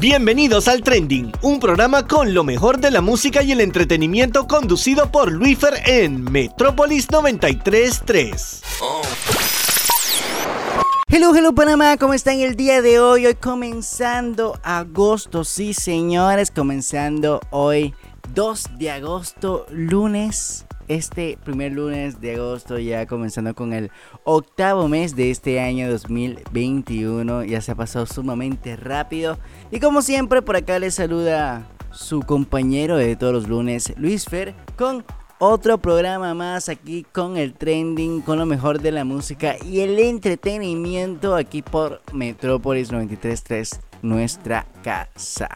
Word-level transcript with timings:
Bienvenidos 0.00 0.68
al 0.68 0.84
Trending, 0.84 1.32
un 1.42 1.58
programa 1.58 2.06
con 2.06 2.32
lo 2.32 2.44
mejor 2.44 2.78
de 2.78 2.92
la 2.92 3.00
música 3.00 3.42
y 3.42 3.50
el 3.50 3.60
entretenimiento 3.60 4.46
conducido 4.46 5.10
por 5.10 5.32
Luifer 5.32 5.74
en 5.86 6.22
Metrópolis 6.22 7.10
933. 7.10 8.62
Hello, 11.08 11.34
hello 11.34 11.52
Panamá, 11.52 11.96
¿cómo 11.96 12.14
están 12.14 12.38
el 12.38 12.54
día 12.54 12.80
de 12.80 13.00
hoy? 13.00 13.26
Hoy 13.26 13.34
comenzando 13.34 14.60
agosto, 14.62 15.42
sí 15.42 15.74
señores, 15.74 16.52
comenzando 16.52 17.40
hoy 17.50 17.92
2 18.34 18.78
de 18.78 18.92
agosto, 18.92 19.66
lunes 19.68 20.64
este 20.88 21.38
primer 21.44 21.72
lunes 21.72 22.20
de 22.20 22.34
agosto, 22.34 22.78
ya 22.78 23.06
comenzando 23.06 23.54
con 23.54 23.72
el 23.72 23.90
octavo 24.24 24.88
mes 24.88 25.14
de 25.14 25.30
este 25.30 25.60
año 25.60 25.90
2021. 25.90 27.44
Ya 27.44 27.60
se 27.60 27.72
ha 27.72 27.74
pasado 27.74 28.06
sumamente 28.06 28.76
rápido. 28.76 29.38
Y 29.70 29.80
como 29.80 30.02
siempre, 30.02 30.42
por 30.42 30.56
acá 30.56 30.78
les 30.78 30.94
saluda 30.94 31.66
su 31.90 32.20
compañero 32.20 32.96
de 32.96 33.16
todos 33.16 33.32
los 33.32 33.48
lunes, 33.48 33.92
Luis 33.96 34.24
Fer, 34.26 34.54
con 34.76 35.04
otro 35.38 35.78
programa 35.78 36.34
más 36.34 36.68
aquí 36.68 37.06
con 37.12 37.36
el 37.36 37.54
trending, 37.54 38.22
con 38.22 38.38
lo 38.38 38.46
mejor 38.46 38.80
de 38.80 38.90
la 38.90 39.04
música 39.04 39.56
y 39.64 39.80
el 39.80 39.98
entretenimiento 39.98 41.36
aquí 41.36 41.62
por 41.62 42.02
Metrópolis 42.12 42.90
933, 42.90 43.80
nuestra 44.02 44.66
casa. 44.82 45.48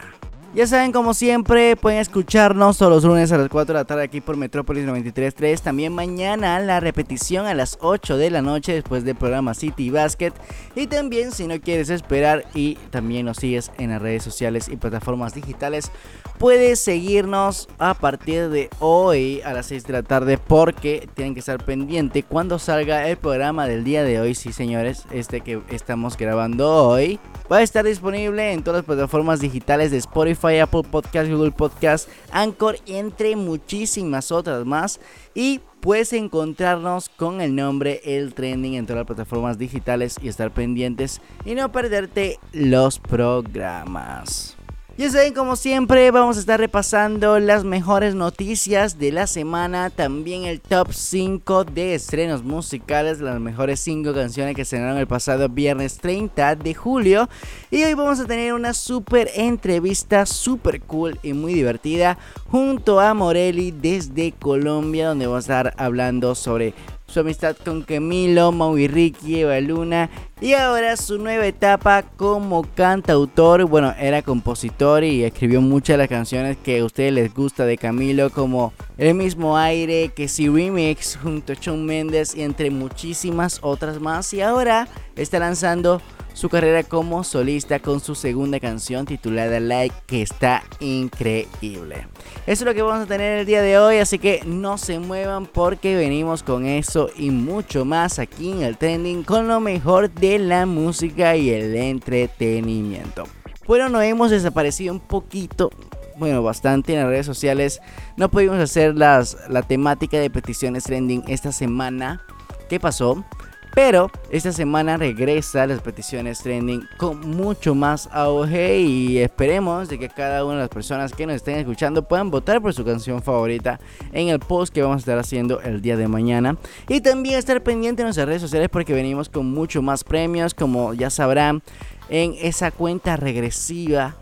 Ya 0.55 0.67
saben, 0.67 0.91
como 0.91 1.15
siempre, 1.15 1.75
pueden 1.75 1.99
escucharnos 1.99 2.77
todos 2.77 2.91
los 2.91 3.03
lunes 3.03 3.31
a 3.31 3.39
las 3.39 3.49
4 3.49 3.73
de 3.73 3.79
la 3.79 3.85
tarde 3.85 4.03
aquí 4.03 4.21
por 4.21 4.37
Metrópolis 4.37 4.85
93.3. 4.85 5.59
También 5.59 5.95
mañana 5.95 6.59
la 6.59 6.79
repetición 6.79 7.47
a 7.47 7.55
las 7.55 7.79
8 7.81 8.17
de 8.17 8.29
la 8.29 8.43
noche 8.43 8.71
después 8.71 9.03
del 9.03 9.15
programa 9.15 9.55
City 9.55 9.89
Basket. 9.89 10.31
Y 10.75 10.85
también, 10.85 11.31
si 11.31 11.47
no 11.47 11.59
quieres 11.59 11.89
esperar 11.89 12.45
y 12.53 12.75
también 12.91 13.25
nos 13.25 13.37
sigues 13.37 13.71
en 13.79 13.89
las 13.89 13.99
redes 13.99 14.21
sociales 14.21 14.69
y 14.69 14.75
plataformas 14.75 15.33
digitales, 15.33 15.91
puedes 16.37 16.79
seguirnos 16.79 17.67
a 17.79 17.95
partir 17.95 18.49
de 18.49 18.69
hoy 18.77 19.41
a 19.41 19.53
las 19.53 19.65
6 19.65 19.87
de 19.87 19.93
la 19.93 20.03
tarde 20.03 20.37
porque 20.37 21.09
tienen 21.15 21.33
que 21.33 21.39
estar 21.39 21.65
pendiente 21.65 22.21
cuando 22.21 22.59
salga 22.59 23.07
el 23.09 23.17
programa 23.17 23.65
del 23.65 23.83
día 23.83 24.03
de 24.03 24.19
hoy. 24.19 24.35
Sí, 24.35 24.53
señores, 24.53 25.05
este 25.09 25.41
que 25.41 25.63
estamos 25.69 26.15
grabando 26.15 26.89
hoy 26.89 27.19
va 27.51 27.57
a 27.57 27.63
estar 27.63 27.83
disponible 27.83 28.53
en 28.53 28.61
todas 28.61 28.79
las 28.79 28.85
plataformas 28.85 29.39
digitales 29.39 29.89
de 29.89 29.97
Spotify 29.97 30.42
Apple 30.47 30.83
Podcast, 30.83 31.29
Google 31.29 31.51
Podcast, 31.51 32.09
Anchor, 32.31 32.77
entre 32.85 33.35
muchísimas 33.35 34.31
otras 34.31 34.65
más. 34.65 34.99
Y 35.33 35.61
puedes 35.79 36.13
encontrarnos 36.13 37.09
con 37.09 37.41
el 37.41 37.55
nombre 37.55 38.01
El 38.05 38.33
Trending 38.33 38.75
en 38.75 38.85
todas 38.85 38.99
las 39.01 39.07
plataformas 39.07 39.57
digitales 39.57 40.15
y 40.21 40.29
estar 40.29 40.51
pendientes 40.51 41.21
y 41.45 41.55
no 41.55 41.71
perderte 41.71 42.39
los 42.53 42.99
programas. 42.99 44.52
Ya 44.95 45.09
saben, 45.09 45.33
como 45.33 45.55
siempre, 45.55 46.11
vamos 46.11 46.37
a 46.37 46.39
estar 46.39 46.59
repasando 46.59 47.39
las 47.39 47.63
mejores 47.63 48.13
noticias 48.13 48.99
de 48.99 49.11
la 49.11 49.25
semana. 49.25 49.89
También 49.89 50.45
el 50.45 50.61
top 50.61 50.93
5 50.93 51.63
de 51.63 51.95
estrenos 51.95 52.43
musicales, 52.43 53.19
las 53.19 53.39
mejores 53.39 53.79
5 53.79 54.13
canciones 54.13 54.55
que 54.55 54.61
estrenaron 54.61 54.99
el 54.99 55.07
pasado 55.07 55.49
viernes 55.49 55.97
30 55.97 56.57
de 56.57 56.75
julio. 56.75 57.27
Y 57.71 57.83
hoy 57.83 57.95
vamos 57.95 58.19
a 58.19 58.27
tener 58.27 58.53
una 58.53 58.75
super 58.75 59.31
entrevista, 59.33 60.27
super 60.27 60.79
cool 60.81 61.17
y 61.23 61.33
muy 61.33 61.55
divertida, 61.55 62.19
junto 62.45 62.99
a 62.99 63.15
Morelli 63.15 63.71
desde 63.71 64.31
Colombia, 64.33 65.07
donde 65.07 65.25
vamos 65.25 65.49
a 65.49 65.57
estar 65.57 65.73
hablando 65.77 66.35
sobre 66.35 66.75
su 67.07 67.19
amistad 67.19 67.55
con 67.65 67.81
Camilo, 67.81 68.51
Maui 68.51 68.87
Ricky, 68.87 69.39
Eva 69.39 69.59
Luna 69.59 70.11
y 70.41 70.53
ahora 70.53 70.97
su 70.97 71.17
nueva 71.17 71.45
etapa 71.45 72.03
como 72.17 72.63
cantautor. 72.75 73.65
Bueno, 73.65 73.93
era 73.97 74.21
compositor 74.21 75.03
y 75.03 75.23
escribió 75.23 75.61
muchas 75.61 75.93
de 75.93 75.97
las 75.99 76.09
canciones 76.09 76.57
que 76.57 76.79
a 76.79 76.85
ustedes 76.85 77.13
les 77.13 77.33
gusta 77.33 77.65
de 77.65 77.77
Camilo, 77.77 78.29
como 78.29 78.73
El 78.97 79.15
mismo 79.15 79.57
aire, 79.57 80.09
que 80.09 80.27
si 80.27 80.49
remix 80.49 81.17
junto 81.21 81.53
a 81.53 81.55
Shawn 81.55 81.85
Mendes 81.85 82.35
y 82.35 82.41
entre 82.41 82.69
muchísimas 82.71 83.59
otras 83.61 83.99
más. 83.99 84.33
Y 84.33 84.41
ahora 84.41 84.87
está 85.15 85.39
lanzando 85.39 86.01
su 86.33 86.49
carrera 86.49 86.83
como 86.83 87.23
solista 87.23 87.79
con 87.79 87.99
su 87.99 88.15
segunda 88.15 88.59
canción 88.59 89.05
titulada 89.05 89.59
Like 89.59 89.95
que 90.07 90.21
está 90.21 90.63
increíble. 90.79 92.07
Eso 92.45 92.63
es 92.63 92.65
lo 92.65 92.73
que 92.73 92.81
vamos 92.81 93.05
a 93.05 93.07
tener 93.07 93.39
el 93.39 93.45
día 93.45 93.61
de 93.61 93.77
hoy, 93.77 93.97
así 93.97 94.19
que 94.19 94.41
no 94.45 94.77
se 94.77 94.99
muevan 94.99 95.45
porque 95.45 95.95
venimos 95.95 96.43
con 96.43 96.65
eso 96.65 97.09
y 97.15 97.29
mucho 97.29 97.85
más 97.85 98.19
aquí 98.19 98.51
en 98.51 98.63
el 98.63 98.77
trending 98.77 99.23
con 99.23 99.47
lo 99.47 99.59
mejor 99.59 100.09
de 100.11 100.22
la 100.23 100.65
música 100.65 101.35
y 101.35 101.49
el 101.49 101.75
entretenimiento. 101.75 103.25
Bueno, 103.67 103.89
nos 103.89 104.03
hemos 104.03 104.31
desaparecido 104.31 104.93
un 104.93 104.99
poquito 104.99 105.69
bueno, 106.15 106.43
bastante 106.43 106.93
en 106.93 106.99
las 106.99 107.09
redes 107.09 107.25
sociales. 107.25 107.81
No 108.17 108.29
pudimos 108.29 108.57
hacer 108.57 108.95
las, 108.95 109.37
la 109.49 109.63
temática 109.63 110.17
de 110.19 110.29
peticiones 110.29 110.83
trending 110.83 111.23
esta 111.27 111.51
semana. 111.51 112.21
¿Qué 112.69 112.79
pasó? 112.79 113.25
Pero 113.73 114.11
esta 114.29 114.51
semana 114.51 114.97
regresa 114.97 115.65
las 115.65 115.81
peticiones 115.81 116.39
trending 116.39 116.87
con 116.97 117.19
mucho 117.21 117.73
más 117.73 118.07
auge 118.11 118.79
y 118.79 119.17
esperemos 119.17 119.89
de 119.89 119.97
que 119.97 120.09
cada 120.09 120.45
una 120.45 120.55
de 120.55 120.61
las 120.61 120.69
personas 120.69 121.11
que 121.11 121.25
nos 121.25 121.37
estén 121.37 121.57
escuchando 121.57 122.07
puedan 122.07 122.29
votar 122.29 122.61
por 122.61 122.73
su 122.73 122.85
canción 122.85 123.23
favorita 123.23 123.79
en 124.11 124.27
el 124.27 124.39
post 124.39 124.71
que 124.71 124.83
vamos 124.83 124.97
a 124.97 124.99
estar 124.99 125.17
haciendo 125.17 125.59
el 125.61 125.81
día 125.81 125.97
de 125.97 126.07
mañana. 126.07 126.55
Y 126.87 127.01
también 127.01 127.39
estar 127.39 127.63
pendiente 127.63 128.03
en 128.03 128.07
nuestras 128.07 128.27
redes 128.27 128.43
sociales 128.43 128.69
porque 128.71 128.93
venimos 128.93 129.27
con 129.27 129.51
mucho 129.51 129.81
más 129.81 130.03
premios, 130.03 130.53
como 130.53 130.93
ya 130.93 131.09
sabrán, 131.09 131.63
en 132.09 132.35
esa 132.39 132.69
cuenta 132.69 133.17
regresiva 133.17 134.15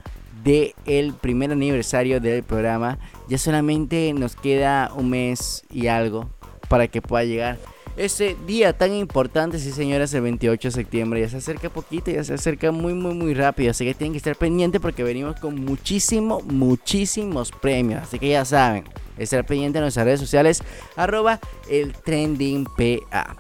del 0.46 0.74
el 0.86 1.14
primer 1.14 1.52
aniversario 1.52 2.22
del 2.22 2.44
programa. 2.44 3.00
Ya 3.28 3.38
solamente 3.38 4.14
nos 4.14 4.38
queda 4.38 4.92
un 4.96 5.10
mes 5.10 5.66
y 5.70 5.88
algo 5.88 6.30
para 6.70 6.88
que 6.88 7.02
pueda 7.02 7.26
llegar 7.26 7.58
ese 8.06 8.36
día 8.48 8.74
tan 8.74 8.94
importante, 8.94 9.60
sí 9.60 9.72
señoras, 9.72 10.14
el 10.14 10.22
28 10.22 10.68
de 10.68 10.72
septiembre. 10.72 11.22
Ya 11.22 11.30
se 11.30 11.38
acerca 11.38 11.70
poquito, 11.70 12.10
ya 12.10 12.24
se 12.24 12.34
acerca 12.34 12.72
muy, 12.72 12.94
muy, 12.94 13.14
muy 13.14 13.34
rápido. 13.34 13.72
Así 13.72 13.86
que 13.86 13.94
tienen 13.94 14.14
que 14.14 14.18
estar 14.18 14.36
pendientes 14.36 14.82
porque 14.82 15.04
venimos 15.04 15.40
con 15.40 15.64
muchísimo, 15.64 16.42
muchísimos 16.42 17.52
premios. 17.52 18.04
Así 18.04 18.18
que 18.18 18.30
ya 18.30 18.44
saben, 18.44 18.86
estar 19.18 19.46
pendientes 19.46 19.80
en 19.80 19.84
nuestras 19.84 20.06
redes 20.06 20.20
sociales, 20.20 20.64
arroba 20.96 21.40
el 21.70 21.94
trending 21.94 22.66
PA. 22.66 23.36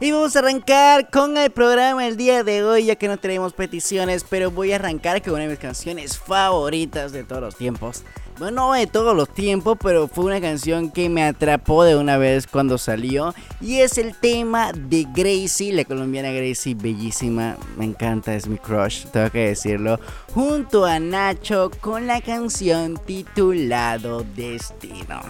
Y 0.00 0.10
vamos 0.10 0.34
a 0.34 0.40
arrancar 0.40 1.10
con 1.10 1.36
el 1.36 1.50
programa 1.50 2.06
el 2.06 2.16
día 2.16 2.42
de 2.42 2.64
hoy, 2.64 2.86
ya 2.86 2.96
que 2.96 3.06
no 3.08 3.18
tenemos 3.18 3.52
peticiones, 3.52 4.24
pero 4.28 4.50
voy 4.50 4.72
a 4.72 4.76
arrancar 4.76 5.22
con 5.22 5.34
una 5.34 5.42
de 5.42 5.50
mis 5.50 5.58
canciones 5.58 6.18
favoritas 6.18 7.12
de 7.12 7.24
todos 7.24 7.40
los 7.40 7.56
tiempos. 7.56 8.02
No 8.50 8.72
de 8.72 8.86
todos 8.86 9.14
los 9.14 9.28
tiempos, 9.28 9.78
pero 9.80 10.08
fue 10.08 10.24
una 10.24 10.40
canción 10.40 10.90
que 10.90 11.08
me 11.08 11.22
atrapó 11.22 11.84
de 11.84 11.96
una 11.96 12.16
vez 12.16 12.46
cuando 12.46 12.76
salió. 12.76 13.34
Y 13.60 13.78
es 13.78 13.98
el 13.98 14.16
tema 14.16 14.72
de 14.72 15.06
Gracie, 15.14 15.72
la 15.72 15.84
colombiana 15.84 16.30
Gracie, 16.32 16.74
bellísima. 16.74 17.56
Me 17.76 17.84
encanta, 17.84 18.34
es 18.34 18.48
mi 18.48 18.58
crush, 18.58 19.04
tengo 19.06 19.30
que 19.30 19.48
decirlo. 19.48 20.00
Junto 20.34 20.84
a 20.84 20.98
Nacho 20.98 21.70
con 21.80 22.06
la 22.06 22.20
canción 22.20 22.98
titulado 23.06 24.24
Destino. 24.34 25.20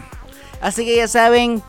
Así 0.60 0.84
que 0.84 0.96
ya 0.96 1.08
saben, 1.08 1.62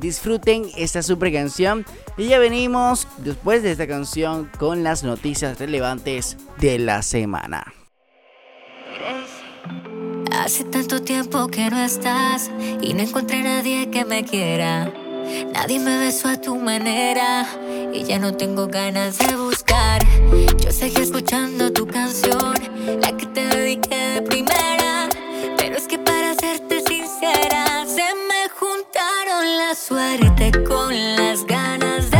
disfruten 0.00 0.70
esta 0.76 1.02
super 1.02 1.32
canción. 1.32 1.84
Y 2.16 2.28
ya 2.28 2.38
venimos 2.38 3.06
después 3.18 3.62
de 3.62 3.72
esta 3.72 3.86
canción 3.86 4.50
con 4.58 4.82
las 4.82 5.02
noticias 5.02 5.58
relevantes 5.58 6.38
de 6.58 6.78
la 6.78 7.02
semana. 7.02 7.72
Hace 10.32 10.64
tanto 10.64 11.02
tiempo 11.02 11.48
que 11.48 11.68
no 11.70 11.78
estás 11.78 12.50
y 12.80 12.94
no 12.94 13.00
encontré 13.02 13.40
a 13.40 13.42
nadie 13.42 13.90
que 13.90 14.04
me 14.04 14.24
quiera. 14.24 14.92
Nadie 15.52 15.80
me 15.80 15.98
besó 15.98 16.28
a 16.28 16.40
tu 16.40 16.56
manera 16.56 17.46
y 17.92 18.04
ya 18.04 18.18
no 18.18 18.34
tengo 18.34 18.68
ganas 18.68 19.18
de 19.18 19.36
buscar. 19.36 20.02
Yo 20.58 20.70
seguí 20.70 21.02
escuchando 21.02 21.72
tu 21.72 21.86
canción, 21.86 22.54
la 23.00 23.16
que 23.16 23.26
te 23.26 23.46
dediqué 23.48 23.96
de 23.96 24.22
primera. 24.22 25.08
Pero 25.56 25.76
es 25.76 25.88
que 25.88 25.98
para 25.98 26.34
serte 26.34 26.80
sincera, 26.82 27.84
se 27.86 28.04
me 28.28 28.48
juntaron 28.58 29.56
la 29.56 29.74
suerte 29.74 30.52
con 30.64 30.94
las 31.16 31.44
ganas 31.44 32.10
de 32.10 32.15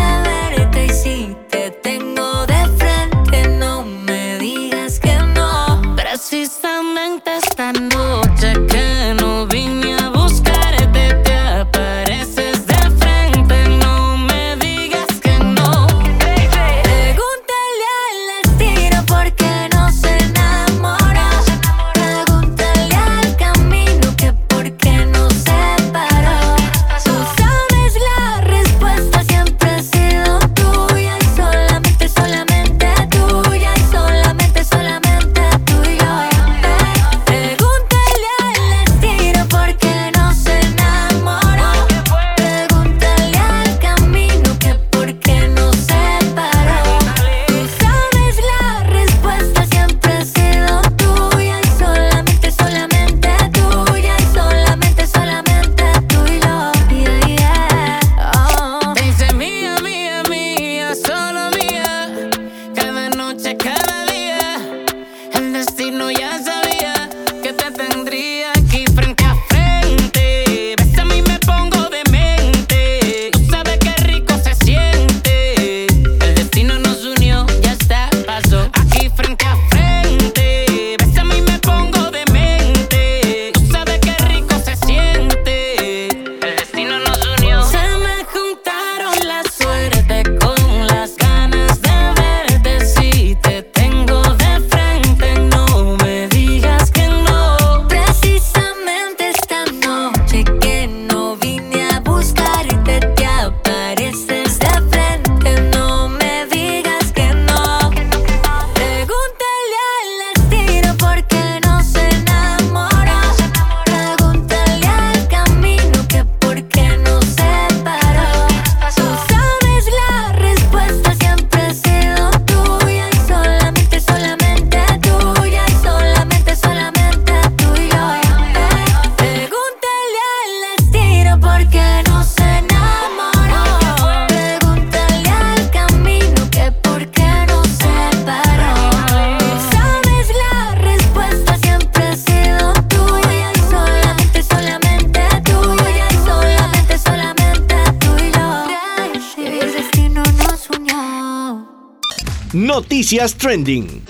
Noticias 153.07 153.37
Trending. 153.37 154.03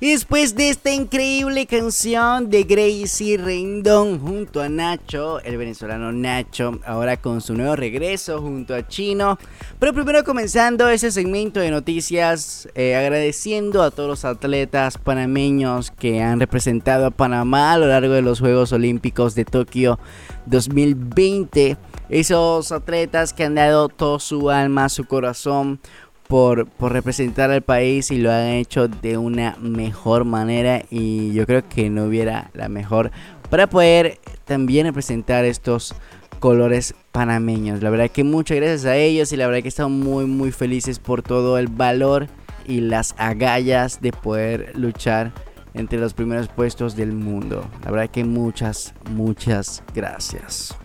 Después 0.00 0.56
de 0.56 0.70
esta 0.70 0.90
increíble 0.90 1.64
canción 1.66 2.50
de 2.50 2.64
Gracie 2.64 3.38
Rendón 3.38 4.18
junto 4.18 4.60
a 4.60 4.68
Nacho, 4.68 5.40
el 5.42 5.56
venezolano 5.56 6.10
Nacho, 6.10 6.80
ahora 6.84 7.18
con 7.18 7.40
su 7.40 7.54
nuevo 7.54 7.76
regreso 7.76 8.42
junto 8.42 8.74
a 8.74 8.88
Chino. 8.88 9.38
Pero 9.78 9.94
primero 9.94 10.24
comenzando 10.24 10.88
ese 10.88 11.12
segmento 11.12 11.60
de 11.60 11.70
noticias, 11.70 12.68
eh, 12.74 12.96
agradeciendo 12.96 13.84
a 13.84 13.92
todos 13.92 14.08
los 14.08 14.24
atletas 14.24 14.98
panameños 14.98 15.92
que 15.92 16.20
han 16.20 16.40
representado 16.40 17.06
a 17.06 17.10
Panamá 17.12 17.74
a 17.74 17.78
lo 17.78 17.86
largo 17.86 18.12
de 18.12 18.22
los 18.22 18.40
Juegos 18.40 18.72
Olímpicos 18.72 19.36
de 19.36 19.44
Tokio 19.44 20.00
2020. 20.46 21.76
Esos 22.08 22.70
atletas 22.70 23.32
que 23.32 23.44
han 23.44 23.56
dado 23.56 23.88
todo 23.88 24.20
su 24.20 24.50
alma, 24.50 24.88
su 24.88 25.04
corazón 25.04 25.80
por, 26.28 26.68
representar 26.80 27.50
al 27.50 27.62
país 27.62 28.10
y 28.10 28.18
lo 28.18 28.32
han 28.32 28.46
hecho 28.46 28.88
de 28.88 29.18
una 29.18 29.56
mejor 29.60 30.24
manera 30.24 30.82
y 30.90 31.32
yo 31.32 31.46
creo 31.46 31.68
que 31.68 31.90
no 31.90 32.04
hubiera 32.04 32.50
la 32.54 32.68
mejor 32.68 33.10
para 33.50 33.68
poder 33.68 34.18
también 34.44 34.86
representar 34.86 35.44
estos 35.44 35.94
colores 36.40 36.94
panameños. 37.12 37.82
La 37.82 37.90
verdad 37.90 38.10
que 38.10 38.24
muchas 38.24 38.56
gracias 38.56 38.84
a 38.84 38.96
ellos 38.96 39.32
y 39.32 39.36
la 39.36 39.46
verdad 39.46 39.62
que 39.62 39.68
estamos 39.68 39.92
muy 39.92 40.26
muy 40.26 40.52
felices 40.52 40.98
por 40.98 41.22
todo 41.22 41.58
el 41.58 41.68
valor 41.68 42.26
y 42.66 42.80
las 42.80 43.14
agallas 43.18 44.00
de 44.00 44.12
poder 44.12 44.72
luchar 44.76 45.32
entre 45.74 45.98
los 45.98 46.14
primeros 46.14 46.48
puestos 46.48 46.96
del 46.96 47.12
mundo. 47.12 47.68
La 47.84 47.90
verdad 47.90 48.10
que 48.10 48.24
muchas 48.24 48.94
muchas 49.10 49.82
gracias. 49.94 50.76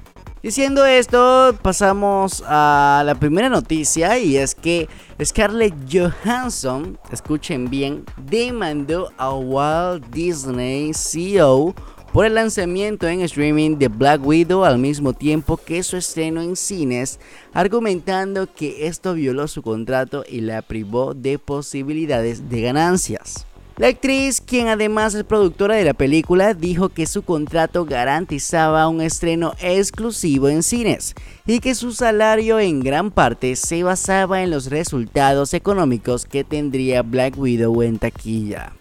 Diciendo 0.43 0.87
esto, 0.87 1.55
pasamos 1.61 2.43
a 2.47 3.03
la 3.05 3.13
primera 3.13 3.47
noticia 3.47 4.17
y 4.17 4.37
es 4.37 4.55
que 4.55 4.89
Scarlett 5.23 5.75
Johansson, 5.87 6.97
escuchen 7.11 7.69
bien, 7.69 8.03
demandó 8.17 9.11
a 9.17 9.35
Walt 9.35 10.03
Disney 10.07 10.93
CEO 10.95 11.75
por 12.11 12.25
el 12.25 12.33
lanzamiento 12.33 13.07
en 13.07 13.21
streaming 13.21 13.77
de 13.77 13.87
Black 13.87 14.25
Widow 14.25 14.65
al 14.65 14.79
mismo 14.79 15.13
tiempo 15.13 15.57
que 15.57 15.83
su 15.83 15.95
estreno 15.95 16.41
en 16.41 16.55
cines, 16.55 17.19
argumentando 17.53 18.51
que 18.51 18.87
esto 18.87 19.13
violó 19.13 19.47
su 19.47 19.61
contrato 19.61 20.23
y 20.27 20.41
la 20.41 20.63
privó 20.63 21.13
de 21.13 21.37
posibilidades 21.37 22.49
de 22.49 22.61
ganancias. 22.61 23.45
La 23.81 23.87
actriz, 23.87 24.41
quien 24.41 24.67
además 24.67 25.15
es 25.15 25.23
productora 25.23 25.73
de 25.73 25.83
la 25.83 25.95
película, 25.95 26.53
dijo 26.53 26.89
que 26.89 27.07
su 27.07 27.23
contrato 27.23 27.83
garantizaba 27.83 28.87
un 28.87 29.01
estreno 29.01 29.55
exclusivo 29.59 30.49
en 30.49 30.61
cines 30.61 31.15
y 31.47 31.61
que 31.61 31.73
su 31.73 31.91
salario 31.91 32.59
en 32.59 32.81
gran 32.81 33.09
parte 33.09 33.55
se 33.55 33.81
basaba 33.81 34.43
en 34.43 34.51
los 34.51 34.67
resultados 34.67 35.55
económicos 35.55 36.25
que 36.25 36.43
tendría 36.43 37.01
Black 37.01 37.35
Widow 37.39 37.81
en 37.81 37.97
taquilla. 37.97 38.73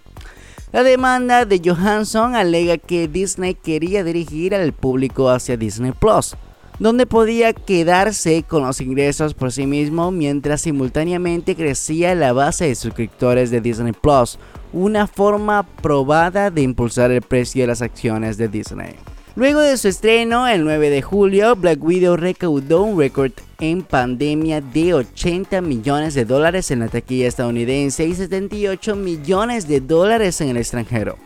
La 0.70 0.82
demanda 0.82 1.47
de 1.47 1.62
Johansson 1.64 2.35
alega 2.35 2.76
que 2.76 3.09
Disney 3.09 3.54
quería 3.54 4.04
dirigir 4.04 4.54
al 4.54 4.75
público 4.75 5.30
hacia 5.30 5.57
Disney 5.57 5.92
Plus, 5.92 6.37
donde 6.78 7.07
podía 7.07 7.54
quedarse 7.54 8.42
con 8.42 8.66
los 8.66 8.83
ingresos 8.83 9.33
por 9.33 9.50
sí 9.50 9.66
mismo 9.66 10.11
mientras 10.11 10.61
simultáneamente 10.61 11.57
crecía 11.57 12.14
la 12.14 12.35
base 12.35 12.66
de 12.66 12.75
suscriptores 12.75 13.50
de 13.50 13.62
Disney 13.62 13.92
Plus, 13.92 14.38
una 14.73 15.07
forma 15.07 15.67
probada 15.83 16.50
de 16.50 16.62
impulsar 16.62 17.11
el 17.11 17.23
precio 17.23 17.62
de 17.62 17.69
las 17.69 17.83
acciones 17.83 18.37
de 18.37 18.49
Disney. 18.49 18.95
Luego 19.37 19.61
de 19.61 19.77
su 19.77 19.89
estreno 19.89 20.49
el 20.49 20.65
9 20.65 20.91
de 20.91 21.03
julio, 21.03 21.55
Black 21.55 21.83
Widow 21.83 22.17
recaudó 22.17 22.83
un 22.83 22.99
récord 22.99 23.33
en 23.61 23.83
pandemia 23.83 24.61
de 24.61 24.95
80 24.95 25.61
millones 25.61 26.15
de 26.15 26.25
dólares 26.25 26.71
en 26.71 26.81
la 26.81 26.89
taquilla 26.89 27.29
estadounidense 27.29 28.07
y 28.07 28.15
78 28.15 28.97
millones 28.97 29.69
de 29.69 29.81
dólares 29.81 30.41
en 30.41 30.49
el 30.49 30.57
extranjero. 30.57 31.17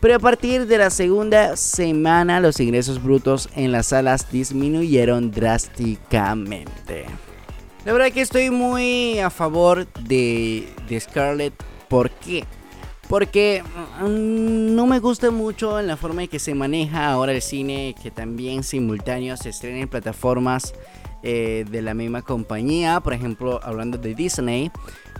Pero 0.00 0.14
a 0.14 0.18
partir 0.20 0.66
de 0.66 0.78
la 0.78 0.90
segunda 0.90 1.56
semana 1.56 2.38
los 2.38 2.60
ingresos 2.60 3.02
brutos 3.02 3.48
en 3.56 3.72
las 3.72 3.88
salas 3.88 4.30
disminuyeron 4.30 5.32
drásticamente. 5.32 7.06
La 7.84 7.92
verdad 7.92 8.12
que 8.12 8.20
estoy 8.20 8.50
muy 8.50 9.18
a 9.18 9.30
favor 9.30 9.88
de, 10.04 10.68
de 10.88 11.00
Scarlett. 11.00 11.54
¿Por 11.88 12.10
qué? 12.10 12.44
Porque 13.08 13.62
mm, 14.00 14.74
no 14.74 14.86
me 14.86 14.98
gusta 14.98 15.30
mucho 15.30 15.80
en 15.80 15.86
la 15.86 15.96
forma 15.96 16.22
en 16.22 16.28
que 16.28 16.38
se 16.38 16.54
maneja 16.54 17.10
ahora 17.10 17.32
el 17.32 17.42
cine, 17.42 17.94
que 18.00 18.10
también 18.10 18.62
simultáneo 18.62 19.36
se 19.36 19.48
estrena 19.48 19.78
en 19.78 19.88
plataformas 19.88 20.74
eh, 21.22 21.64
de 21.70 21.82
la 21.82 21.94
misma 21.94 22.22
compañía, 22.22 23.00
por 23.00 23.14
ejemplo, 23.14 23.60
hablando 23.62 23.98
de 23.98 24.14
Disney. 24.14 24.70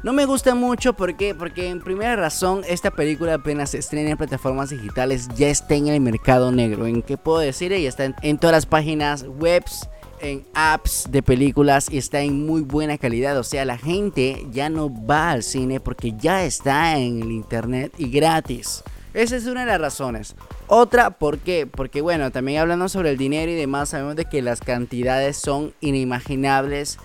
No 0.04 0.12
me 0.12 0.26
gusta 0.26 0.54
mucho 0.54 0.92
porque, 0.92 1.34
porque 1.34 1.70
en 1.70 1.80
primera 1.80 2.14
razón 2.14 2.62
esta 2.68 2.92
película 2.92 3.34
apenas 3.34 3.70
se 3.70 3.78
estrena 3.78 4.10
en 4.10 4.16
plataformas 4.16 4.70
digitales, 4.70 5.28
ya 5.36 5.48
está 5.48 5.74
en 5.74 5.88
el 5.88 6.00
mercado 6.00 6.52
negro. 6.52 6.86
¿En 6.86 7.02
qué 7.02 7.16
puedo 7.16 7.38
decir? 7.38 7.72
Ya 7.72 7.88
está 7.88 8.14
en 8.22 8.38
todas 8.38 8.54
las 8.54 8.66
páginas 8.66 9.26
webs 9.26 9.88
en 10.20 10.44
apps 10.54 11.08
de 11.10 11.22
películas 11.22 11.88
y 11.90 11.98
está 11.98 12.20
en 12.20 12.46
muy 12.46 12.62
buena 12.62 12.98
calidad. 12.98 13.38
O 13.38 13.44
sea, 13.44 13.64
la 13.64 13.78
gente 13.78 14.46
ya 14.50 14.70
no 14.70 14.90
va 15.06 15.30
al 15.30 15.42
cine 15.42 15.80
porque 15.80 16.14
ya 16.18 16.44
está 16.44 16.98
en 16.98 17.22
el 17.22 17.32
internet 17.32 17.92
y 17.98 18.10
gratis. 18.10 18.82
Esa 19.14 19.36
es 19.36 19.46
una 19.46 19.60
de 19.60 19.66
las 19.66 19.80
razones. 19.80 20.36
Otra, 20.66 21.10
¿por 21.10 21.38
qué? 21.38 21.66
Porque 21.66 22.00
bueno, 22.00 22.30
también 22.30 22.60
hablando 22.60 22.88
sobre 22.88 23.10
el 23.10 23.16
dinero 23.16 23.50
y 23.50 23.54
demás, 23.54 23.88
sabemos 23.88 24.16
de 24.16 24.26
que 24.26 24.42
las 24.42 24.60
cantidades 24.60 25.36
son 25.36 25.72
inimaginables 25.80 26.98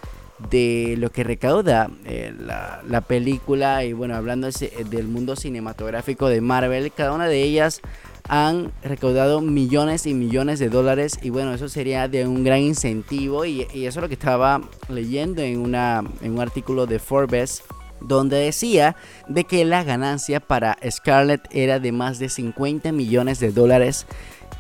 de 0.50 0.96
lo 0.98 1.12
que 1.12 1.24
recauda 1.24 1.90
eh, 2.06 2.34
la, 2.38 3.02
película 3.02 3.86
y 3.86 3.94
bueno, 3.94 4.16
hablando 4.16 4.50
del 4.50 5.08
mundo 5.08 5.36
cinematográfico 5.36 6.28
de 6.28 6.42
Marvel, 6.42 6.92
cada 6.92 7.14
una 7.14 7.28
de 7.28 7.42
ellas 7.42 7.82
han 8.28 8.72
recaudado 8.84 9.42
millones 9.42 10.06
y 10.06 10.14
millones 10.14 10.60
de 10.60 10.70
dólares 10.70 11.20
y 11.22 11.30
bueno, 11.30 11.54
eso 11.54 11.68
sería 11.68 12.08
de 12.08 12.26
un 12.26 12.44
gran 12.44 12.60
incentivo 12.60 13.46
y, 13.46 13.62
eso 13.62 13.88
es 13.88 13.96
lo 13.98 14.08
que 14.08 14.14
estaba 14.14 14.62
leyendo 14.88 15.42
en, 15.42 15.60
una, 15.60 16.04
en 16.22 16.34
un 16.34 16.40
artículo 16.40 16.86
de 16.86 17.00
Forbes 17.00 17.64
donde 18.00 18.38
decía 18.38 18.96
de 19.28 19.44
que 19.46 19.66
la 19.66 19.84
ganancia 19.84 20.40
para 20.40 20.78
Scarlett 20.90 21.42
era 21.52 21.80
de 21.80 21.92
más 21.92 22.20
de 22.20 22.30
50 22.30 22.92
millones 22.92 23.40
de 23.40 23.52
dólares, 23.52 24.06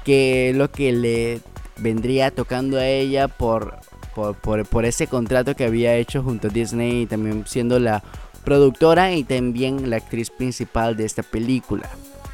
que 0.05 0.53
lo 0.55 0.71
que 0.71 0.91
le 0.93 1.41
vendría 1.77 2.31
tocando 2.31 2.77
a 2.77 2.87
ella 2.87 3.27
por, 3.27 3.79
por, 4.15 4.35
por, 4.35 4.65
por 4.65 4.85
ese 4.85 5.07
contrato 5.07 5.55
que 5.55 5.65
había 5.65 5.95
hecho 5.95 6.23
junto 6.23 6.47
a 6.47 6.51
Disney 6.51 7.01
y 7.01 7.05
también 7.05 7.45
siendo 7.47 7.79
la 7.79 8.03
productora 8.45 9.13
y 9.13 9.23
también 9.23 9.89
la 9.89 9.97
actriz 9.97 10.29
principal 10.29 10.95
de 10.95 11.05
esta 11.05 11.23
película. 11.23 11.89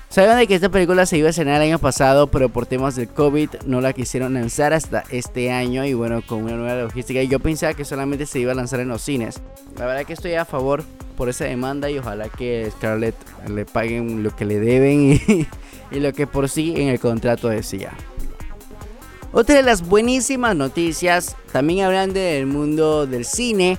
Saben 0.09 0.39
de 0.39 0.47
que 0.47 0.55
esta 0.55 0.69
película 0.69 1.05
se 1.05 1.19
iba 1.19 1.27
a 1.27 1.29
estrenar 1.29 1.61
el 1.61 1.67
año 1.67 1.77
pasado, 1.77 2.25
pero 2.25 2.49
por 2.49 2.65
temas 2.65 2.95
del 2.95 3.07
COVID 3.09 3.49
no 3.67 3.79
la 3.79 3.93
quisieron 3.93 4.33
lanzar 4.33 4.73
hasta 4.73 5.03
este 5.11 5.51
año 5.51 5.85
y 5.85 5.93
bueno, 5.93 6.23
con 6.25 6.43
una 6.45 6.55
nueva 6.55 6.81
logística. 6.81 7.21
Yo 7.21 7.39
pensaba 7.39 7.75
que 7.75 7.85
solamente 7.85 8.25
se 8.25 8.39
iba 8.39 8.53
a 8.53 8.55
lanzar 8.55 8.79
en 8.79 8.87
los 8.87 9.03
cines. 9.03 9.39
La 9.77 9.85
verdad 9.85 10.07
que 10.07 10.13
estoy 10.13 10.33
a 10.33 10.45
favor 10.45 10.83
por 11.15 11.29
esa 11.29 11.45
demanda 11.45 11.91
y 11.91 11.99
ojalá 11.99 12.27
que 12.27 12.71
Scarlett 12.71 13.13
le 13.49 13.65
paguen 13.65 14.23
lo 14.23 14.35
que 14.35 14.45
le 14.45 14.59
deben 14.59 15.13
y, 15.27 15.47
y 15.95 15.99
lo 15.99 16.11
que 16.11 16.25
por 16.25 16.49
sí 16.49 16.73
en 16.75 16.87
el 16.87 16.99
contrato 16.99 17.47
decía. 17.47 17.91
Otra 19.31 19.57
de 19.57 19.63
las 19.63 19.87
buenísimas 19.87 20.55
noticias, 20.55 21.35
también 21.51 21.85
hablando 21.85 22.19
del 22.19 22.47
mundo 22.47 23.05
del 23.05 23.25
cine, 23.25 23.77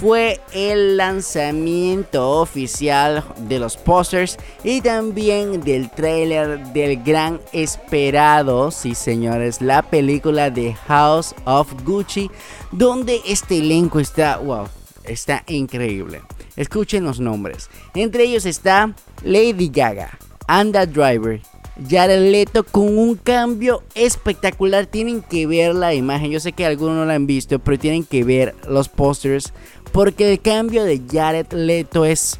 fue 0.00 0.40
el 0.54 0.96
lanzamiento 0.96 2.40
oficial 2.40 3.22
de 3.48 3.58
los 3.58 3.76
posters 3.76 4.38
y 4.64 4.80
también 4.80 5.60
del 5.60 5.90
trailer 5.90 6.58
del 6.68 7.02
gran 7.02 7.38
esperado, 7.52 8.70
sí 8.70 8.94
señores, 8.94 9.60
la 9.60 9.82
película 9.82 10.48
de 10.48 10.72
House 10.88 11.34
of 11.44 11.70
Gucci, 11.84 12.30
donde 12.72 13.20
este 13.26 13.58
elenco 13.58 14.00
está, 14.00 14.38
wow, 14.38 14.68
está 15.04 15.44
increíble. 15.48 16.22
Escuchen 16.56 17.04
los 17.04 17.20
nombres. 17.20 17.68
Entre 17.94 18.24
ellos 18.24 18.46
está 18.46 18.94
Lady 19.22 19.68
Gaga, 19.68 20.18
Anda 20.46 20.86
Driver, 20.86 21.42
Jared 21.88 22.30
Leto 22.30 22.64
con 22.64 22.98
un 22.98 23.16
cambio 23.16 23.82
espectacular. 23.94 24.86
Tienen 24.86 25.22
que 25.22 25.46
ver 25.46 25.74
la 25.74 25.94
imagen. 25.94 26.30
Yo 26.30 26.40
sé 26.40 26.52
que 26.52 26.66
algunos 26.66 26.96
no 26.96 27.04
la 27.04 27.14
han 27.14 27.26
visto, 27.26 27.58
pero 27.58 27.78
tienen 27.78 28.04
que 28.04 28.24
ver 28.24 28.54
los 28.68 28.88
posters 28.88 29.52
porque 29.92 30.32
el 30.32 30.40
cambio 30.40 30.84
de 30.84 31.00
Jared 31.10 31.52
Leto 31.52 32.04
es, 32.04 32.38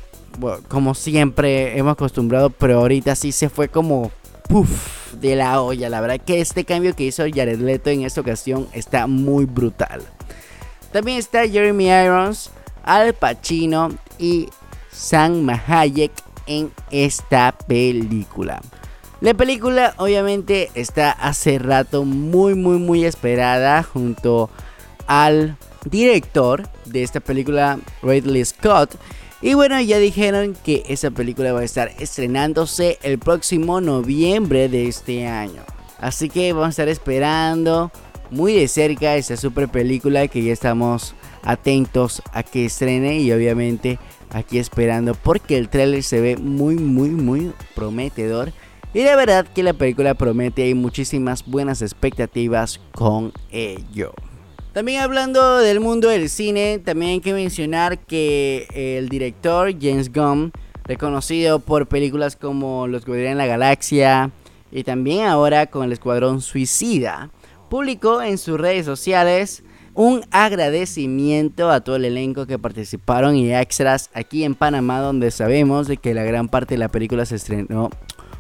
como 0.69 0.95
siempre 0.95 1.77
hemos 1.79 1.93
acostumbrado, 1.93 2.51
pero 2.51 2.79
ahorita 2.81 3.15
sí 3.15 3.33
se 3.33 3.49
fue 3.49 3.69
como 3.69 4.11
puff 4.49 5.13
de 5.21 5.37
la 5.37 5.61
olla. 5.61 5.89
La 5.89 6.01
verdad 6.01 6.21
que 6.25 6.41
este 6.41 6.65
cambio 6.65 6.95
que 6.95 7.05
hizo 7.05 7.25
Jared 7.33 7.61
Leto 7.61 7.91
en 7.91 8.03
esta 8.03 8.21
ocasión 8.21 8.69
está 8.73 9.07
muy 9.07 9.45
brutal. 9.45 10.03
También 10.93 11.19
está 11.19 11.47
Jeremy 11.47 11.89
Irons, 11.89 12.51
Al 12.83 13.15
Pacino 13.15 13.91
y 14.19 14.49
Sam 14.91 15.49
Hayek 15.67 16.13
en 16.47 16.73
esta 16.91 17.53
película. 17.67 18.61
La 19.21 19.35
película 19.35 19.95
obviamente 19.99 20.71
está 20.75 21.11
hace 21.11 21.59
rato 21.59 22.05
muy 22.05 22.55
muy 22.55 22.79
muy 22.79 23.05
esperada 23.05 23.83
junto 23.83 24.49
al 25.07 25.57
director 25.85 26.69
de 26.85 27.03
esta 27.03 27.21
película, 27.21 27.79
Ridley 28.03 28.45
Scott. 28.45 28.95
Y 29.43 29.55
bueno, 29.55 29.81
ya 29.81 29.99
dijeron 29.99 30.57
que 30.65 30.83
esa 30.89 31.11
película 31.11 31.53
va 31.53 31.61
a 31.61 31.65
estar 31.65 31.93
estrenándose 31.99 32.99
el 33.03 33.19
próximo 33.19 33.81
noviembre 33.81 34.69
de 34.69 34.89
este 34.89 35.27
año. 35.27 35.63
Así 35.99 36.29
que 36.29 36.53
vamos 36.53 36.67
a 36.67 36.71
estar 36.71 36.89
esperando 36.89 37.91
muy 38.31 38.55
de 38.55 38.69
cerca 38.69 39.17
esta 39.17 39.37
super 39.37 39.69
película 39.69 40.29
que 40.29 40.43
ya 40.43 40.53
estamos 40.53 41.15
atentos 41.43 42.23
a 42.33 42.43
que 42.43 42.67
estrene 42.67 43.19
y 43.19 43.33
obviamente 43.33 43.99
aquí 44.31 44.59
esperando 44.59 45.15
porque 45.15 45.57
el 45.57 45.69
trailer 45.69 46.03
se 46.03 46.21
ve 46.21 46.37
muy 46.37 46.77
muy 46.77 47.11
muy 47.11 47.53
prometedor 47.75 48.53
y 48.95 49.03
la 49.03 49.17
verdad 49.17 49.47
que 49.47 49.63
la 49.63 49.73
película 49.73 50.15
promete 50.15 50.63
hay 50.63 50.75
muchísimas 50.75 51.45
buenas 51.45 51.83
expectativas 51.83 52.81
con 52.93 53.33
ello. 53.51 54.13
También 54.73 55.03
hablando 55.03 55.59
del 55.59 55.81
mundo 55.81 56.09
del 56.09 56.29
cine, 56.31 56.79
también 56.79 57.11
hay 57.13 57.21
que 57.21 57.35
mencionar 57.35 57.99
que 57.99 58.69
el 58.73 59.09
director 59.09 59.75
James 59.81 60.13
Gunn, 60.13 60.53
reconocido 60.85 61.59
por 61.59 61.89
películas 61.89 62.37
como 62.37 62.87
Los 62.87 63.05
Guardianes 63.05 63.33
de 63.33 63.39
la 63.39 63.47
Galaxia 63.47 64.31
y 64.71 64.85
también 64.85 65.27
ahora 65.27 65.67
con 65.67 65.85
el 65.85 65.93
Escuadrón 65.93 66.41
Suicida, 66.41 67.31
publicó 67.69 68.23
en 68.23 68.39
sus 68.39 68.61
redes 68.61 68.87
sociales 68.87 69.65
un 69.95 70.25
agradecimiento 70.31 71.69
a 71.69 71.81
todo 71.81 71.97
el 71.97 72.05
elenco 72.05 72.47
que 72.47 72.57
participaron 72.57 73.35
y 73.35 73.53
extras 73.53 74.09
aquí 74.15 74.45
en 74.45 74.55
Panamá 74.55 75.01
donde 75.01 75.33
sabemos 75.33 75.89
de 75.89 75.97
que 75.97 76.15
la 76.15 76.23
gran 76.23 76.49
parte 76.49 76.75
de 76.75 76.79
la 76.79 76.89
película 76.89 77.27
se 77.27 77.35
estrenó 77.35 77.91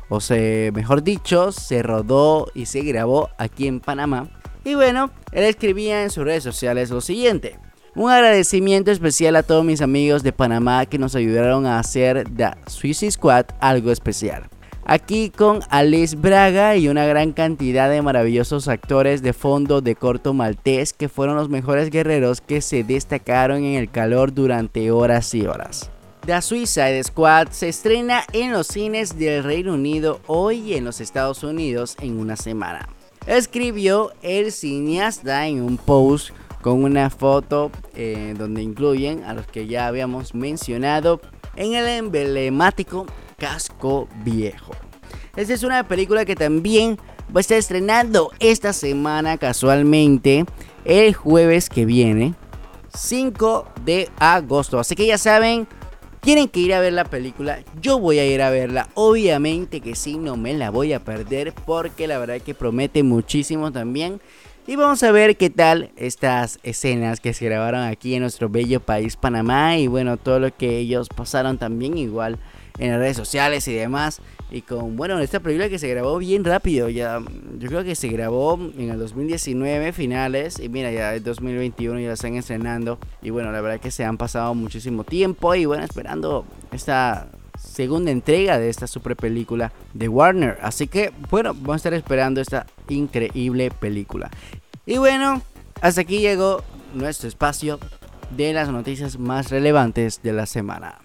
o 0.08 0.20
se 0.20 0.70
mejor 0.74 1.02
dicho 1.02 1.50
se 1.50 1.82
rodó 1.82 2.46
y 2.54 2.66
se 2.66 2.82
grabó 2.82 3.30
aquí 3.36 3.66
en 3.66 3.80
Panamá 3.80 4.28
y 4.64 4.74
bueno, 4.74 5.10
él 5.32 5.44
escribía 5.44 6.02
en 6.02 6.10
sus 6.10 6.24
redes 6.24 6.42
sociales 6.42 6.90
lo 6.90 7.00
siguiente. 7.00 7.58
Un 7.94 8.10
agradecimiento 8.10 8.90
especial 8.90 9.34
a 9.36 9.42
todos 9.42 9.64
mis 9.64 9.80
amigos 9.80 10.22
de 10.22 10.32
Panamá 10.32 10.86
que 10.86 10.98
nos 10.98 11.16
ayudaron 11.16 11.66
a 11.66 11.78
hacer 11.78 12.24
The 12.36 12.52
Suicide 12.66 13.10
Squad 13.10 13.46
algo 13.60 13.90
especial. 13.90 14.44
Aquí 14.84 15.30
con 15.30 15.60
Alice 15.70 16.16
Braga 16.16 16.76
y 16.76 16.88
una 16.88 17.04
gran 17.04 17.32
cantidad 17.32 17.90
de 17.90 18.02
maravillosos 18.02 18.68
actores 18.68 19.22
de 19.22 19.32
fondo 19.32 19.80
de 19.80 19.94
corto 19.94 20.34
maltés 20.34 20.92
que 20.92 21.08
fueron 21.08 21.36
los 21.36 21.48
mejores 21.48 21.90
guerreros 21.90 22.40
que 22.40 22.60
se 22.60 22.84
destacaron 22.84 23.64
en 23.64 23.74
el 23.74 23.90
calor 23.90 24.32
durante 24.32 24.90
horas 24.90 25.34
y 25.34 25.46
horas. 25.46 25.90
The 26.26 26.40
Suicide 26.42 27.02
Squad 27.02 27.48
se 27.50 27.68
estrena 27.68 28.22
en 28.32 28.52
los 28.52 28.68
cines 28.68 29.18
del 29.18 29.42
Reino 29.42 29.74
Unido 29.74 30.20
hoy 30.26 30.58
y 30.60 30.74
en 30.74 30.84
los 30.84 31.00
Estados 31.00 31.42
Unidos 31.42 31.96
en 32.00 32.18
una 32.18 32.36
semana 32.36 32.88
escribió 33.26 34.12
el 34.22 34.52
cineasta 34.52 35.46
en 35.46 35.62
un 35.62 35.76
post 35.76 36.30
con 36.62 36.84
una 36.84 37.10
foto 37.10 37.70
eh, 37.94 38.34
donde 38.36 38.62
incluyen 38.62 39.24
a 39.24 39.34
los 39.34 39.46
que 39.46 39.66
ya 39.66 39.86
habíamos 39.86 40.34
mencionado 40.34 41.20
en 41.56 41.74
el 41.74 41.86
emblemático 41.86 43.06
casco 43.38 44.08
viejo. 44.24 44.72
Esta 45.36 45.54
es 45.54 45.62
una 45.62 45.86
película 45.86 46.24
que 46.24 46.36
también 46.36 46.98
va 47.34 47.38
a 47.38 47.40
estar 47.40 47.56
estrenando 47.56 48.30
esta 48.40 48.72
semana 48.72 49.38
casualmente 49.38 50.44
el 50.84 51.14
jueves 51.14 51.68
que 51.68 51.84
viene, 51.84 52.34
5 52.94 53.66
de 53.84 54.08
agosto. 54.18 54.78
Así 54.78 54.94
que 54.94 55.06
ya 55.06 55.18
saben, 55.18 55.68
tienen 56.20 56.48
que 56.48 56.60
ir 56.60 56.74
a 56.74 56.80
ver 56.80 56.92
la 56.92 57.04
película. 57.04 57.60
Yo 57.80 57.98
voy 57.98 58.18
a 58.18 58.26
ir 58.26 58.42
a 58.42 58.50
verla. 58.50 58.88
Obviamente 58.94 59.80
que 59.80 59.94
sí, 59.94 60.16
no 60.16 60.36
me 60.36 60.54
la 60.54 60.70
voy 60.70 60.92
a 60.92 61.00
perder 61.00 61.52
porque 61.66 62.06
la 62.06 62.18
verdad 62.18 62.40
que 62.40 62.54
promete 62.54 63.02
muchísimo 63.02 63.72
también. 63.72 64.20
Y 64.66 64.76
vamos 64.76 65.02
a 65.02 65.10
ver 65.10 65.36
qué 65.36 65.50
tal 65.50 65.90
estas 65.96 66.60
escenas 66.62 67.20
que 67.20 67.32
se 67.32 67.46
grabaron 67.46 67.80
aquí 67.82 68.14
en 68.14 68.20
nuestro 68.20 68.48
bello 68.48 68.80
país 68.80 69.16
Panamá 69.16 69.78
y 69.78 69.86
bueno, 69.86 70.16
todo 70.16 70.38
lo 70.38 70.54
que 70.54 70.78
ellos 70.78 71.08
pasaron 71.08 71.58
también 71.58 71.96
igual 71.96 72.38
en 72.78 72.90
las 72.90 73.00
redes 73.00 73.16
sociales 73.16 73.66
y 73.66 73.72
demás. 73.72 74.20
Y 74.50 74.62
con, 74.62 74.96
bueno, 74.96 75.18
esta 75.20 75.38
película 75.40 75.68
que 75.68 75.78
se 75.78 75.88
grabó 75.88 76.18
bien 76.18 76.44
rápido, 76.44 76.88
ya, 76.88 77.20
yo 77.58 77.68
creo 77.68 77.84
que 77.84 77.94
se 77.94 78.08
grabó 78.08 78.58
en 78.76 78.90
el 78.90 78.98
2019 78.98 79.92
finales 79.92 80.58
y 80.58 80.68
mira, 80.68 80.90
ya 80.90 81.14
el 81.14 81.22
2021 81.22 82.00
ya 82.00 82.08
la 82.08 82.14
están 82.14 82.34
estrenando. 82.34 82.98
Y 83.22 83.30
bueno, 83.30 83.52
la 83.52 83.60
verdad 83.60 83.80
que 83.80 83.92
se 83.92 84.04
han 84.04 84.16
pasado 84.16 84.54
muchísimo 84.54 85.04
tiempo 85.04 85.54
y 85.54 85.66
bueno, 85.66 85.84
esperando 85.84 86.44
esta 86.72 87.28
segunda 87.56 88.10
entrega 88.10 88.58
de 88.58 88.70
esta 88.70 88.86
super 88.86 89.14
película 89.14 89.72
de 89.94 90.08
Warner. 90.08 90.58
Así 90.62 90.88
que, 90.88 91.12
bueno, 91.30 91.54
vamos 91.54 91.74
a 91.74 91.76
estar 91.76 91.94
esperando 91.94 92.40
esta 92.40 92.66
increíble 92.88 93.70
película. 93.70 94.30
Y 94.84 94.98
bueno, 94.98 95.42
hasta 95.80 96.00
aquí 96.00 96.18
llegó 96.18 96.64
nuestro 96.94 97.28
espacio 97.28 97.78
de 98.36 98.52
las 98.52 98.68
noticias 98.68 99.18
más 99.18 99.50
relevantes 99.50 100.22
de 100.22 100.32
la 100.32 100.46
semana. 100.46 100.98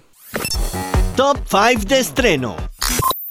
Top 1.16 1.38
5 1.48 1.86
de 1.88 2.00
estreno. 2.00 2.56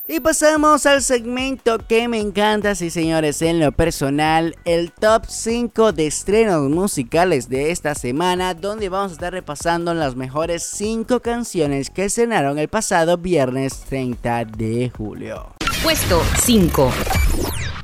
Y 0.07 0.21
pasamos 0.21 0.85
al 0.85 1.03
segmento 1.03 1.79
que 1.79 2.09
me 2.09 2.21
encanta, 2.21 2.75
sí 2.75 2.91
señores, 2.91 3.41
en 3.41 3.59
lo 3.59 3.73
personal, 3.73 4.55
el 4.67 4.93
top 4.93 5.25
5 5.27 5.93
de 5.93 6.07
estrenos 6.07 6.69
musicales 6.69 7.49
de 7.49 7.71
esta 7.71 7.95
semana, 7.95 8.53
donde 8.53 8.91
vamos 8.91 9.13
a 9.13 9.15
estar 9.15 9.33
repasando 9.33 9.95
las 9.95 10.15
mejores 10.15 10.63
5 10.63 11.21
canciones 11.21 11.89
que 11.89 12.05
estrenaron 12.05 12.59
el 12.59 12.69
pasado 12.69 13.17
viernes 13.17 13.81
30 13.89 14.45
de 14.45 14.93
julio. 14.95 15.55
Puesto 15.83 16.21
5. 16.43 16.93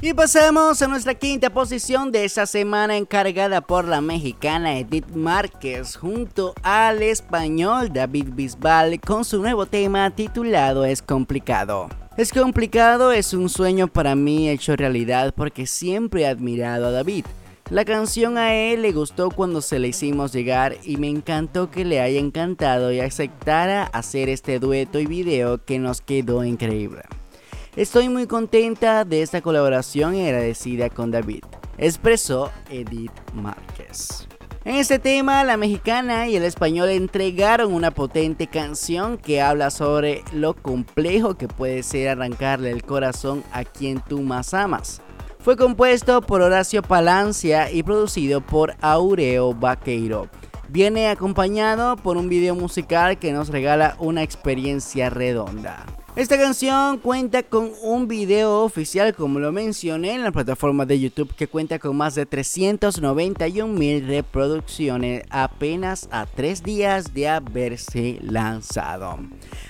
Y 0.02 0.14
pasamos 0.14 0.80
a 0.80 0.88
nuestra 0.88 1.12
quinta 1.12 1.50
posición 1.50 2.10
de 2.10 2.24
esta 2.24 2.46
semana 2.46 2.96
encargada 2.96 3.60
por 3.60 3.86
la 3.86 4.00
mexicana 4.00 4.78
Edith 4.78 5.14
Márquez 5.14 5.96
junto 5.96 6.54
al 6.62 7.02
español 7.02 7.92
David 7.92 8.28
Bisbal 8.32 8.98
con 8.98 9.26
su 9.26 9.42
nuevo 9.42 9.66
tema 9.66 10.08
titulado 10.08 10.86
Es 10.86 11.02
complicado. 11.02 11.90
Es 12.16 12.32
complicado, 12.32 13.12
es 13.12 13.34
un 13.34 13.50
sueño 13.50 13.88
para 13.88 14.14
mí 14.14 14.48
hecho 14.48 14.74
realidad 14.74 15.34
porque 15.36 15.66
siempre 15.66 16.22
he 16.22 16.26
admirado 16.26 16.86
a 16.86 16.92
David. 16.92 17.26
La 17.68 17.84
canción 17.84 18.38
a 18.38 18.54
él 18.54 18.80
le 18.80 18.92
gustó 18.92 19.30
cuando 19.30 19.60
se 19.60 19.78
le 19.78 19.88
hicimos 19.88 20.32
llegar 20.32 20.78
y 20.82 20.96
me 20.96 21.10
encantó 21.10 21.70
que 21.70 21.84
le 21.84 22.00
haya 22.00 22.18
encantado 22.18 22.90
y 22.90 23.00
aceptara 23.00 23.82
hacer 23.84 24.30
este 24.30 24.60
dueto 24.60 24.98
y 24.98 25.04
video 25.04 25.62
que 25.62 25.78
nos 25.78 26.00
quedó 26.00 26.42
increíble. 26.42 27.02
Estoy 27.80 28.10
muy 28.10 28.26
contenta 28.26 29.06
de 29.06 29.22
esta 29.22 29.40
colaboración 29.40 30.14
y 30.14 30.26
agradecida 30.26 30.90
con 30.90 31.10
David, 31.10 31.44
expresó 31.78 32.50
Edith 32.68 33.10
Márquez. 33.32 34.28
En 34.66 34.74
este 34.74 34.98
tema, 34.98 35.44
la 35.44 35.56
mexicana 35.56 36.28
y 36.28 36.36
el 36.36 36.42
español 36.42 36.90
entregaron 36.90 37.72
una 37.72 37.90
potente 37.90 38.48
canción 38.48 39.16
que 39.16 39.40
habla 39.40 39.70
sobre 39.70 40.22
lo 40.34 40.52
complejo 40.52 41.38
que 41.38 41.48
puede 41.48 41.82
ser 41.82 42.10
arrancarle 42.10 42.70
el 42.70 42.82
corazón 42.82 43.42
a 43.50 43.64
quien 43.64 44.02
tú 44.06 44.20
más 44.20 44.52
amas. 44.52 45.00
Fue 45.38 45.56
compuesto 45.56 46.20
por 46.20 46.42
Horacio 46.42 46.82
Palancia 46.82 47.72
y 47.72 47.82
producido 47.82 48.42
por 48.42 48.74
Aureo 48.82 49.54
Vaqueiro. 49.54 50.28
Viene 50.72 51.08
acompañado 51.08 51.96
por 51.96 52.16
un 52.16 52.28
video 52.28 52.54
musical 52.54 53.18
que 53.18 53.32
nos 53.32 53.48
regala 53.48 53.96
una 53.98 54.22
experiencia 54.22 55.10
redonda. 55.10 55.84
Esta 56.14 56.38
canción 56.38 56.98
cuenta 56.98 57.42
con 57.42 57.72
un 57.82 58.06
video 58.06 58.62
oficial, 58.62 59.12
como 59.12 59.40
lo 59.40 59.50
mencioné, 59.50 60.14
en 60.14 60.22
la 60.22 60.30
plataforma 60.30 60.86
de 60.86 61.00
YouTube 61.00 61.34
que 61.34 61.48
cuenta 61.48 61.80
con 61.80 61.96
más 61.96 62.14
de 62.14 62.24
391 62.24 63.66
mil 63.72 64.06
reproducciones 64.06 65.24
apenas 65.30 66.08
a 66.12 66.24
tres 66.26 66.62
días 66.62 67.14
de 67.14 67.28
haberse 67.28 68.20
lanzado. 68.22 69.18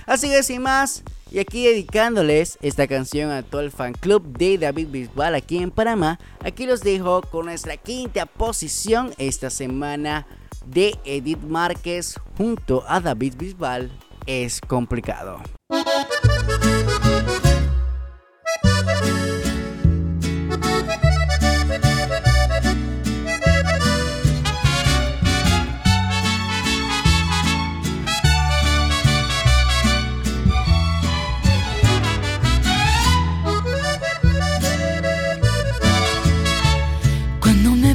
Así 0.05 0.29
que 0.29 0.43
sin 0.43 0.61
más, 0.61 1.03
y 1.31 1.39
aquí 1.39 1.65
dedicándoles 1.65 2.59
esta 2.61 2.85
canción 2.85 3.31
a 3.31 3.41
todo 3.41 3.61
el 3.61 3.71
fan 3.71 3.93
club 3.93 4.21
de 4.37 4.59
David 4.59 4.89
Bisbal 4.91 5.33
aquí 5.33 5.57
en 5.57 5.71
Panamá, 5.71 6.19
aquí 6.43 6.67
los 6.67 6.81
dejo 6.81 7.23
con 7.23 7.47
nuestra 7.47 7.75
quinta 7.77 8.27
posición 8.27 9.11
esta 9.17 9.49
semana 9.49 10.27
de 10.65 10.95
Edith 11.05 11.43
Márquez 11.43 12.15
junto 12.37 12.83
a 12.87 12.99
David 12.99 13.35
Bisbal. 13.37 13.91
Es 14.25 14.61
complicado. 14.61 15.41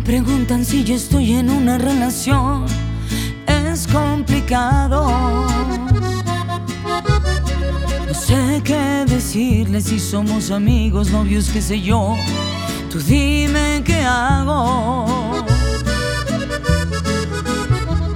Preguntan 0.06 0.64
si 0.64 0.84
yo 0.84 0.94
estoy 0.94 1.34
en 1.34 1.50
una 1.50 1.76
relación, 1.78 2.64
es 3.46 3.86
complicado 3.88 5.46
sé 8.26 8.60
qué 8.64 9.04
decirle 9.06 9.80
si 9.80 10.00
somos 10.00 10.50
amigos, 10.50 11.10
novios, 11.10 11.48
qué 11.52 11.62
sé 11.62 11.80
yo. 11.80 12.16
Tú 12.90 12.98
dime 12.98 13.82
qué 13.84 14.00
hago. 14.00 15.44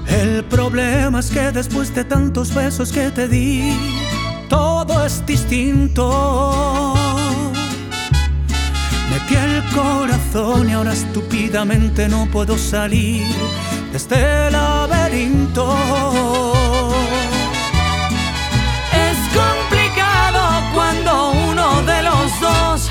El 0.09 0.45
problema 0.45 1.21
es 1.21 1.31
que 1.31 1.53
después 1.53 1.95
de 1.95 2.05
tantos 2.05 2.53
besos 2.53 2.91
que 2.91 3.11
te 3.11 3.29
di, 3.29 3.73
todo 4.49 5.05
es 5.05 5.25
distinto. 5.25 7.10
Metí 9.21 9.35
el 9.37 9.63
corazón 9.75 10.69
y 10.69 10.73
ahora 10.73 10.93
estúpidamente 10.93 12.09
no 12.09 12.27
puedo 12.27 12.57
salir 12.57 13.27
de 13.91 13.97
este 13.97 14.51
laberinto. 14.51 15.75
Es 18.93 19.19
complicado 19.35 20.41
cuando 20.75 21.31
uno 21.31 21.83
de 21.83 22.03
los 22.03 22.41
dos 22.41 22.91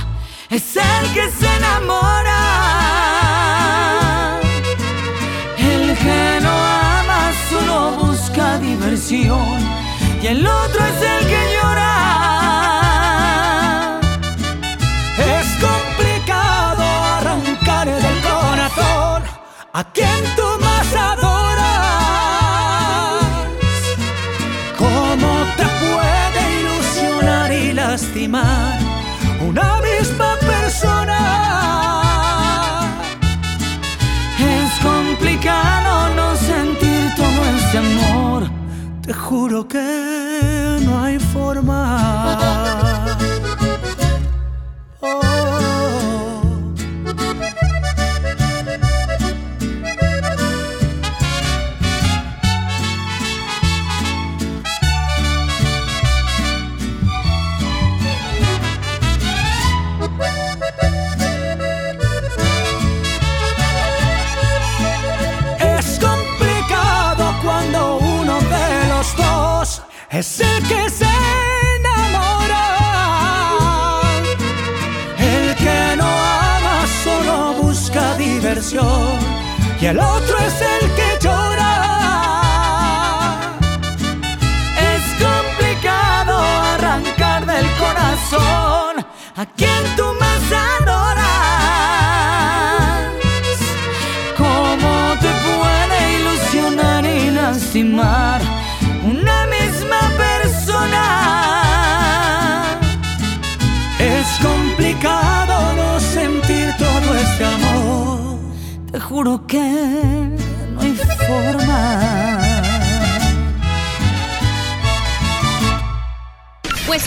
es 0.49 0.75
el 0.75 1.13
que 1.13 1.29
se 1.29 1.47
enamora. 1.57 2.39
El 5.57 5.97
que 5.97 6.39
no 6.41 6.51
ama 6.51 7.31
solo 7.49 7.91
busca 8.05 8.59
diversión 8.59 9.59
y 10.21 10.27
el 10.27 10.45
Te 39.59 39.65
juro 39.65 39.67
que 39.67 40.28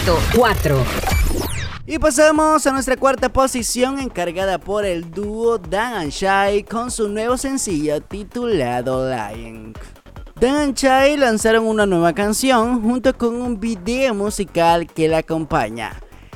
Puesto 0.04 0.18
4. 0.36 0.84
Y 1.86 1.98
pasamos 1.98 2.66
a 2.66 2.72
nuestra 2.72 2.96
cuarta 2.96 3.32
posición 3.32 4.00
encargada 4.00 4.58
por 4.58 4.84
el 4.84 5.10
dúo 5.12 5.58
Dan 5.58 5.94
and 5.94 6.10
Shy 6.10 6.64
con 6.64 6.90
su 6.90 7.08
nuevo 7.08 7.36
sencillo 7.36 8.00
titulado 8.00 9.08
Lying. 9.08 9.74
Dan 10.40 10.56
and 10.56 10.76
Shy 10.76 11.16
lanzaron 11.16 11.66
una 11.66 11.86
nueva 11.86 12.12
canción 12.14 12.82
junto 12.82 13.16
con 13.16 13.40
un 13.40 13.60
video 13.60 14.12
musical 14.14 14.88
que 14.88 15.06
la 15.06 15.18
acompaña. 15.18 15.92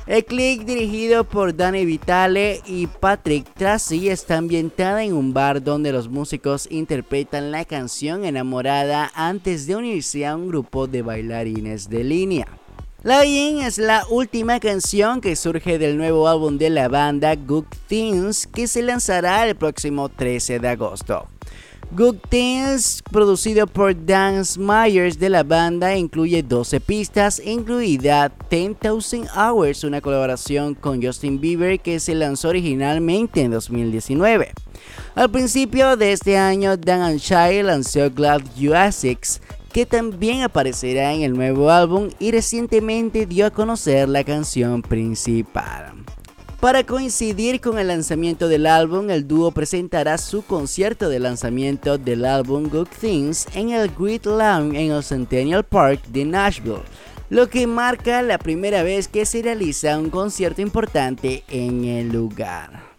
El 0.07 0.25
clip 0.25 0.63
dirigido 0.63 1.25
por 1.25 1.57
Danny 1.57 1.85
Vitale 1.85 2.61
y 2.67 2.87
Patrick 2.87 3.53
Tracy 3.55 4.11
está 4.11 4.37
ambientada 4.37 5.03
en 5.03 5.13
un 5.13 5.35
bar 5.35 5.61
donde 5.61 5.91
los 5.91 6.09
músicos 6.09 6.69
interpretan 6.71 7.51
la 7.51 7.65
canción 7.65 8.25
enamorada 8.25 9.11
antes 9.15 9.67
de 9.67 9.75
unirse 9.75 10.25
a 10.25 10.37
un 10.37 10.47
grupo 10.49 10.87
de 10.87 11.03
bailarines 11.03 11.89
de 11.89 12.05
línea. 12.05 12.47
Lying 13.03 13.59
es 13.59 13.79
la 13.79 14.05
última 14.09 14.59
canción 14.59 15.21
que 15.21 15.37
surge 15.37 15.79
del 15.79 15.97
nuevo 15.97 16.27
álbum 16.27 16.59
de 16.59 16.71
la 16.71 16.89
banda 16.89 17.37
Good 17.37 17.67
Things 17.87 18.47
que 18.47 18.67
se 18.67 18.83
lanzará 18.83 19.47
el 19.47 19.55
próximo 19.55 20.09
13 20.09 20.59
de 20.59 20.69
agosto. 20.69 21.29
Good 21.93 22.17
Things, 22.31 23.03
producido 23.13 23.69
por 23.69 23.95
Dan 24.05 24.43
Myers 24.59 25.21
de 25.21 25.29
la 25.29 25.45
banda, 25.45 25.95
incluye 25.95 26.43
12 26.43 26.81
pistas, 26.81 27.41
incluida 27.45 28.33
10,000 28.51 29.29
Hours, 29.37 29.85
una 29.85 30.01
colaboración 30.01 30.75
con 30.75 31.01
Justin 31.01 31.41
Bieber 31.41 31.79
que 31.79 32.01
se 32.01 32.17
lanzó 32.17 32.49
originalmente 32.49 33.43
en 33.43 33.53
2019. 33.53 34.53
Al 35.15 35.31
principio 35.31 35.97
de 35.97 36.13
este 36.13 36.37
año, 36.37 36.77
Dan 36.77 37.19
Shy 37.19 37.63
lanzó 37.63 38.11
Glad 38.11 38.43
You 38.57 38.75
Asics, 38.75 39.41
que 39.77 39.85
también 39.85 40.41
aparecerá 40.41 41.12
en 41.12 41.21
el 41.21 41.35
nuevo 41.35 41.69
álbum 41.69 42.09
y 42.19 42.31
recientemente 42.31 43.27
dio 43.27 43.45
a 43.45 43.51
conocer 43.51 44.09
la 44.09 44.25
canción 44.25 44.81
principal. 44.81 45.93
Para 46.61 46.83
coincidir 46.83 47.61
con 47.61 47.79
el 47.79 47.89
lanzamiento 47.89 48.49
del 48.49 48.65
álbum, 48.65 49.11
el 49.11 49.29
dúo 49.29 49.51
presentará 49.51 50.17
su 50.17 50.41
concierto 50.41 51.11
de 51.11 51.19
lanzamiento 51.19 51.99
del 51.99 52.25
álbum 52.25 52.71
Good 52.71 52.89
Things 52.99 53.49
en 53.55 53.69
el 53.69 53.91
Great 53.91 54.25
Lounge 54.25 54.83
en 54.83 54.93
el 54.93 55.03
Centennial 55.03 55.62
Park 55.62 56.07
de 56.07 56.25
Nashville, 56.25 56.81
lo 57.29 57.51
que 57.51 57.67
marca 57.67 58.23
la 58.23 58.39
primera 58.39 58.83
vez 58.83 59.09
que 59.09 59.27
se 59.27 59.43
realiza 59.43 59.99
un 59.99 60.09
concierto 60.09 60.62
importante 60.62 61.45
en 61.49 61.85
el 61.85 62.09
lugar. 62.09 62.96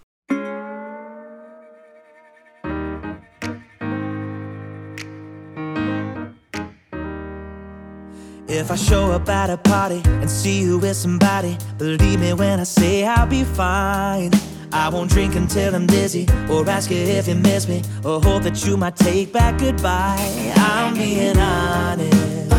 If 8.50 8.72
I 8.72 8.76
show 8.76 9.12
up 9.12 9.28
at 9.28 9.50
a 9.50 9.58
party 9.58 10.02
and 10.06 10.30
see 10.30 10.62
you 10.62 10.78
with 10.80 10.96
somebody, 10.96 11.58
believe 11.78 12.22
me 12.22 12.32
when 12.34 12.62
I 12.62 12.64
say 12.64 13.06
I'll 13.06 13.28
be 13.28 13.44
fine. 13.44 14.32
I 14.72 14.88
won't 14.88 15.10
drink 15.12 15.36
until 15.36 15.76
I'm 15.76 15.86
dizzy, 15.86 16.28
or 16.50 16.68
ask 16.70 16.90
you 16.90 16.98
if 16.98 17.28
you 17.28 17.36
miss 17.36 17.68
me, 17.68 17.82
or 18.06 18.22
hope 18.22 18.44
that 18.44 18.66
you 18.66 18.78
might 18.78 18.96
take 18.96 19.34
back 19.34 19.60
goodbye. 19.60 20.16
I'm 20.56 20.94
being 20.94 21.38
honest, 21.38 22.50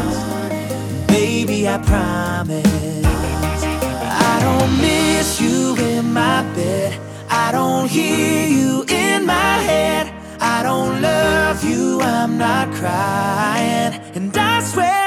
baby, 1.09 1.67
I 1.67 1.79
promise. 1.79 3.05
I 3.05 4.39
don't 4.43 4.81
miss 4.81 5.41
you 5.41 5.75
in 5.77 6.13
my 6.13 6.43
bed, 6.55 7.01
I 7.31 7.51
don't 7.51 7.89
hear 7.89 8.47
you 8.47 8.85
in 8.89 9.25
my 9.25 9.59
head. 9.71 10.13
I 10.41 10.63
don't 10.63 11.01
love 11.03 11.65
you, 11.65 12.01
I'm 12.01 12.39
not 12.39 12.73
crying, 12.75 14.01
and 14.15 14.37
I 14.37 14.61
swear 14.61 14.98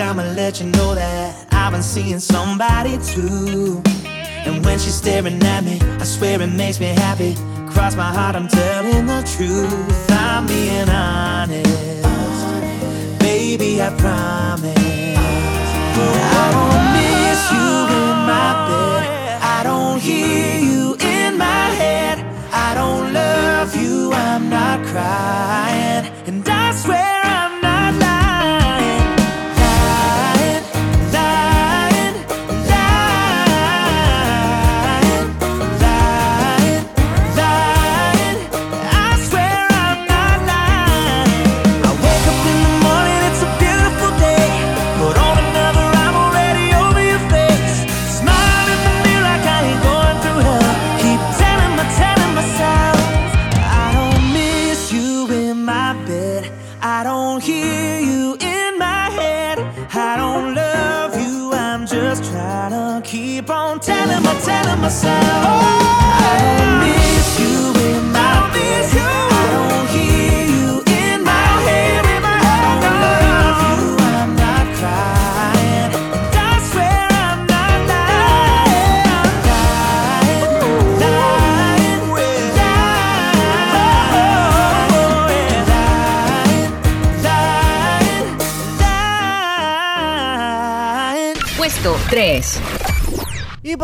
I'ma 0.00 0.22
let 0.34 0.60
you 0.60 0.66
know 0.66 0.94
that 0.94 1.46
I've 1.52 1.72
been 1.72 1.82
seeing 1.82 2.20
somebody 2.20 2.98
too. 2.98 3.82
And 4.44 4.64
when 4.64 4.78
she's 4.78 4.94
staring 4.94 5.42
at 5.42 5.64
me, 5.64 5.80
I 5.80 6.04
swear 6.04 6.40
it 6.40 6.46
makes 6.48 6.78
me 6.78 6.86
happy. 6.86 7.34
Cross 7.72 7.96
my 7.96 8.12
heart, 8.12 8.36
I'm 8.36 8.48
telling 8.48 9.06
the 9.06 9.22
truth. 9.36 10.10
I'm 10.10 10.46
being 10.46 10.88
honest. 10.88 12.02
Baby, 13.20 13.80
I 13.80 13.90
promise. 13.96 14.76
I 15.98 16.46
don't 16.56 16.84
miss 16.96 17.40
you 17.52 17.70
in 18.00 18.16
my 18.32 18.52
bed. 18.68 19.40
I 19.42 19.62
don't 19.62 19.98
hear 19.98 20.58
you 20.58 20.94
in 21.00 21.38
my 21.38 21.66
head. 21.80 22.24
I 22.52 22.74
don't 22.74 23.12
love 23.12 23.74
you, 23.74 24.12
I'm 24.12 24.50
not 24.50 24.84
crying. 24.86 26.15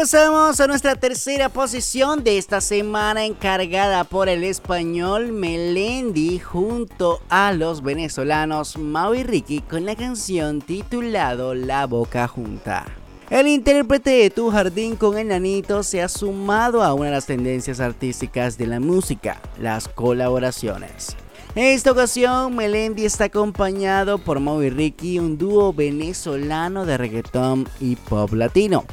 Pasamos 0.02 0.58
a 0.58 0.66
nuestra 0.66 0.96
tercera 0.96 1.48
posición 1.48 2.24
de 2.24 2.36
esta 2.36 2.60
semana 2.60 3.24
encargada 3.24 4.02
por 4.02 4.28
el 4.28 4.42
español 4.42 5.30
Melendi 5.30 6.40
junto 6.40 7.20
a 7.28 7.52
los 7.52 7.84
venezolanos 7.84 8.76
Mau 8.76 9.14
y 9.14 9.22
Ricky 9.22 9.60
con 9.60 9.86
la 9.86 9.94
canción 9.94 10.60
titulado 10.60 11.54
La 11.54 11.86
Boca 11.86 12.26
Junta. 12.26 12.84
El 13.30 13.46
intérprete 13.46 14.10
de 14.10 14.30
Tu 14.30 14.50
Jardín 14.50 14.96
con 14.96 15.16
el 15.18 15.28
Nanito 15.28 15.84
se 15.84 16.02
ha 16.02 16.08
sumado 16.08 16.82
a 16.82 16.94
una 16.94 17.06
de 17.06 17.12
las 17.12 17.26
tendencias 17.26 17.78
artísticas 17.78 18.58
de 18.58 18.66
la 18.66 18.80
música, 18.80 19.40
las 19.60 19.86
colaboraciones. 19.86 21.16
En 21.54 21.66
esta 21.66 21.92
ocasión, 21.92 22.56
Melendi 22.56 23.04
está 23.04 23.26
acompañado 23.26 24.18
por 24.18 24.40
Mau 24.40 24.62
y 24.62 24.70
Ricky, 24.70 25.20
un 25.20 25.38
dúo 25.38 25.72
venezolano 25.72 26.86
de 26.86 26.98
reggaetón 26.98 27.68
y 27.78 27.94
pop 27.94 28.32
latino. 28.32 28.84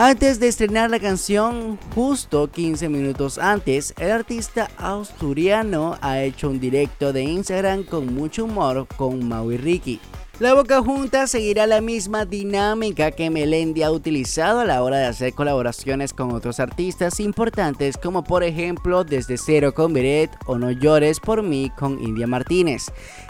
Antes 0.00 0.38
de 0.38 0.46
estrenar 0.46 0.90
la 0.90 1.00
canción, 1.00 1.76
justo 1.92 2.48
15 2.48 2.88
minutos 2.88 3.36
antes, 3.36 3.94
el 3.98 4.12
artista 4.12 4.70
asturiano 4.76 5.98
ha 6.00 6.22
hecho 6.22 6.50
un 6.50 6.60
directo 6.60 7.12
de 7.12 7.24
Instagram 7.24 7.82
con 7.82 8.14
mucho 8.14 8.44
humor 8.44 8.86
con 8.96 9.26
Mau 9.26 9.50
y 9.50 9.56
Ricky. 9.56 9.98
La 10.40 10.54
Boca 10.54 10.80
Junta 10.80 11.26
seguirá 11.26 11.66
la 11.66 11.80
misma 11.80 12.24
dinámica 12.24 13.10
que 13.10 13.28
Melendi 13.28 13.82
ha 13.82 13.90
utilizado 13.90 14.60
a 14.60 14.64
la 14.64 14.84
hora 14.84 14.98
de 14.98 15.06
hacer 15.06 15.34
colaboraciones 15.34 16.12
con 16.12 16.30
otros 16.30 16.60
artistas 16.60 17.18
importantes 17.18 17.96
como 17.96 18.22
por 18.22 18.44
ejemplo 18.44 19.02
Desde 19.02 19.36
Cero 19.36 19.74
con 19.74 19.92
Beret 19.92 20.30
o 20.46 20.56
No 20.56 20.70
Llores 20.70 21.18
por 21.18 21.42
mí 21.42 21.72
con 21.76 22.00
India 22.00 22.28
Martínez. 22.28 22.86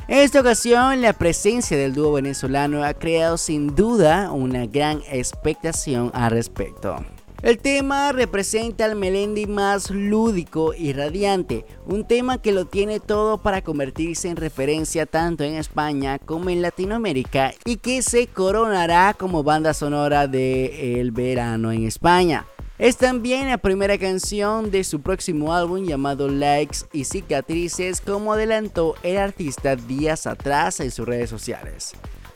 En 0.07 0.18
esta 0.18 0.40
ocasión 0.40 1.01
la 1.01 1.14
presencia 1.14 1.79
del 1.79 1.94
dúo 1.94 2.12
venezolano 2.12 2.85
ha 2.85 2.92
creado 2.92 3.38
sin 3.38 3.75
duda 3.75 4.31
una 4.31 4.66
gran 4.66 5.01
expectación 5.11 6.11
al 6.12 6.33
respecto. 6.33 6.97
El 7.40 7.59
tema 7.59 8.11
representa 8.11 8.85
al 8.85 8.96
Melendi 8.96 9.46
más 9.46 9.92
lúdico 9.92 10.74
y 10.74 10.92
radiante, 10.92 11.64
un 11.87 12.05
tema 12.05 12.42
que 12.42 12.51
lo 12.51 12.64
tiene 12.64 12.98
todo 12.98 13.38
para 13.38 13.62
convertirse 13.62 14.29
en 14.29 14.35
referencia 14.35 15.07
tanto 15.07 15.44
en 15.44 15.55
España 15.55 16.18
como 16.18 16.51
en 16.51 16.62
Latinoamérica 16.62 17.55
y 17.64 17.77
que 17.77 18.03
se 18.03 18.27
coronará 18.27 19.14
como 19.16 19.44
banda 19.44 19.72
sonora 19.72 20.27
de 20.27 21.01
El 21.01 21.12
verano 21.12 21.70
en 21.70 21.87
España. 21.87 22.44
Es 22.77 22.96
también 22.96 23.48
la 23.48 23.59
primera 23.59 23.98
canción 23.98 24.72
de 24.72 24.83
su 24.83 25.01
próximo 25.01 25.55
álbum 25.55 25.85
llamado 25.85 26.29
Likes 26.29 26.79
y 26.92 27.05
Cicatrices 27.05 28.01
como 28.01 28.33
adelantó 28.33 28.96
el 29.05 29.16
artista 29.16 29.77
días 29.77 30.27
atrás 30.27 30.81
en 30.81 30.90
sus 30.90 31.07
redes 31.07 31.31
sociales. 31.31 31.94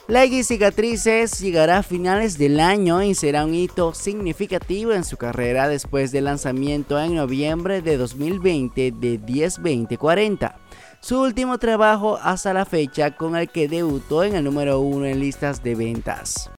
Like 0.09 0.37
y 0.37 0.43
Cicatrices 0.43 1.39
llegará 1.39 1.79
a 1.79 1.83
finales 1.85 2.37
del 2.37 2.59
año 2.59 3.03
y 3.05 3.15
será 3.15 3.45
un 3.45 3.55
hito 3.55 3.95
significativo 3.95 4.93
en 4.93 5.05
su 5.05 5.17
carrera 5.17 5.69
después 5.69 6.11
del 6.11 6.25
lanzamiento 6.25 7.01
en 7.01 7.15
noviembre 7.15 7.83
de 7.83 7.97
2020 7.97 8.91
de 8.91 9.21
10-20-40. 9.21 10.57
Su 11.01 11.21
último 11.21 11.59
trabajo 11.59 12.19
hasta 12.21 12.53
la 12.53 12.65
fecha 12.65 13.17
con 13.17 13.37
el 13.37 13.49
que 13.49 13.69
debutó 13.69 14.25
en 14.25 14.35
el 14.35 14.45
número 14.45 14.81
1 14.81 15.07
en 15.07 15.21
listas 15.21 15.63
de 15.63 15.77
ventas. 15.77 16.51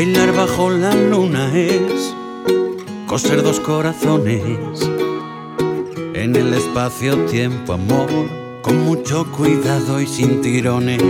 Bailar 0.00 0.32
bajo 0.34 0.70
la 0.70 0.94
luna 0.94 1.54
es 1.54 2.14
coser 3.06 3.42
dos 3.42 3.60
corazones. 3.60 4.80
En 6.14 6.34
el 6.34 6.54
espacio-tiempo, 6.54 7.74
amor, 7.74 8.08
con 8.62 8.82
mucho 8.86 9.30
cuidado 9.30 10.00
y 10.00 10.06
sin 10.06 10.40
tirones. 10.40 11.02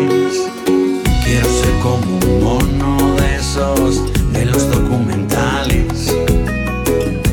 Quiero 1.24 1.48
ser 1.48 1.72
como 1.84 2.16
un 2.16 2.42
mono 2.42 3.14
de 3.14 3.36
esos 3.36 4.12
de 4.32 4.46
los 4.46 4.68
documentales, 4.68 6.12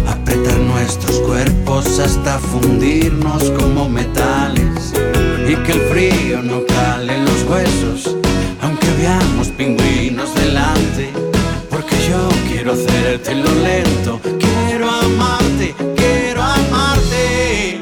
apretar 0.08 0.60
nuestros 0.60 1.18
cuerpos 1.22 1.98
hasta 1.98 2.38
fundirnos 2.38 3.50
como 3.58 3.90
metales. 3.90 4.94
Y 5.50 5.56
que 5.64 5.72
el 5.72 5.82
frío 5.90 6.44
no 6.44 6.64
cale 6.68 7.16
en 7.16 7.26
los 7.26 7.44
huesos, 7.50 8.16
aunque 8.62 8.88
veamos 9.00 9.48
pingüinos 9.48 9.97
quiero 12.68 12.82
hacerte 12.82 13.36
lo 13.36 13.56
lento, 13.64 14.20
quiero 14.40 14.90
amarte, 14.90 15.74
quiero 15.96 16.44
amarte. 16.44 17.80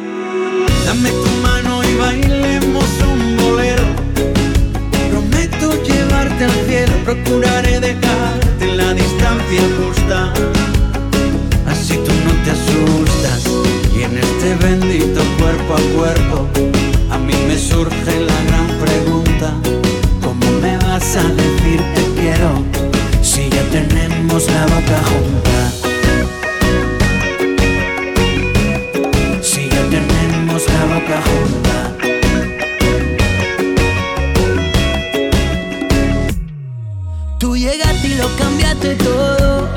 Dame 0.85 1.09
tu 1.09 1.29
mano 1.41 1.83
y 1.83 1.95
bailemos 1.95 2.85
un 3.01 3.37
bolero. 3.37 3.83
Prometo 5.09 5.83
llevarte 5.83 6.45
al 6.45 6.51
cielo, 6.67 6.93
procuraré 7.03 7.79
dejarte 7.79 8.75
la 8.75 8.93
distancia 8.93 9.61
justa. 9.79 10.33
Así 11.67 11.95
tú 11.95 12.11
no 12.25 12.33
te 12.43 12.51
asustas 12.51 13.43
y 13.95 14.03
en 14.03 14.17
este 14.19 14.55
bendito 14.55 15.21
cuerpo 15.39 15.73
a 15.73 15.81
cuerpo 15.97 16.47
a 17.09 17.17
mí 17.17 17.33
me 17.47 17.57
surge 17.57 18.19
la 18.19 18.39
gran 18.43 18.67
pregunta, 18.85 19.51
¿cómo 20.21 20.59
me 20.61 20.77
vas 20.77 21.15
a 21.15 21.23
decir 21.23 21.81
te 21.95 22.01
quiero? 22.01 22.04
Si 23.35 23.49
ya 23.49 23.63
tenemos 23.69 24.47
la 24.47 24.65
boca 24.73 24.97
junta? 25.09 25.57
Si 29.41 29.69
ya 29.69 29.81
tenemos 29.95 30.61
la 30.73 30.81
boca 30.93 31.17
junta. 31.27 31.75
Tú 37.37 37.57
llegaste 37.57 38.07
y 38.07 38.15
lo 38.15 38.27
cambiaste 38.37 38.95
todo. 38.95 39.69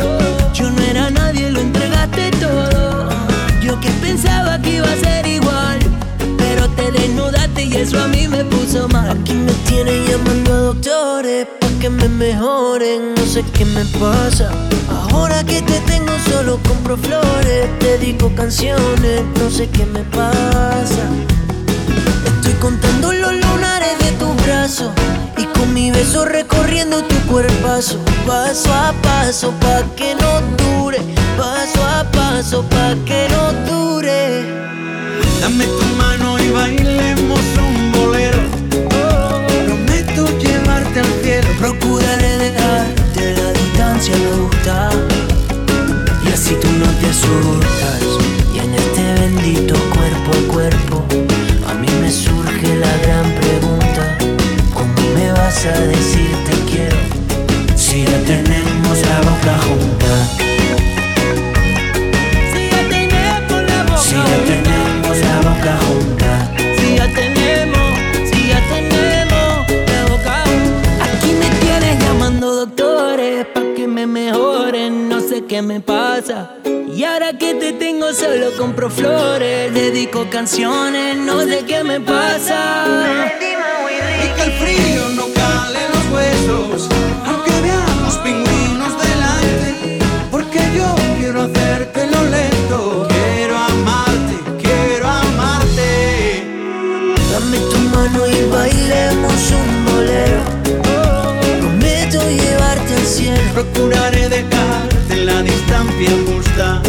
Yo 0.54 0.70
no 0.70 0.80
era 0.82 1.10
nadie, 1.10 1.50
lo 1.50 1.60
entregaste 1.60 2.30
todo. 2.46 3.08
Yo 3.60 3.80
que 3.80 3.90
pensaba 4.06 4.62
que 4.62 4.76
iba 4.76 4.92
a 4.92 4.96
ser 4.96 5.26
igual, 5.26 5.78
pero 6.36 6.68
te 6.76 6.92
desnudaste 6.92 7.64
y 7.64 7.74
eso 7.74 8.00
a 8.00 8.06
mí 8.06 8.28
me 8.28 8.44
puso 8.44 8.86
mal. 8.88 9.10
Aquí 9.10 9.34
me 9.34 9.52
tienen 9.68 10.06
llamando 10.06 10.54
a 10.54 10.58
doctores 10.70 11.67
que 11.80 11.90
me 11.90 12.08
mejoren, 12.08 13.14
no 13.14 13.26
sé 13.26 13.44
qué 13.52 13.64
me 13.64 13.84
pasa. 14.00 14.50
Ahora 14.88 15.44
que 15.44 15.62
te 15.62 15.80
tengo 15.80 16.12
solo 16.30 16.58
compro 16.66 16.96
flores, 16.96 17.78
te 17.78 17.98
digo 17.98 18.34
canciones, 18.34 19.22
no 19.38 19.50
sé 19.50 19.68
qué 19.68 19.84
me 19.86 20.02
pasa. 20.04 21.04
Estoy 22.26 22.54
contando 22.54 23.12
los 23.12 23.32
lunares 23.32 23.98
de 24.00 24.12
tus 24.12 24.34
brazos 24.44 24.90
y 25.36 25.44
con 25.44 25.72
mi 25.72 25.90
beso 25.90 26.24
recorriendo 26.24 27.02
tu 27.04 27.16
cuerpazo, 27.30 27.98
paso 28.26 28.72
a 28.72 28.92
paso 29.02 29.52
pa 29.60 29.82
que 29.94 30.14
no 30.14 30.40
dure, 30.56 30.98
paso 31.36 31.84
a 31.84 32.04
paso 32.10 32.62
pa 32.64 32.94
que 33.04 33.28
no 33.30 33.52
dure. 33.70 34.42
Dame 35.40 35.64
tu 35.64 35.86
mano 35.96 36.38
y 36.40 36.50
bailemos 36.50 37.40
un 37.56 37.92
bolero 37.92 38.67
Procuraré 41.58 42.38
dejarte 42.38 43.34
la 43.34 43.52
distancia 43.52 44.14
gusta. 44.36 44.90
Y 46.24 46.28
así 46.28 46.54
tú 46.54 46.68
no 46.78 46.86
te 47.00 47.06
asustas. 47.08 48.02
Y 48.54 48.58
en 48.60 48.74
este 48.74 49.02
bendito 49.20 49.74
cuerpo 49.94 50.30
a 50.30 50.52
cuerpo 50.52 51.04
A 51.68 51.74
mí 51.74 51.88
me 52.00 52.10
surge 52.12 52.76
la 52.76 52.96
gran 52.98 53.34
pregunta. 53.40 54.18
¿Cómo 54.72 55.14
me 55.14 55.32
vas 55.32 55.66
a 55.66 55.80
decir 55.80 56.30
te 56.46 56.56
quiero? 56.70 56.96
Si 57.76 58.04
ya 58.04 58.18
tenemos 58.24 58.98
la 59.08 59.20
boca 59.28 59.58
junta 59.66 59.87
tengo 77.78 78.12
solo 78.12 78.56
compro 78.56 78.90
flores, 78.90 79.72
dedico 79.72 80.28
canciones, 80.30 81.16
no 81.16 81.40
sé 81.42 81.64
qué 81.66 81.84
me 81.84 82.00
pasa. 82.00 83.30
Y 84.24 84.28
que 84.34 84.42
el 84.42 84.52
frío 84.52 85.08
no 85.14 85.26
cale 85.34 85.80
los 85.94 86.04
huesos, 86.12 86.88
aunque 87.24 87.52
veamos 87.60 88.16
pingüinos 88.18 88.92
delante, 89.00 89.98
porque 90.30 90.60
yo 90.76 90.94
quiero 91.18 91.42
hacerte 91.42 92.06
lo 92.06 92.24
lento, 92.24 93.08
quiero 93.08 93.56
amarte, 93.56 94.34
quiero 94.62 95.06
amarte. 95.08 96.44
Dame 97.30 97.58
tu 97.58 97.78
mano 97.94 98.26
y 98.26 98.44
bailemos 98.50 99.52
un 99.52 99.84
bolero. 99.84 100.42
Prometo 101.60 102.18
llevarte 102.30 102.94
al 102.94 103.06
cielo. 103.06 103.38
Procuraré 103.54 104.28
dejarte 104.28 105.12
en 105.14 105.26
la 105.26 105.42
distancia 105.42 106.10
justa, 106.26 106.82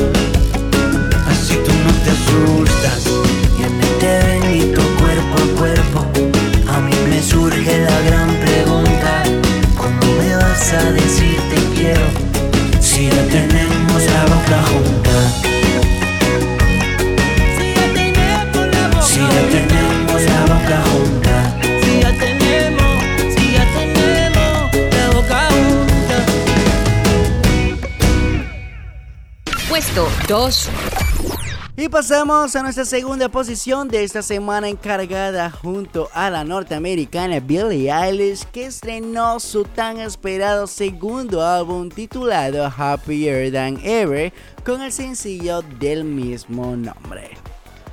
Puesto 29.99 30.33
2. 30.33 30.69
Y 31.75 31.89
pasamos 31.89 32.55
a 32.55 32.63
nuestra 32.63 32.85
segunda 32.85 33.27
posición 33.27 33.89
de 33.89 34.03
esta 34.03 34.21
semana 34.21 34.69
encargada 34.69 35.49
junto 35.49 36.09
a 36.13 36.29
la 36.29 36.45
norteamericana 36.45 37.41
Billie 37.41 37.91
Eilish 37.91 38.45
que 38.45 38.67
estrenó 38.67 39.41
su 39.41 39.65
tan 39.65 39.99
esperado 39.99 40.67
segundo 40.67 41.45
álbum 41.45 41.89
titulado 41.89 42.65
Happier 42.65 43.51
Than 43.51 43.79
Ever 43.83 44.31
con 44.65 44.81
el 44.81 44.93
sencillo 44.93 45.61
del 45.79 46.05
mismo 46.05 46.77
nombre. 46.77 47.38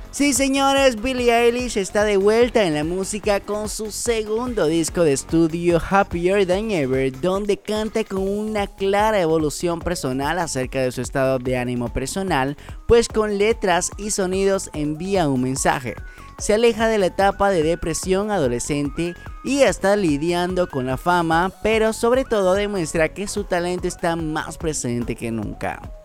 Sí, 0.09 0.33
señores, 0.33 0.99
Billie 0.99 1.31
Eilish 1.31 1.77
está 1.77 2.03
de 2.03 2.17
vuelta 2.17 2.63
en 2.63 2.73
la 2.73 2.83
música 2.83 3.39
con 3.39 3.69
su 3.69 3.91
segundo 3.91 4.65
disco 4.65 5.03
de 5.03 5.13
estudio 5.13 5.79
Happier 5.87 6.47
Than 6.47 6.71
Ever, 6.71 7.21
donde 7.21 7.57
canta 7.57 8.03
con 8.03 8.27
una 8.27 8.65
clara 8.65 9.19
evolución 9.21 9.79
personal 9.79 10.39
acerca 10.39 10.81
de 10.81 10.91
su 10.91 11.01
estado 11.01 11.37
de 11.37 11.57
ánimo 11.57 11.93
personal, 11.93 12.57
pues 12.87 13.09
con 13.09 13.37
letras 13.37 13.91
y 13.97 14.09
sonidos 14.09 14.71
envía 14.73 15.29
un 15.29 15.43
mensaje. 15.43 15.93
Se 16.39 16.53
aleja 16.53 16.87
de 16.87 16.97
la 16.97 17.07
etapa 17.07 17.51
de 17.51 17.61
depresión 17.61 18.31
adolescente 18.31 19.13
y 19.43 19.59
está 19.59 19.95
lidiando 19.95 20.67
con 20.67 20.87
la 20.87 20.97
fama, 20.97 21.51
pero 21.61 21.93
sobre 21.93 22.25
todo 22.25 22.53
demuestra 22.53 23.13
que 23.13 23.27
su 23.27 23.43
talento 23.43 23.87
está 23.87 24.15
más 24.15 24.57
presente 24.57 25.15
que 25.15 25.31
nunca. 25.31 25.96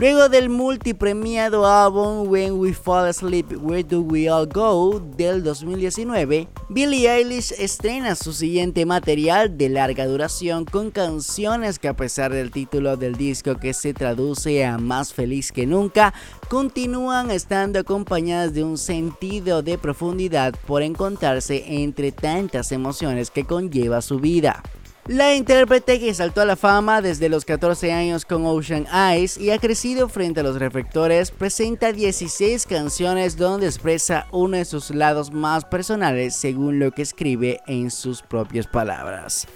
Luego 0.00 0.30
del 0.30 0.48
multipremiado 0.48 1.66
álbum 1.66 2.26
When 2.26 2.54
We 2.54 2.72
Fall 2.72 3.08
Asleep, 3.08 3.52
Where 3.60 3.84
Do 3.84 4.00
We 4.00 4.30
All 4.30 4.48
Go 4.48 4.98
del 4.98 5.42
2019, 5.42 6.48
Billie 6.70 7.06
Eilish 7.06 7.52
estrena 7.58 8.14
su 8.14 8.32
siguiente 8.32 8.86
material 8.86 9.58
de 9.58 9.68
larga 9.68 10.06
duración 10.06 10.64
con 10.64 10.90
canciones 10.90 11.78
que 11.78 11.88
a 11.88 11.96
pesar 11.96 12.32
del 12.32 12.50
título 12.50 12.96
del 12.96 13.16
disco 13.16 13.56
que 13.56 13.74
se 13.74 13.92
traduce 13.92 14.64
a 14.64 14.78
Más 14.78 15.12
feliz 15.12 15.52
que 15.52 15.66
nunca, 15.66 16.14
continúan 16.48 17.30
estando 17.30 17.78
acompañadas 17.78 18.54
de 18.54 18.64
un 18.64 18.78
sentido 18.78 19.60
de 19.60 19.76
profundidad 19.76 20.54
por 20.66 20.80
encontrarse 20.80 21.82
entre 21.82 22.10
tantas 22.10 22.72
emociones 22.72 23.30
que 23.30 23.44
conlleva 23.44 24.00
su 24.00 24.18
vida. 24.18 24.62
La 25.10 25.34
intérprete 25.34 25.98
que 25.98 26.14
saltó 26.14 26.40
a 26.40 26.44
la 26.44 26.54
fama 26.54 27.02
desde 27.02 27.28
los 27.28 27.44
14 27.44 27.92
años 27.92 28.24
con 28.24 28.46
Ocean 28.46 28.86
Eyes 28.94 29.38
y 29.38 29.50
ha 29.50 29.58
crecido 29.58 30.08
frente 30.08 30.38
a 30.38 30.42
los 30.44 30.60
reflectores, 30.60 31.32
presenta 31.32 31.90
16 31.90 32.64
canciones 32.64 33.36
donde 33.36 33.66
expresa 33.66 34.28
uno 34.30 34.56
de 34.56 34.64
sus 34.64 34.90
lados 34.90 35.32
más 35.32 35.64
personales 35.64 36.36
según 36.36 36.78
lo 36.78 36.92
que 36.92 37.02
escribe 37.02 37.58
en 37.66 37.90
sus 37.90 38.22
propias 38.22 38.68
palabras. 38.68 39.48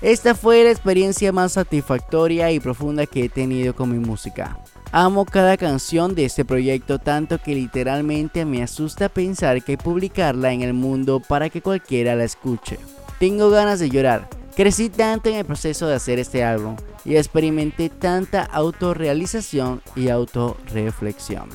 Esta 0.00 0.36
fue 0.36 0.62
la 0.62 0.70
experiencia 0.70 1.32
más 1.32 1.54
satisfactoria 1.54 2.52
y 2.52 2.60
profunda 2.60 3.04
que 3.06 3.24
he 3.24 3.28
tenido 3.28 3.74
con 3.74 3.90
mi 3.90 3.98
música. 3.98 4.60
Amo 4.92 5.24
cada 5.24 5.56
canción 5.56 6.14
de 6.14 6.26
este 6.26 6.44
proyecto 6.44 7.00
tanto 7.00 7.38
que 7.38 7.56
literalmente 7.56 8.44
me 8.44 8.62
asusta 8.62 9.08
pensar 9.08 9.64
que 9.64 9.76
publicarla 9.76 10.52
en 10.52 10.62
el 10.62 10.72
mundo 10.72 11.18
para 11.18 11.50
que 11.50 11.62
cualquiera 11.62 12.14
la 12.14 12.22
escuche. 12.22 12.78
Tengo 13.18 13.50
ganas 13.50 13.80
de 13.80 13.90
llorar, 13.90 14.28
Crecí 14.56 14.88
tanto 14.88 15.28
en 15.28 15.34
el 15.36 15.44
proceso 15.44 15.86
de 15.88 15.96
hacer 15.96 16.20
este 16.20 16.44
álbum 16.44 16.76
y 17.04 17.16
experimenté 17.16 17.88
tanta 17.88 18.44
autorrealización 18.44 19.82
y 19.96 20.10
autorreflexión. 20.10 21.48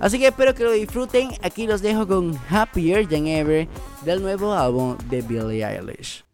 Así 0.00 0.18
que 0.18 0.28
espero 0.28 0.54
que 0.54 0.64
lo 0.64 0.72
disfruten. 0.72 1.28
Aquí 1.42 1.66
los 1.66 1.82
dejo 1.82 2.06
con 2.06 2.34
Happier 2.48 3.06
Than 3.06 3.26
Ever 3.26 3.68
del 4.04 4.22
nuevo 4.22 4.54
álbum 4.54 4.96
de 5.10 5.20
Billie 5.22 5.62
Eilish. 5.62 6.24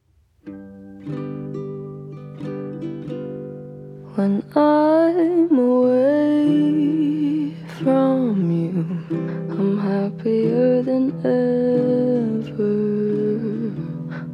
When 4.17 4.45
I'm 4.55 5.59
away 5.59 7.53
from 7.81 8.49
you, 8.49 8.87
I'm 9.51 9.77
happier 9.81 10.85
than 10.85 11.13
ever. 11.25 13.64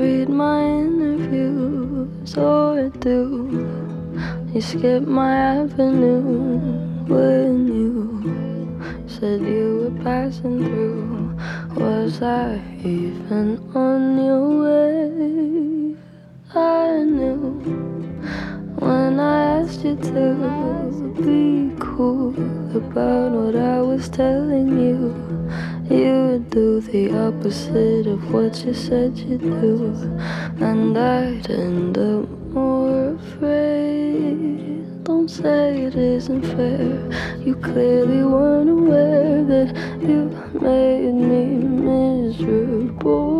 Read 0.00 0.30
my 0.30 0.62
interviews 0.64 2.34
or 2.38 2.88
do 3.00 3.18
you 4.54 4.60
skip 4.62 5.02
my 5.02 5.34
avenue 5.60 6.22
when 7.04 7.68
you 7.68 9.04
said 9.06 9.42
you 9.42 9.92
were 9.92 10.02
passing 10.02 10.64
through? 10.64 11.36
Was 11.76 12.22
I 12.22 12.62
even 12.82 13.60
on 13.74 14.02
your 14.24 14.48
way? 14.64 15.96
I 16.54 17.04
knew 17.04 17.60
when 18.76 19.20
I 19.20 19.60
asked 19.60 19.84
you 19.84 19.96
to 19.96 21.12
be 21.22 21.72
cool 21.78 22.34
about 22.76 23.32
what 23.32 23.56
I 23.56 23.80
was 23.80 24.08
telling 24.08 24.68
you. 24.78 25.30
You 25.90 26.12
would 26.26 26.50
do 26.50 26.80
the 26.80 27.12
opposite 27.26 28.06
of 28.06 28.32
what 28.32 28.64
you 28.64 28.72
said 28.72 29.18
you'd 29.18 29.40
do, 29.40 29.92
and 30.60 30.96
I'd 30.96 31.50
end 31.50 31.98
up 31.98 32.28
more 32.54 33.14
afraid. 33.14 35.04
Don't 35.04 35.28
say 35.28 35.82
it 35.82 35.96
isn't 35.96 36.42
fair. 36.42 37.38
You 37.44 37.56
clearly 37.56 38.22
weren't 38.22 38.70
aware 38.70 39.42
that 39.44 39.74
you 40.00 40.30
made 40.60 41.12
me 41.12 41.46
miserable. 41.88 43.39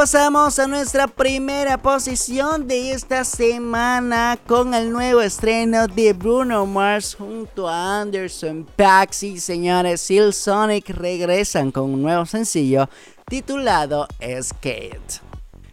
Pasamos 0.00 0.58
a 0.58 0.66
nuestra 0.66 1.06
primera 1.06 1.76
posición 1.76 2.66
de 2.66 2.92
esta 2.92 3.22
semana 3.22 4.38
con 4.46 4.72
el 4.72 4.90
nuevo 4.90 5.20
estreno 5.20 5.86
de 5.88 6.14
Bruno 6.14 6.64
Mars 6.64 7.14
junto 7.14 7.68
a 7.68 8.00
Anderson 8.00 8.66
Paak. 8.76 9.12
Sí, 9.12 9.38
señores, 9.38 10.00
Seal 10.00 10.32
Sonic 10.32 10.88
regresan 10.88 11.70
con 11.70 11.92
un 11.92 12.00
nuevo 12.00 12.24
sencillo 12.24 12.88
titulado 13.28 14.08
Skate. 14.40 15.29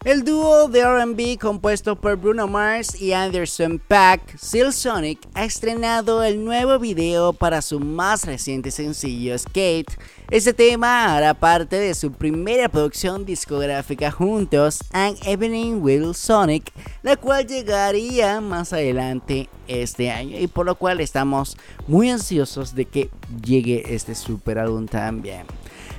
El 0.07 0.23
dúo 0.23 0.69
de 0.69 0.85
RB 0.85 1.37
compuesto 1.37 1.97
por 1.97 2.15
Bruno 2.15 2.47
Mars 2.47 3.01
y 3.01 3.11
Anderson 3.11 3.77
Paak, 3.77 4.37
Seal 4.37 4.71
Sonic, 4.71 5.19
ha 5.33 5.43
estrenado 5.43 6.23
el 6.23 6.45
nuevo 6.45 6.79
video 6.79 7.33
para 7.33 7.61
su 7.61 7.81
más 7.81 8.23
reciente 8.25 8.71
sencillo 8.71 9.37
Skate. 9.37 9.99
Este 10.31 10.53
tema 10.53 11.13
hará 11.13 11.33
parte 11.33 11.75
de 11.75 11.93
su 11.93 12.13
primera 12.13 12.69
producción 12.69 13.25
discográfica 13.25 14.09
juntos, 14.09 14.79
An 14.93 15.15
Evening 15.25 15.81
with 15.81 16.13
Sonic, 16.13 16.71
la 17.03 17.17
cual 17.17 17.45
llegaría 17.45 18.39
más 18.39 18.71
adelante 18.71 19.49
este 19.67 20.09
año 20.09 20.39
y 20.39 20.47
por 20.47 20.65
lo 20.65 20.75
cual 20.75 21.01
estamos 21.01 21.57
muy 21.85 22.09
ansiosos 22.09 22.75
de 22.75 22.85
que 22.85 23.09
llegue 23.43 23.93
este 23.93 24.15
super 24.15 24.57
álbum 24.57 24.85
también. 24.85 25.45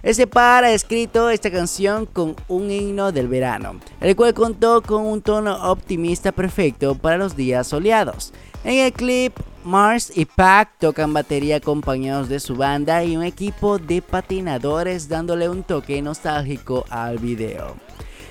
Este 0.03 0.29
par 0.29 0.63
ha 0.63 0.71
escrito 0.71 1.29
esta 1.29 1.51
canción 1.51 2.07
con 2.07 2.37
un 2.47 2.71
himno 2.71 3.11
del 3.11 3.27
verano, 3.27 3.81
el 4.01 4.15
cual 4.15 4.33
contó 4.33 4.81
con 4.81 5.05
un 5.05 5.23
tono 5.23 5.71
optimista 5.71 6.31
perfecto 6.31 6.95
para 6.95 7.19
los 7.19 7.35
días 7.35 7.67
soleados. 7.67 8.33
En 8.63 8.79
el 8.79 8.93
clip, 8.93 9.37
Mars 9.65 10.13
y 10.15 10.25
Pac 10.25 10.71
tocan 10.79 11.13
batería 11.13 11.57
acompañados 11.57 12.29
de 12.29 12.39
su 12.39 12.55
banda 12.55 13.03
y 13.03 13.17
un 13.17 13.25
equipo 13.25 13.79
de 13.79 14.01
patinadores 14.01 15.09
dándole 15.09 15.49
un 15.49 15.65
toque 15.65 16.01
nostálgico 16.01 16.85
al 16.91 17.19
video. 17.19 17.75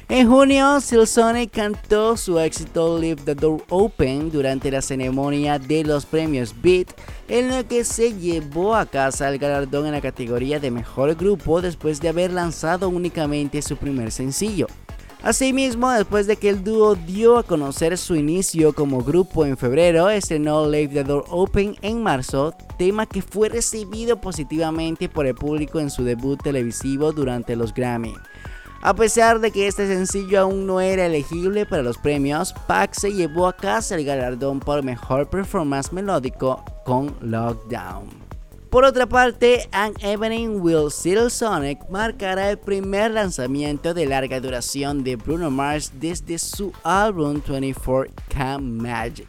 En 0.10 0.30
junio, 0.30 0.80
Silsonic 0.80 1.52
cantó 1.52 2.16
su 2.16 2.40
éxito 2.40 2.98
Leave 2.98 3.24
the 3.26 3.36
Door 3.36 3.66
Open 3.68 4.32
durante 4.32 4.72
la 4.72 4.82
ceremonia 4.82 5.60
de 5.60 5.84
los 5.84 6.06
premios 6.06 6.56
Beat, 6.62 6.88
en 7.28 7.50
la 7.50 7.66
que 7.66 7.84
se 7.84 8.14
llevó 8.14 8.74
a 8.76 8.86
casa 8.86 9.28
el 9.28 9.38
galardón 9.38 9.86
en 9.86 9.92
la 9.92 10.00
categoría 10.00 10.62
de 10.62 10.72
mejor 10.72 11.14
grupo 11.16 11.62
después 11.62 12.00
de 12.00 12.08
haber 12.08 12.32
lanzado 12.32 12.88
únicamente 12.88 13.62
su 13.62 13.76
primer 13.76 14.14
sencillo. 14.14 14.68
Asimismo, 15.24 15.92
después 15.92 16.26
de 16.26 16.38
que 16.38 16.48
el 16.48 16.64
dúo 16.64 16.96
dio 16.96 17.38
a 17.38 17.44
conocer 17.44 17.98
su 17.98 18.16
inicio 18.16 18.72
como 18.72 19.04
grupo 19.04 19.46
en 19.46 19.58
febrero, 19.58 20.10
estrenó 20.10 20.70
Leave 20.70 20.94
the 20.94 21.04
Door 21.04 21.26
Open 21.28 21.76
en 21.82 22.02
marzo, 22.02 22.54
tema 22.78 23.08
que 23.08 23.22
fue 23.22 23.50
recibido 23.50 24.22
positivamente 24.22 25.10
por 25.10 25.28
el 25.28 25.36
público 25.36 25.82
en 25.82 25.90
su 25.90 26.06
debut 26.06 26.42
televisivo 26.42 27.12
durante 27.12 27.58
los 27.58 27.74
Grammy. 27.74 28.14
A 28.82 28.96
pesar 28.96 29.40
de 29.40 29.52
que 29.52 29.68
este 29.68 29.88
sencillo 29.88 30.42
aún 30.42 30.68
no 30.68 30.80
era 30.80 31.06
elegible 31.06 31.66
para 31.66 31.82
los 31.84 31.98
premios, 31.98 32.54
Pac 32.68 32.94
se 32.94 33.12
llevó 33.12 33.48
a 33.48 33.56
casa 33.56 33.96
el 33.96 34.06
galardón 34.06 34.60
por 34.60 34.84
mejor 34.84 35.30
performance 35.30 35.92
melódico 35.92 36.64
con 36.86 37.16
Lockdown. 37.22 38.28
Por 38.70 38.84
otra 38.84 39.08
parte, 39.08 39.68
An 39.72 39.94
Evening 40.02 40.60
Will 40.62 40.92
Seal 40.92 41.32
Sonic 41.32 41.80
marcará 41.90 42.52
el 42.52 42.60
primer 42.60 43.12
lanzamiento 43.12 43.94
de 43.94 44.06
larga 44.06 44.40
duración 44.40 45.04
de 45.04 45.16
Bruno 45.16 45.50
Mars 45.50 45.94
desde 45.96 46.38
su 46.38 46.74
álbum 46.84 47.42
24K 47.42 48.60
Magic. 48.60 49.28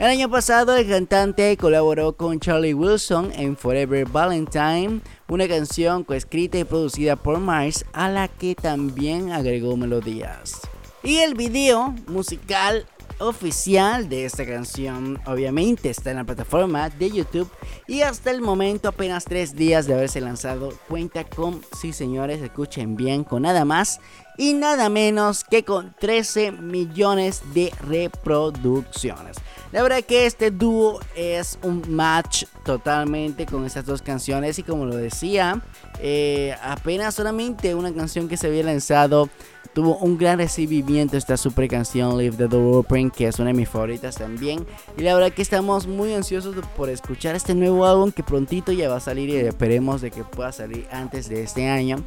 El 0.00 0.06
año 0.06 0.30
pasado 0.30 0.74
el 0.76 0.88
cantante 0.88 1.54
colaboró 1.58 2.14
con 2.14 2.40
Charlie 2.40 2.72
Wilson 2.72 3.32
en 3.34 3.54
Forever 3.54 4.06
Valentine, 4.06 5.02
una 5.30 5.46
canción 5.46 6.02
coescrita 6.02 6.58
y 6.58 6.64
producida 6.64 7.14
por 7.14 7.38
Mars 7.38 7.84
a 7.92 8.08
la 8.08 8.26
que 8.26 8.56
también 8.56 9.30
agregó 9.30 9.76
melodías. 9.76 10.60
Y 11.04 11.18
el 11.18 11.34
video 11.34 11.94
musical 12.08 12.84
oficial 13.20 14.08
de 14.08 14.24
esta 14.24 14.44
canción 14.44 15.20
obviamente 15.26 15.90
está 15.90 16.10
en 16.10 16.16
la 16.16 16.24
plataforma 16.24 16.88
de 16.88 17.10
YouTube 17.10 17.50
y 17.86 18.00
hasta 18.00 18.30
el 18.30 18.40
momento 18.40 18.88
apenas 18.88 19.24
tres 19.24 19.54
días 19.54 19.86
de 19.86 19.94
haberse 19.94 20.20
lanzado 20.20 20.72
cuenta 20.88 21.24
con, 21.24 21.62
sí 21.78 21.92
señores, 21.92 22.42
escuchen 22.42 22.96
bien, 22.96 23.22
con 23.22 23.42
nada 23.42 23.64
más 23.64 24.00
y 24.36 24.54
nada 24.54 24.88
menos 24.88 25.44
que 25.44 25.64
con 25.64 25.94
13 26.00 26.52
millones 26.52 27.42
de 27.54 27.72
reproducciones. 27.86 29.36
La 29.72 29.82
verdad 29.82 30.02
que 30.02 30.26
este 30.26 30.50
dúo 30.50 31.00
es 31.14 31.58
un 31.62 31.82
match 31.88 32.44
totalmente 32.64 33.46
con 33.46 33.64
estas 33.64 33.86
dos 33.86 34.02
canciones 34.02 34.58
y 34.58 34.64
como 34.64 34.84
lo 34.84 34.96
decía, 34.96 35.62
eh, 36.00 36.56
apenas 36.62 37.14
solamente 37.14 37.74
una 37.74 37.92
canción 37.92 38.28
que 38.28 38.36
se 38.36 38.48
había 38.48 38.64
lanzado 38.64 39.28
tuvo 39.72 39.96
un 39.98 40.18
gran 40.18 40.38
recibimiento 40.38 41.16
esta 41.16 41.36
super 41.36 41.68
canción 41.68 42.18
Leave 42.18 42.36
the 42.36 42.48
Door 42.48 42.78
Open, 42.78 43.10
que 43.10 43.28
es 43.28 43.38
una 43.38 43.48
de 43.48 43.54
mis 43.54 43.68
favoritas 43.68 44.16
también. 44.16 44.66
Y 44.96 45.02
la 45.02 45.14
verdad 45.14 45.32
que 45.32 45.42
estamos 45.42 45.86
muy 45.86 46.12
ansiosos 46.12 46.56
por 46.76 46.88
escuchar 46.88 47.36
este 47.36 47.54
nuevo 47.54 47.86
álbum 47.86 48.10
que 48.10 48.22
prontito 48.22 48.72
ya 48.72 48.88
va 48.88 48.96
a 48.96 49.00
salir 49.00 49.28
y 49.28 49.36
esperemos 49.36 50.00
de 50.00 50.10
que 50.10 50.24
pueda 50.24 50.52
salir 50.52 50.86
antes 50.90 51.28
de 51.28 51.42
este 51.42 51.68
año. 51.68 52.02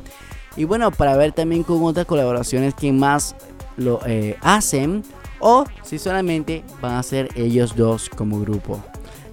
Y 0.55 0.65
bueno, 0.65 0.91
para 0.91 1.15
ver 1.17 1.31
también 1.31 1.63
con 1.63 1.81
otras 1.83 2.05
colaboraciones 2.05 2.73
que 2.73 2.91
más 2.91 3.35
lo 3.77 4.01
eh, 4.05 4.37
hacen 4.41 5.03
o 5.43 5.65
si 5.83 5.99
solamente 5.99 6.63
van 6.81 6.93
a 6.93 7.03
ser 7.03 7.29
ellos 7.35 7.75
dos 7.75 8.09
como 8.09 8.39
grupo. 8.39 8.81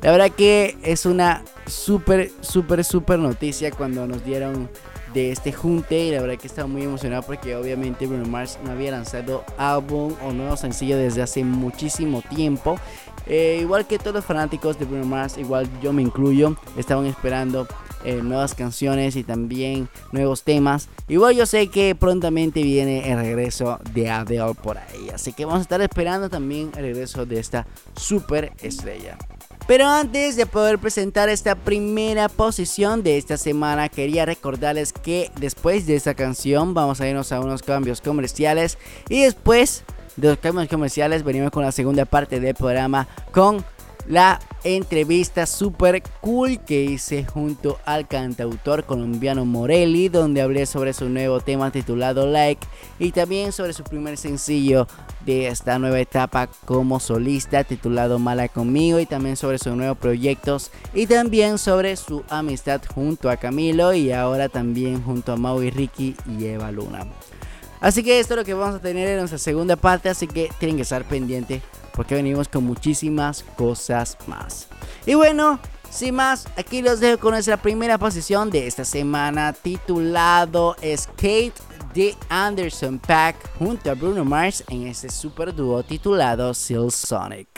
La 0.03 0.11
verdad 0.11 0.31
que 0.31 0.77
es 0.83 1.07
una 1.07 1.43
súper, 1.67 2.33
súper, 2.41 2.85
súper 2.85 3.19
noticia 3.19 3.71
cuando 3.71 4.07
nos 4.07 4.25
dieron 4.25 4.69
de 5.15 5.31
este 5.31 5.53
junte 5.53 6.07
y 6.07 6.11
la 6.11 6.21
verdad 6.21 6.37
que 6.37 6.47
estaba 6.47 6.67
muy 6.67 6.83
emocionado 6.83 7.23
porque 7.23 7.55
obviamente 7.55 8.07
Bruno 8.07 8.27
Mars 8.27 8.59
no 8.65 8.73
había 8.73 8.93
lanzado 8.93 9.45
álbum 9.57 10.15
o 10.25 10.33
nuevo 10.33 10.57
sencillo 10.57 10.97
desde 10.97 11.23
hace 11.23 11.45
muchísimo 11.45 12.23
tiempo. 12.23 12.79
Eh, 13.27 13.59
igual 13.61 13.87
que 13.87 13.99
todos 13.99 14.15
los 14.15 14.25
fanáticos 14.25 14.79
de 14.79 14.87
Bruno 14.87 15.05
Mars, 15.05 15.39
igual 15.39 15.69
yo 15.81 15.93
me 15.93 16.03
incluyo, 16.03 16.57
estaban 16.77 17.07
esperando 17.07 17.69
eh, 18.05 18.21
nuevas 18.23 18.55
canciones 18.55 19.17
y 19.17 19.25
también 19.25 19.89
nuevos 20.13 20.43
temas. 20.43 20.89
Igual 21.09 21.37
yo 21.37 21.47
sé 21.47 21.69
que 21.69 21.95
prontamente 21.95 22.63
viene 22.63 23.11
el 23.11 23.19
regreso 23.19 23.79
de 23.93 24.11
Adele 24.11 24.55
por 24.55 24.79
ahí, 24.79 25.11
así 25.13 25.33
que 25.33 25.45
vamos 25.45 25.61
a 25.61 25.63
estar 25.63 25.81
esperando 25.81 26.31
también 26.31 26.73
el 26.77 26.83
regreso 26.83 27.27
de 27.27 27.41
esta 27.41 27.67
super 27.97 28.53
estrella. 28.61 29.19
Pero 29.67 29.87
antes 29.87 30.35
de 30.35 30.47
poder 30.47 30.79
presentar 30.79 31.29
esta 31.29 31.55
primera 31.55 32.29
posición 32.29 33.05
de 33.05 33.19
esta 33.19 33.37
semana, 33.37 33.89
quería 33.89 34.27
recordarles 34.27 34.93
que 34.93 35.31
después 35.39 35.87
de 35.87 35.95
esta 35.95 36.15
canción 36.15 36.75
vamos 36.75 37.01
a 37.01 37.09
irnos 37.09 37.31
a 37.31 37.41
unos 37.41 37.63
cambios 37.63 38.01
comerciales 38.01 38.79
y 39.09 39.23
después 39.23 39.85
de 40.17 40.29
los 40.29 40.39
cambios 40.39 40.69
comerciales 40.69 41.23
venimos 41.23 41.53
con 41.53 41.63
la 41.63 41.71
segunda 41.71 42.05
parte 42.05 42.41
del 42.41 42.55
programa 42.55 43.07
con 43.31 43.65
la 44.11 44.41
entrevista 44.65 45.47
super 45.47 46.03
cool 46.21 46.59
que 46.59 46.83
hice 46.83 47.25
junto 47.25 47.79
al 47.85 48.09
cantautor 48.09 48.83
colombiano 48.83 49.45
Morelli, 49.45 50.09
donde 50.09 50.43
hablé 50.43 50.67
sobre 50.67 50.93
su 50.93 51.09
nuevo 51.09 51.41
tema 51.41 51.71
titulado 51.71 52.27
Like 52.27 52.67
y 52.99 53.13
también 53.13 53.53
sobre 53.53 53.73
su 53.73 53.85
primer 53.85 54.17
sencillo 54.19 54.89
de 55.25 55.47
esta 55.47 55.79
nueva 55.79 56.01
etapa 56.01 56.49
como 56.65 56.99
solista 56.99 57.63
titulado 57.63 58.19
Mala 58.19 58.49
conmigo 58.49 58.99
y 58.99 59.07
también 59.07 59.37
sobre 59.37 59.59
sus 59.59 59.77
nuevos 59.77 59.97
proyectos 59.97 60.73
y 60.93 61.07
también 61.07 61.57
sobre 61.57 61.95
su 61.95 62.25
amistad 62.29 62.83
junto 62.93 63.31
a 63.31 63.37
Camilo 63.37 63.95
y 63.95 64.11
ahora 64.11 64.49
también 64.49 65.05
junto 65.05 65.33
a 65.33 65.37
Maui 65.37 65.71
Ricky 65.71 66.17
y 66.37 66.47
Eva 66.47 66.73
Luna. 66.73 67.07
Así 67.81 68.03
que 68.03 68.21
esto 68.21 68.35
es 68.35 68.39
lo 68.39 68.45
que 68.45 68.55
vamos 68.55 68.77
a 68.77 68.81
tener 68.81 69.09
en 69.09 69.19
nuestra 69.19 69.39
segunda 69.39 69.77
parte, 69.77 70.09
así 70.09 70.27
que 70.27 70.51
tienen 70.59 70.77
que 70.77 70.83
estar 70.83 71.05
pendientes 71.05 71.63
porque 71.95 72.15
venimos 72.15 72.49
con 72.49 72.65
muchísimas 72.65 73.43
cosas 73.57 74.17
más. 74.27 74.69
Y 75.07 75.15
bueno, 75.15 75.59
sin 75.91 76.15
más, 76.15 76.47
aquí 76.57 76.83
los 76.83 77.01
dejo 77.01 77.19
con 77.19 77.33
nuestra 77.33 77.57
primera 77.57 77.99
posición 77.99 78.51
de 78.51 78.67
esta 78.67 78.85
semana 78.85 79.53
titulado 79.53 80.77
Skate 80.97 81.59
de 81.95 82.17
Anderson 82.29 82.99
Pack 82.99 83.37
junto 83.59 83.91
a 83.91 83.95
Bruno 83.95 84.25
Mars 84.25 84.63
en 84.69 84.87
este 84.87 85.11
super 85.11 85.55
dúo 85.55 85.83
titulado 85.83 86.55
Seal 86.55 86.91
Sonic. 86.93 87.50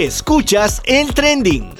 Escuchas 0.00 0.80
el 0.86 1.12
trending. 1.12 1.74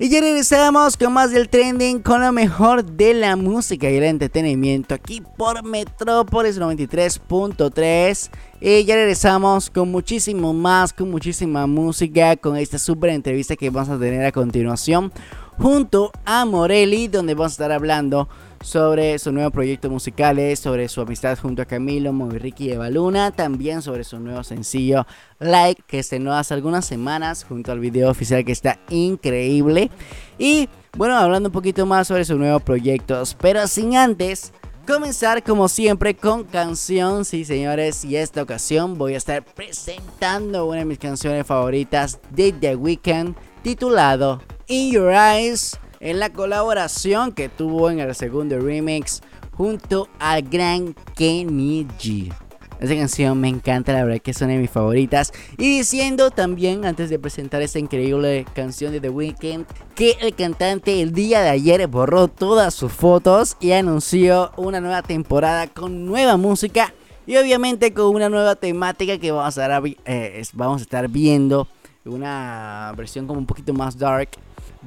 Y 0.00 0.08
ya 0.08 0.20
regresamos 0.20 0.96
con 0.96 1.12
más 1.12 1.30
del 1.30 1.48
trending, 1.48 2.00
con 2.00 2.20
lo 2.20 2.32
mejor 2.32 2.84
de 2.84 3.14
la 3.14 3.36
música 3.36 3.88
y 3.88 3.94
el 3.94 4.02
entretenimiento 4.02 4.96
aquí 4.96 5.22
por 5.36 5.62
Metrópolis 5.62 6.58
93.3. 6.58 8.30
Y 8.60 8.84
ya 8.84 8.96
regresamos 8.96 9.70
con 9.70 9.92
muchísimo 9.92 10.52
más, 10.54 10.92
con 10.92 11.08
muchísima 11.08 11.68
música, 11.68 12.34
con 12.34 12.56
esta 12.56 12.80
super 12.80 13.10
entrevista 13.10 13.54
que 13.54 13.70
vamos 13.70 13.90
a 13.90 13.98
tener 14.00 14.26
a 14.26 14.32
continuación 14.32 15.12
junto 15.56 16.10
a 16.24 16.44
Morelli, 16.46 17.06
donde 17.06 17.34
vamos 17.34 17.52
a 17.52 17.54
estar 17.54 17.70
hablando 17.70 18.28
sobre 18.66 19.16
su 19.20 19.30
nuevo 19.30 19.52
proyecto 19.52 19.88
musical, 19.88 20.36
sobre 20.56 20.88
su 20.88 21.00
amistad 21.00 21.38
junto 21.38 21.62
a 21.62 21.66
Camilo, 21.66 22.12
Ricky 22.30 22.64
y 22.64 22.72
Eva 22.72 22.90
Luna, 22.90 23.30
también 23.30 23.80
sobre 23.80 24.02
su 24.02 24.18
nuevo 24.18 24.42
sencillo 24.42 25.06
Like, 25.38 25.84
que 25.86 26.00
estrenó 26.00 26.32
hace 26.34 26.54
algunas 26.54 26.84
semanas 26.84 27.44
junto 27.48 27.70
al 27.70 27.78
video 27.78 28.10
oficial 28.10 28.44
que 28.44 28.50
está 28.50 28.80
increíble. 28.90 29.88
Y 30.36 30.68
bueno, 30.96 31.16
hablando 31.16 31.50
un 31.50 31.52
poquito 31.52 31.86
más 31.86 32.08
sobre 32.08 32.24
sus 32.24 32.38
nuevos 32.38 32.60
proyectos, 32.60 33.36
pero 33.40 33.68
sin 33.68 33.96
antes 33.96 34.52
comenzar 34.84 35.44
como 35.44 35.68
siempre 35.68 36.16
con 36.16 36.42
canción, 36.42 37.24
sí 37.24 37.44
señores, 37.44 38.04
y 38.04 38.16
esta 38.16 38.42
ocasión 38.42 38.98
voy 38.98 39.14
a 39.14 39.18
estar 39.18 39.44
presentando 39.44 40.66
una 40.66 40.78
de 40.78 40.86
mis 40.86 40.98
canciones 40.98 41.46
favoritas 41.46 42.18
de 42.30 42.50
The 42.50 42.74
Weeknd 42.74 43.36
titulado 43.62 44.42
In 44.66 44.90
Your 44.90 45.12
Eyes 45.12 45.78
en 46.00 46.18
la 46.18 46.30
colaboración 46.30 47.32
que 47.32 47.48
tuvo 47.48 47.90
en 47.90 48.00
el 48.00 48.14
segundo 48.14 48.58
remix 48.58 49.22
junto 49.52 50.08
al 50.18 50.42
gran 50.42 50.94
Kenny 51.14 51.86
G. 51.98 52.32
Esa 52.78 52.94
canción 52.94 53.40
me 53.40 53.48
encanta, 53.48 53.94
la 53.94 54.04
verdad 54.04 54.20
que 54.20 54.32
es 54.32 54.40
una 54.42 54.52
de 54.52 54.58
mis 54.58 54.70
favoritas. 54.70 55.32
Y 55.56 55.78
diciendo 55.78 56.30
también, 56.30 56.84
antes 56.84 57.08
de 57.08 57.18
presentar 57.18 57.62
esta 57.62 57.78
increíble 57.78 58.44
canción 58.54 58.92
de 58.92 59.00
The 59.00 59.08
Weeknd, 59.08 59.64
que 59.94 60.16
el 60.20 60.34
cantante 60.34 61.00
el 61.00 61.12
día 61.12 61.40
de 61.40 61.48
ayer 61.48 61.86
borró 61.86 62.28
todas 62.28 62.74
sus 62.74 62.92
fotos 62.92 63.56
y 63.60 63.72
anunció 63.72 64.52
una 64.56 64.80
nueva 64.80 65.02
temporada 65.02 65.68
con 65.68 66.04
nueva 66.04 66.36
música 66.36 66.92
y 67.26 67.36
obviamente 67.36 67.94
con 67.94 68.14
una 68.14 68.28
nueva 68.28 68.56
temática 68.56 69.18
que 69.18 69.32
vamos 69.32 69.56
a, 69.56 69.82
eh, 70.04 70.42
vamos 70.52 70.82
a 70.82 70.84
estar 70.84 71.08
viendo. 71.08 71.66
Una 72.04 72.92
versión 72.96 73.26
como 73.26 73.40
un 73.40 73.46
poquito 73.46 73.72
más 73.72 73.98
dark 73.98 74.28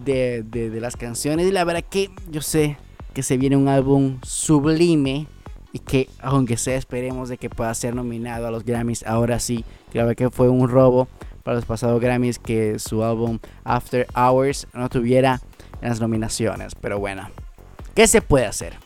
de, 0.03 0.77
las 0.81 0.95
canciones. 0.95 1.47
Y 1.47 1.51
la 1.51 1.63
verdad 1.63 1.83
que 1.87 2.09
yo 2.29 2.41
sé 2.41 2.77
que 3.13 3.23
se 3.23 3.37
viene 3.37 3.57
un 3.57 3.67
álbum 3.67 4.19
sublime 4.23 5.27
y 5.71 5.79
que 5.79 6.09
aunque 6.19 6.57
sea 6.57 6.77
esperemos 6.77 7.29
de 7.29 7.37
que 7.37 7.49
pueda 7.49 7.73
ser 7.73 7.95
nominado 7.95 8.47
a 8.47 8.51
los 8.51 8.63
Grammys 8.63 9.05
ahora 9.05 9.39
sí. 9.39 9.65
Creo 9.91 10.13
que 10.15 10.29
fue 10.29 10.49
un 10.49 10.67
robo 10.69 11.07
para 11.43 11.55
los 11.55 11.65
pasados 11.65 12.01
Grammys 12.01 12.39
que 12.39 12.79
su 12.79 13.03
álbum 13.03 13.39
After 13.63 14.07
Hours 14.15 14.67
no 14.73 14.89
tuviera 14.89 15.41
las 15.81 15.99
nominaciones. 15.99 16.75
Pero 16.75 16.99
bueno 16.99 17.29
qué 17.99 18.07
se 18.07 18.21
puede 18.21 18.45
hacer 18.45 18.77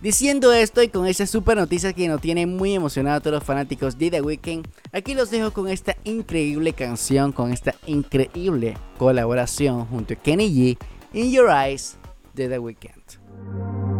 Diciendo 0.00 0.52
esto 0.52 0.80
y 0.80 0.88
con 0.88 1.08
esa 1.08 1.26
super 1.26 1.56
noticia 1.56 1.92
que 1.92 2.06
nos 2.06 2.20
tiene 2.20 2.46
muy 2.46 2.72
emocionados 2.72 3.18
a 3.18 3.20
todos 3.20 3.34
los 3.34 3.44
fanáticos 3.44 3.98
de 3.98 4.12
The 4.12 4.22
Weeknd, 4.22 4.68
aquí 4.92 5.14
los 5.14 5.28
dejo 5.28 5.52
con 5.52 5.68
esta 5.68 5.96
increíble 6.04 6.72
canción, 6.72 7.32
con 7.32 7.50
esta 7.50 7.74
increíble 7.84 8.76
colaboración 8.96 9.86
junto 9.86 10.14
a 10.14 10.16
Kenny 10.16 10.50
G, 10.50 10.78
In 11.14 11.32
Your 11.32 11.50
Eyes 11.50 11.96
de 12.34 12.48
The 12.48 12.60
Weeknd. 12.60 13.97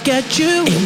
look 0.00 0.08
at 0.08 0.38
you. 0.38 0.79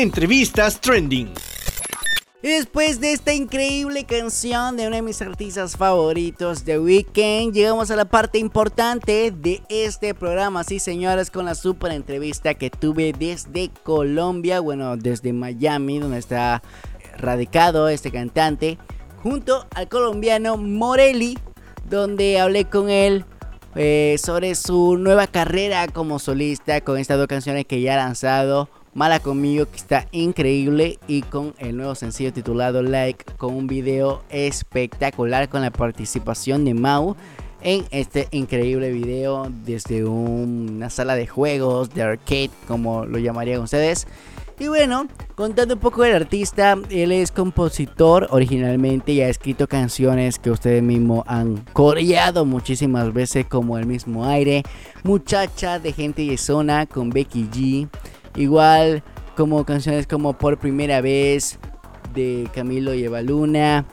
Entrevistas 0.00 0.80
Trending. 0.80 1.30
Después 2.42 3.02
de 3.02 3.12
esta 3.12 3.34
increíble 3.34 4.04
canción 4.04 4.78
de 4.78 4.86
uno 4.86 4.96
de 4.96 5.02
mis 5.02 5.20
artistas 5.20 5.76
favoritos, 5.76 6.64
The 6.64 6.78
Weeknd, 6.78 7.52
llegamos 7.52 7.90
a 7.90 7.96
la 7.96 8.06
parte 8.06 8.38
importante 8.38 9.30
de 9.30 9.60
este 9.68 10.14
programa. 10.14 10.64
Sí, 10.64 10.78
señores, 10.78 11.30
con 11.30 11.44
la 11.44 11.54
super 11.54 11.92
entrevista 11.92 12.54
que 12.54 12.70
tuve 12.70 13.12
desde 13.12 13.68
Colombia, 13.82 14.60
bueno, 14.60 14.96
desde 14.96 15.34
Miami, 15.34 15.98
donde 15.98 16.18
está 16.18 16.62
radicado 17.18 17.90
este 17.90 18.10
cantante, 18.10 18.78
junto 19.22 19.66
al 19.74 19.88
colombiano 19.88 20.56
Morelli, 20.56 21.38
donde 21.90 22.40
hablé 22.40 22.64
con 22.64 22.88
él 22.88 23.26
eh, 23.74 24.16
sobre 24.18 24.54
su 24.54 24.96
nueva 24.96 25.26
carrera 25.26 25.88
como 25.88 26.18
solista 26.18 26.80
con 26.80 26.96
estas 26.96 27.18
dos 27.18 27.26
canciones 27.26 27.66
que 27.66 27.82
ya 27.82 27.94
ha 27.94 27.98
lanzado. 27.98 28.70
Mala 28.92 29.20
conmigo 29.20 29.66
que 29.66 29.76
está 29.76 30.06
increíble 30.10 30.98
y 31.06 31.22
con 31.22 31.54
el 31.58 31.76
nuevo 31.76 31.94
sencillo 31.94 32.32
titulado 32.32 32.82
Like 32.82 33.24
con 33.36 33.54
un 33.54 33.68
video 33.68 34.22
espectacular 34.30 35.48
con 35.48 35.62
la 35.62 35.70
participación 35.70 36.64
de 36.64 36.74
Mau 36.74 37.14
en 37.62 37.84
este 37.92 38.26
increíble 38.32 38.90
video 38.90 39.46
desde 39.64 40.04
un- 40.04 40.72
una 40.76 40.90
sala 40.90 41.14
de 41.14 41.28
juegos 41.28 41.90
de 41.94 42.02
arcade 42.02 42.50
como 42.66 43.06
lo 43.06 43.18
llamarían 43.18 43.60
ustedes. 43.60 44.08
Y 44.58 44.66
bueno, 44.66 45.06
contando 45.36 45.74
un 45.74 45.80
poco 45.80 46.02
del 46.02 46.16
artista, 46.16 46.76
él 46.90 47.12
es 47.12 47.30
compositor 47.30 48.26
originalmente 48.30 49.12
y 49.12 49.20
ha 49.22 49.28
escrito 49.28 49.68
canciones 49.68 50.38
que 50.38 50.50
ustedes 50.50 50.82
mismos 50.82 51.22
han 51.28 51.58
coreado 51.72 52.44
muchísimas 52.44 53.12
veces 53.14 53.46
como 53.46 53.78
El 53.78 53.86
mismo 53.86 54.26
aire, 54.26 54.64
Muchacha 55.04 55.78
de 55.78 55.92
gente 55.92 56.22
y 56.22 56.36
zona 56.36 56.84
con 56.86 57.08
Becky 57.08 57.48
G, 57.50 57.88
igual 58.36 59.02
como 59.36 59.64
canciones 59.64 60.06
como 60.06 60.34
Por 60.34 60.58
primera 60.58 61.00
vez 61.00 61.58
de 62.14 62.48
Camilo 62.54 62.94
y 62.94 63.04
Eva 63.04 63.22
Luna, 63.22 63.84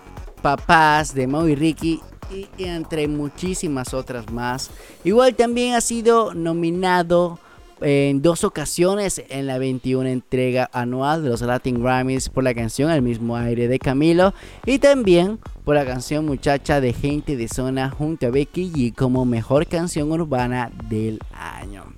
Papás 0.41 1.13
de 1.13 1.27
Mau 1.27 1.47
y 1.47 1.55
Ricky 1.55 2.01
y 2.31 2.47
entre 2.63 3.07
muchísimas 3.07 3.93
otras 3.93 4.31
más. 4.31 4.69
Igual 5.03 5.35
también 5.35 5.75
ha 5.75 5.81
sido 5.81 6.33
nominado 6.33 7.39
en 7.81 8.21
dos 8.21 8.43
ocasiones 8.43 9.23
en 9.29 9.45
la 9.47 9.57
21 9.57 10.09
entrega 10.09 10.69
anual 10.73 11.23
de 11.23 11.29
los 11.29 11.41
Latin 11.41 11.81
Grammys 11.81 12.29
por 12.29 12.43
la 12.43 12.53
canción 12.53 12.89
El 12.89 13.01
mismo 13.01 13.35
aire 13.35 13.67
de 13.67 13.79
Camilo 13.79 14.33
y 14.65 14.79
también 14.79 15.39
por 15.63 15.75
la 15.75 15.85
canción 15.85 16.25
Muchacha 16.25 16.81
de 16.81 16.93
Gente 16.93 17.35
de 17.35 17.47
Zona 17.47 17.89
junto 17.89 18.27
a 18.27 18.31
Becky 18.31 18.71
G 18.71 18.95
como 18.95 19.25
mejor 19.25 19.67
canción 19.67 20.11
urbana 20.11 20.71
del 20.89 21.19
año. 21.31 21.96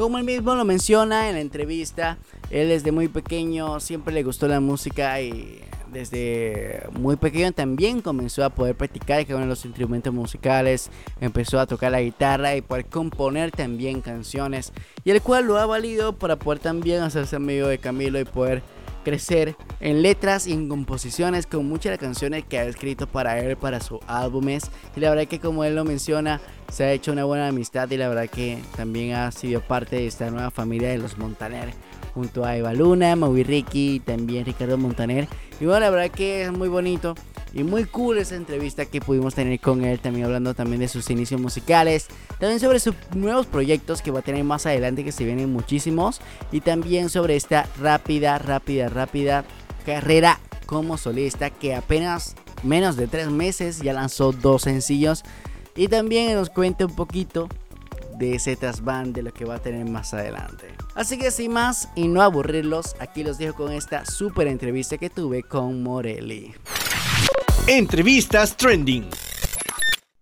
Como 0.00 0.16
él 0.16 0.24
mismo 0.24 0.54
lo 0.54 0.64
menciona 0.64 1.28
en 1.28 1.34
la 1.34 1.42
entrevista, 1.42 2.16
él 2.48 2.70
desde 2.70 2.90
muy 2.90 3.08
pequeño 3.08 3.80
siempre 3.80 4.14
le 4.14 4.22
gustó 4.22 4.48
la 4.48 4.58
música 4.58 5.20
y 5.20 5.60
desde 5.92 6.84
muy 6.98 7.16
pequeño 7.16 7.52
también 7.52 8.00
comenzó 8.00 8.42
a 8.42 8.48
poder 8.48 8.74
practicar 8.74 9.26
con 9.26 9.46
los 9.46 9.66
instrumentos 9.66 10.14
musicales, 10.14 10.88
empezó 11.20 11.60
a 11.60 11.66
tocar 11.66 11.92
la 11.92 12.00
guitarra 12.00 12.56
y 12.56 12.62
poder 12.62 12.86
componer 12.86 13.50
también 13.50 14.00
canciones 14.00 14.72
y 15.04 15.10
el 15.10 15.20
cual 15.20 15.44
lo 15.44 15.58
ha 15.58 15.66
valido 15.66 16.14
para 16.14 16.36
poder 16.36 16.60
también 16.60 17.02
hacerse 17.02 17.36
amigo 17.36 17.66
de 17.66 17.76
Camilo 17.76 18.18
y 18.18 18.24
poder 18.24 18.62
crecer 19.04 19.56
en 19.80 20.02
letras 20.02 20.46
y 20.46 20.52
en 20.52 20.68
composiciones 20.68 21.46
con 21.46 21.68
muchas 21.68 21.84
de 21.84 21.90
las 21.90 21.98
canciones 21.98 22.44
que 22.44 22.58
ha 22.58 22.64
escrito 22.64 23.06
para 23.06 23.38
él, 23.40 23.56
para 23.56 23.80
sus 23.80 24.00
álbumes. 24.06 24.70
Y 24.96 25.00
la 25.00 25.10
verdad 25.10 25.26
que 25.26 25.40
como 25.40 25.64
él 25.64 25.74
lo 25.74 25.84
menciona, 25.84 26.40
se 26.70 26.84
ha 26.84 26.92
hecho 26.92 27.12
una 27.12 27.24
buena 27.24 27.48
amistad 27.48 27.90
y 27.90 27.96
la 27.96 28.08
verdad 28.08 28.28
que 28.28 28.58
también 28.76 29.14
ha 29.14 29.30
sido 29.32 29.60
parte 29.60 29.96
de 29.96 30.06
esta 30.06 30.30
nueva 30.30 30.50
familia 30.50 30.90
de 30.90 30.98
los 30.98 31.18
Montaner. 31.18 31.70
Junto 32.14 32.44
a 32.44 32.56
Eva 32.56 32.72
Luna, 32.72 33.14
Maui 33.14 33.44
Ricky 33.44 33.94
y 33.94 34.00
también 34.00 34.44
Ricardo 34.44 34.76
Montaner. 34.76 35.28
Y 35.60 35.64
bueno, 35.64 35.80
la 35.80 35.90
verdad 35.90 36.10
que 36.10 36.42
es 36.42 36.52
muy 36.52 36.68
bonito 36.68 37.14
y 37.52 37.64
muy 37.64 37.84
cool 37.84 38.18
esa 38.18 38.36
entrevista 38.36 38.86
que 38.86 39.00
pudimos 39.00 39.34
tener 39.34 39.58
con 39.60 39.84
él. 39.84 39.98
También 39.98 40.26
hablando 40.26 40.54
también 40.54 40.80
de 40.80 40.88
sus 40.88 41.10
inicios 41.10 41.40
musicales. 41.40 42.06
También 42.38 42.60
sobre 42.60 42.80
sus 42.80 42.94
nuevos 43.14 43.46
proyectos 43.46 44.02
que 44.02 44.10
va 44.10 44.20
a 44.20 44.22
tener 44.22 44.44
más 44.44 44.66
adelante 44.66 45.04
que 45.04 45.12
se 45.12 45.24
vienen 45.24 45.52
muchísimos. 45.52 46.20
Y 46.52 46.60
también 46.60 47.08
sobre 47.08 47.36
esta 47.36 47.68
rápida, 47.80 48.38
rápida, 48.38 48.88
rápida 48.88 49.44
carrera 49.84 50.38
como 50.66 50.96
solista 50.96 51.50
que 51.50 51.74
apenas 51.74 52.36
menos 52.62 52.96
de 52.96 53.08
tres 53.08 53.30
meses 53.30 53.80
ya 53.80 53.92
lanzó 53.92 54.32
dos 54.32 54.62
sencillos. 54.62 55.24
Y 55.74 55.88
también 55.88 56.34
nos 56.34 56.50
cuenta 56.50 56.86
un 56.86 56.94
poquito 56.94 57.48
de 58.18 58.34
ese 58.34 58.54
trasband 58.54 59.14
de 59.14 59.22
lo 59.22 59.32
que 59.32 59.46
va 59.46 59.56
a 59.56 59.58
tener 59.60 59.88
más 59.88 60.14
adelante. 60.14 60.66
Así 60.94 61.18
que 61.18 61.30
sin 61.30 61.52
más 61.52 61.88
y 61.94 62.06
no 62.06 62.22
aburrirlos, 62.22 62.94
aquí 63.00 63.24
los 63.24 63.38
dejo 63.38 63.54
con 63.54 63.72
esta 63.72 64.04
super 64.04 64.46
entrevista 64.46 64.98
que 64.98 65.08
tuve 65.08 65.42
con 65.42 65.82
Morelli. 65.82 66.54
Entrevistas 67.66 68.56
Trending. 68.56 69.08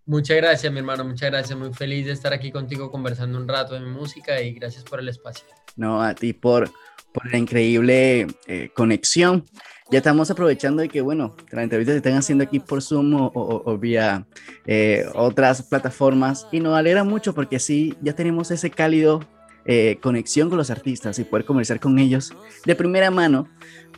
Muchas 0.07 0.37
gracias, 0.39 0.73
mi 0.73 0.79
hermano, 0.79 1.05
muchas 1.05 1.31
gracias. 1.31 1.59
Muy 1.59 1.73
feliz 1.73 2.07
de 2.07 2.13
estar 2.13 2.33
aquí 2.33 2.51
contigo 2.51 2.91
conversando 2.91 3.39
un 3.39 3.47
rato 3.47 3.75
de 3.75 3.81
mi 3.81 3.91
música 3.91 4.41
y 4.41 4.53
gracias 4.55 4.85
por 4.85 5.01
el 5.01 5.09
espacio. 5.09 5.45
No, 5.77 6.03
a 6.03 6.15
ti 6.15 6.33
por, 6.33 6.71
por 7.13 7.31
la 7.31 7.39
increíble 7.39 8.27
eh, 8.47 8.71
conexión. 8.75 9.45
Ya 9.91 9.99
estamos 9.99 10.31
aprovechando 10.31 10.83
de 10.83 10.89
que, 10.89 11.01
bueno, 11.01 11.35
las 11.51 11.63
entrevistas 11.65 11.95
se 11.95 11.99
están 11.99 12.15
haciendo 12.15 12.45
aquí 12.45 12.59
por 12.61 12.83
Zoom 12.83 13.15
o, 13.15 13.27
o- 13.35 13.71
o 13.71 13.79
vía 13.79 14.27
eh, 14.67 15.07
otras 15.15 15.63
plataformas 15.63 16.47
y 16.53 16.61
nos 16.61 16.77
alegra 16.77 17.05
mucho 17.05 17.35
porque 17.35 17.57
así 17.57 17.95
ya 18.03 18.15
tenemos 18.15 18.51
ese 18.51 18.71
cálido 18.71 19.21
eh, 19.65 19.99
conexión 20.03 20.49
con 20.49 20.57
los 20.59 20.71
artistas 20.71 21.19
y 21.19 21.25
poder 21.25 21.45
conversar 21.47 21.81
con 21.81 21.99
ellos 21.99 22.33
de 22.65 22.75
primera 22.75 23.11
mano 23.11 23.49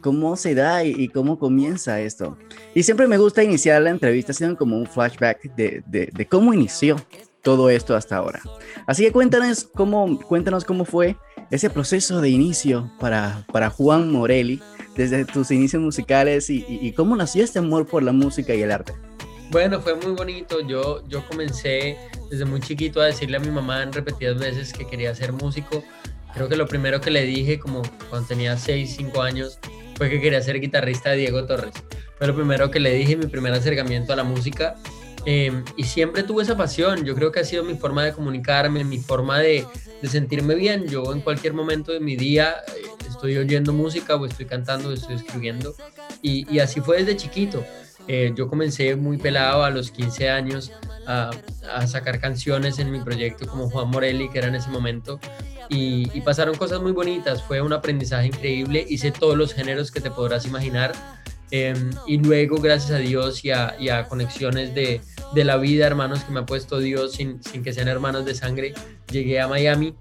cómo 0.01 0.37
se 0.37 0.55
da 0.55 0.85
y, 0.85 0.91
y 0.91 1.09
cómo 1.09 1.39
comienza 1.39 2.01
esto. 2.01 2.37
Y 2.75 2.83
siempre 2.83 3.07
me 3.07 3.19
gusta 3.19 3.43
iniciar 3.43 3.81
la 3.83 3.91
entrevista 3.91 4.33
haciendo 4.33 4.57
como 4.57 4.77
un 4.77 4.87
flashback 4.87 5.55
de, 5.55 5.83
de- 5.87 6.11
de 6.13 6.27
cómo 6.27 6.53
inició 6.55 6.97
todo 7.43 7.71
esto 7.71 7.97
hasta 7.97 8.17
ahora. 8.17 8.41
Así 8.87 9.03
que 9.05 9.13
cuéntanos 9.13 9.69
cómo, 9.75 10.19
cuéntanos 10.21 10.65
cómo 10.65 10.85
fue 10.85 11.17
ese 11.51 11.71
proceso 11.71 12.21
de 12.21 12.29
inicio 12.29 12.91
para, 13.01 13.45
para 13.53 13.71
Juan 13.71 14.11
Morelli, 14.13 14.61
desde 14.97 15.25
tus 15.25 15.51
inicios 15.51 15.83
musicales 15.83 16.51
y, 16.51 16.65
y- 16.69 16.79
y 16.89 16.93
cómo 16.93 17.17
nació 17.17 17.43
este 17.45 17.59
amor 17.61 17.87
por 17.87 18.03
la 18.03 18.13
música 18.13 18.55
y 18.55 18.63
el 18.63 18.71
arte. 18.71 18.93
Bueno, 19.51 19.81
fue 19.81 19.95
muy 19.97 20.13
bonito. 20.13 20.61
Yo, 20.61 21.03
yo 21.09 21.27
comencé 21.27 21.97
desde 22.31 22.45
muy 22.45 22.61
chiquito 22.61 23.01
a 23.01 23.07
decirle 23.07 23.39
a 23.39 23.41
mi 23.41 23.51
mamá 23.51 23.83
en 23.83 23.93
repetidas 23.93 24.39
veces 24.39 24.73
que 24.73 24.87
quería 24.87 25.13
ser 25.15 25.33
músico. 25.33 25.83
Creo 26.35 26.49
que 26.49 26.55
lo 26.57 26.69
primero 26.69 27.01
que 27.01 27.11
le 27.11 27.25
dije, 27.25 27.59
como 27.59 27.83
cuando 28.09 28.29
tenía 28.29 28.57
6, 28.57 28.95
5 28.97 29.21
años, 29.23 29.59
fue 30.01 30.09
que 30.09 30.19
quería 30.19 30.41
ser 30.41 30.59
guitarrista 30.63 31.11
de 31.11 31.19
Diego 31.19 31.45
Torres. 31.45 31.75
Fue 32.17 32.27
lo 32.27 32.35
primero 32.35 32.71
que 32.71 32.81
le 32.81 32.95
dije, 32.95 33.19
mi 33.19 33.27
primer 33.27 33.53
acercamiento 33.53 34.15
a 34.15 34.17
la 34.17 34.25
música. 34.25 34.77
Eh, 35.27 35.63
y 35.77 35.85
siempre 35.85 36.23
tuve 36.23 36.43
esa 36.43 36.57
pasión. 36.57 37.05
Yo 37.05 37.15
creo 37.15 37.31
que 37.31 37.41
ha 37.41 37.45
sido 37.45 37.65
mi 37.65 37.75
forma 37.75 38.03
de 38.03 38.15
comunicarme, 38.15 38.83
mi 38.83 38.97
forma 38.97 39.41
de, 39.41 39.67
sentirme 40.05 40.55
bien. 40.55 40.87
Yo 40.87 41.13
en 41.13 41.21
cualquier 41.21 41.53
momento 41.53 41.93
de 41.93 42.01
mi 42.01 42.17
día 42.17 42.55
eh, 42.69 42.81
estoy 43.11 43.37
oyendo 43.37 43.75
música 43.75 44.17
o 44.17 44.25
estoy 44.25 44.47
cantando 44.47 44.89
o 44.89 44.93
estoy 44.95 45.17
escribiendo. 45.17 45.75
Y, 46.23 46.61
así 46.61 46.81
fue 46.81 46.97
desde 46.97 47.19
chiquito. 47.19 47.63
Eh, 48.09 48.33
yo 48.35 48.49
comencé 48.49 48.97
muy 48.97 49.19
pelado 49.19 49.65
a 49.65 49.69
los 49.69 49.91
15 49.91 50.31
años 50.31 50.73
a 51.07 51.87
sacar 51.87 52.21
canciones 52.21 52.79
en 52.79 52.91
mi 52.91 53.01
proyecto 53.01 53.47
como 53.47 53.69
Juan 53.69 53.89
Morelli, 53.89 54.31
que 54.31 54.39
era 54.39 54.49
en 54.49 54.55
ese 54.55 54.71
momento. 54.71 55.21
Y, 55.71 56.21
pasaron 56.21 56.57
cosas 56.57 56.83
muy 56.83 56.93
bonitas, 56.93 57.43
fue 57.43 57.63
un 57.63 57.73
aprendizaje 57.73 58.27
increíble, 58.27 58.85
hice 58.89 59.11
todos 59.11 59.39
los 59.39 59.55
géneros 59.55 59.91
que 59.91 60.01
te 60.01 60.11
podrás 60.11 60.45
imaginar 60.45 60.93
Em, 61.51 61.91
y 62.07 62.19
luego, 62.19 62.59
gracias 62.61 62.93
a 62.93 62.99
Dios 62.99 63.45
y 63.45 63.51
a, 63.51 64.07
conexiones 64.09 64.75
de, 64.75 65.01
de, 65.35 65.45
la 65.45 65.57
vida, 65.57 65.87
hermanos 65.87 66.23
que 66.23 66.33
me 66.33 66.41
ha 66.41 66.47
puesto 66.47 66.79
Dios 66.79 67.13
sin, 67.13 67.41
que 67.41 67.73
sean 67.73 67.89
hermanos 67.89 68.25
de 68.25 68.35
sangre, 68.35 68.73
llegué 69.11 69.41
a 69.41 69.49
Miami 69.49 69.95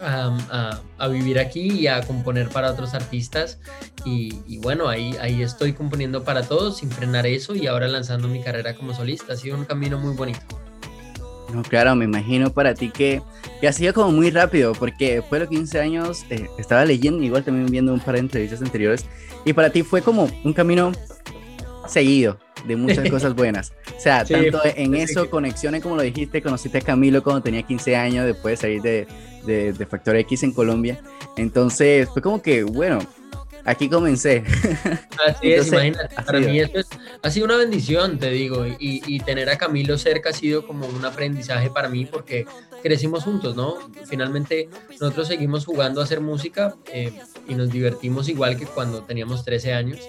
a, 0.00 0.80
a, 0.98 1.08
vivir 1.08 1.38
aquí 1.38 1.80
y 1.80 1.86
a 1.86 2.02
componer 2.02 2.50
para 2.50 2.70
otros 2.70 2.92
artistas. 2.92 3.60
Y, 4.04 4.40
y, 4.46 4.58
bueno, 4.58 4.88
ahí, 4.88 5.16
ahí 5.20 5.42
estoy 5.42 5.72
componiendo 5.72 6.22
para 6.22 6.42
todos 6.42 6.78
sin 6.78 6.90
frenar 6.90 7.26
eso 7.26 7.54
y 7.54 7.66
ahora 7.66 7.88
lanzando 7.88 8.28
mi 8.28 8.42
carrera 8.42 8.74
como 8.74 8.94
solista. 8.94 9.32
Ha 9.32 9.36
sido 9.36 9.56
un 9.56 9.64
camino 9.64 9.98
muy 9.98 10.14
bonito. 10.14 10.60
No, 11.52 11.62
claro, 11.62 11.94
me 11.94 12.04
imagino 12.04 12.50
para 12.50 12.74
ti 12.74 12.90
que, 12.90 13.20
que 13.60 13.68
ha 13.68 13.72
sido 13.72 13.92
como 13.92 14.12
muy 14.12 14.30
rápido, 14.30 14.72
porque 14.72 15.16
después 15.16 15.40
de 15.40 15.46
los 15.46 15.48
15 15.48 15.80
años 15.80 16.24
eh, 16.30 16.48
estaba 16.58 16.84
leyendo, 16.84 17.22
igual 17.22 17.44
también 17.44 17.66
viendo 17.66 17.92
un 17.92 18.00
par 18.00 18.14
de 18.14 18.20
entrevistas 18.20 18.62
anteriores, 18.62 19.06
y 19.44 19.52
para 19.52 19.70
ti 19.70 19.82
fue 19.82 20.02
como 20.02 20.30
un 20.44 20.52
camino 20.52 20.92
seguido 21.86 22.38
de 22.66 22.76
muchas 22.76 23.08
cosas 23.10 23.34
buenas. 23.34 23.72
O 23.96 24.00
sea, 24.00 24.24
tanto 24.24 24.60
en 24.64 24.94
eso, 24.94 25.28
conexiones 25.28 25.82
como 25.82 25.96
lo 25.96 26.02
dijiste, 26.02 26.40
conociste 26.40 26.78
a 26.78 26.80
Camilo 26.80 27.22
cuando 27.22 27.42
tenía 27.42 27.62
15 27.62 27.96
años, 27.96 28.26
después 28.26 28.52
de 28.52 28.56
salir 28.56 28.82
de, 28.82 29.06
de, 29.44 29.72
de 29.72 29.86
Factor 29.86 30.16
X 30.16 30.42
en 30.42 30.52
Colombia. 30.52 31.00
Entonces, 31.36 32.08
fue 32.08 32.22
como 32.22 32.40
que, 32.40 32.64
bueno, 32.64 33.00
aquí 33.64 33.88
comencé. 33.88 34.44
Así 35.26 35.52
es, 35.52 35.68
imagínate, 35.68 36.14
para 36.14 36.40
mí 36.40 36.60
esto 36.60 36.80
es, 36.80 36.88
ha 37.22 37.30
sido 37.30 37.46
una 37.46 37.56
bendición, 37.56 38.18
te 38.18 38.30
digo, 38.30 38.66
y, 38.66 38.76
y, 38.78 39.20
tener 39.20 39.48
a 39.50 39.56
Camilo 39.56 39.98
cerca 39.98 40.30
ha 40.30 40.32
sido 40.32 40.66
como 40.66 40.86
un 40.86 41.04
aprendizaje 41.04 41.70
para 41.70 41.88
mí 41.88 42.06
porque 42.06 42.46
crecimos 42.82 43.24
juntos, 43.24 43.56
¿no? 43.56 43.76
Finalmente 44.06 44.68
nosotros 45.00 45.28
seguimos 45.28 45.64
jugando 45.64 46.00
a 46.00 46.04
hacer 46.04 46.20
música 46.20 46.74
eh, 46.92 47.12
y 47.48 47.54
nos 47.54 47.70
divertimos 47.70 48.28
igual 48.28 48.56
que 48.56 48.66
cuando 48.66 49.02
teníamos 49.02 49.44
13 49.44 49.72
años. 49.72 50.00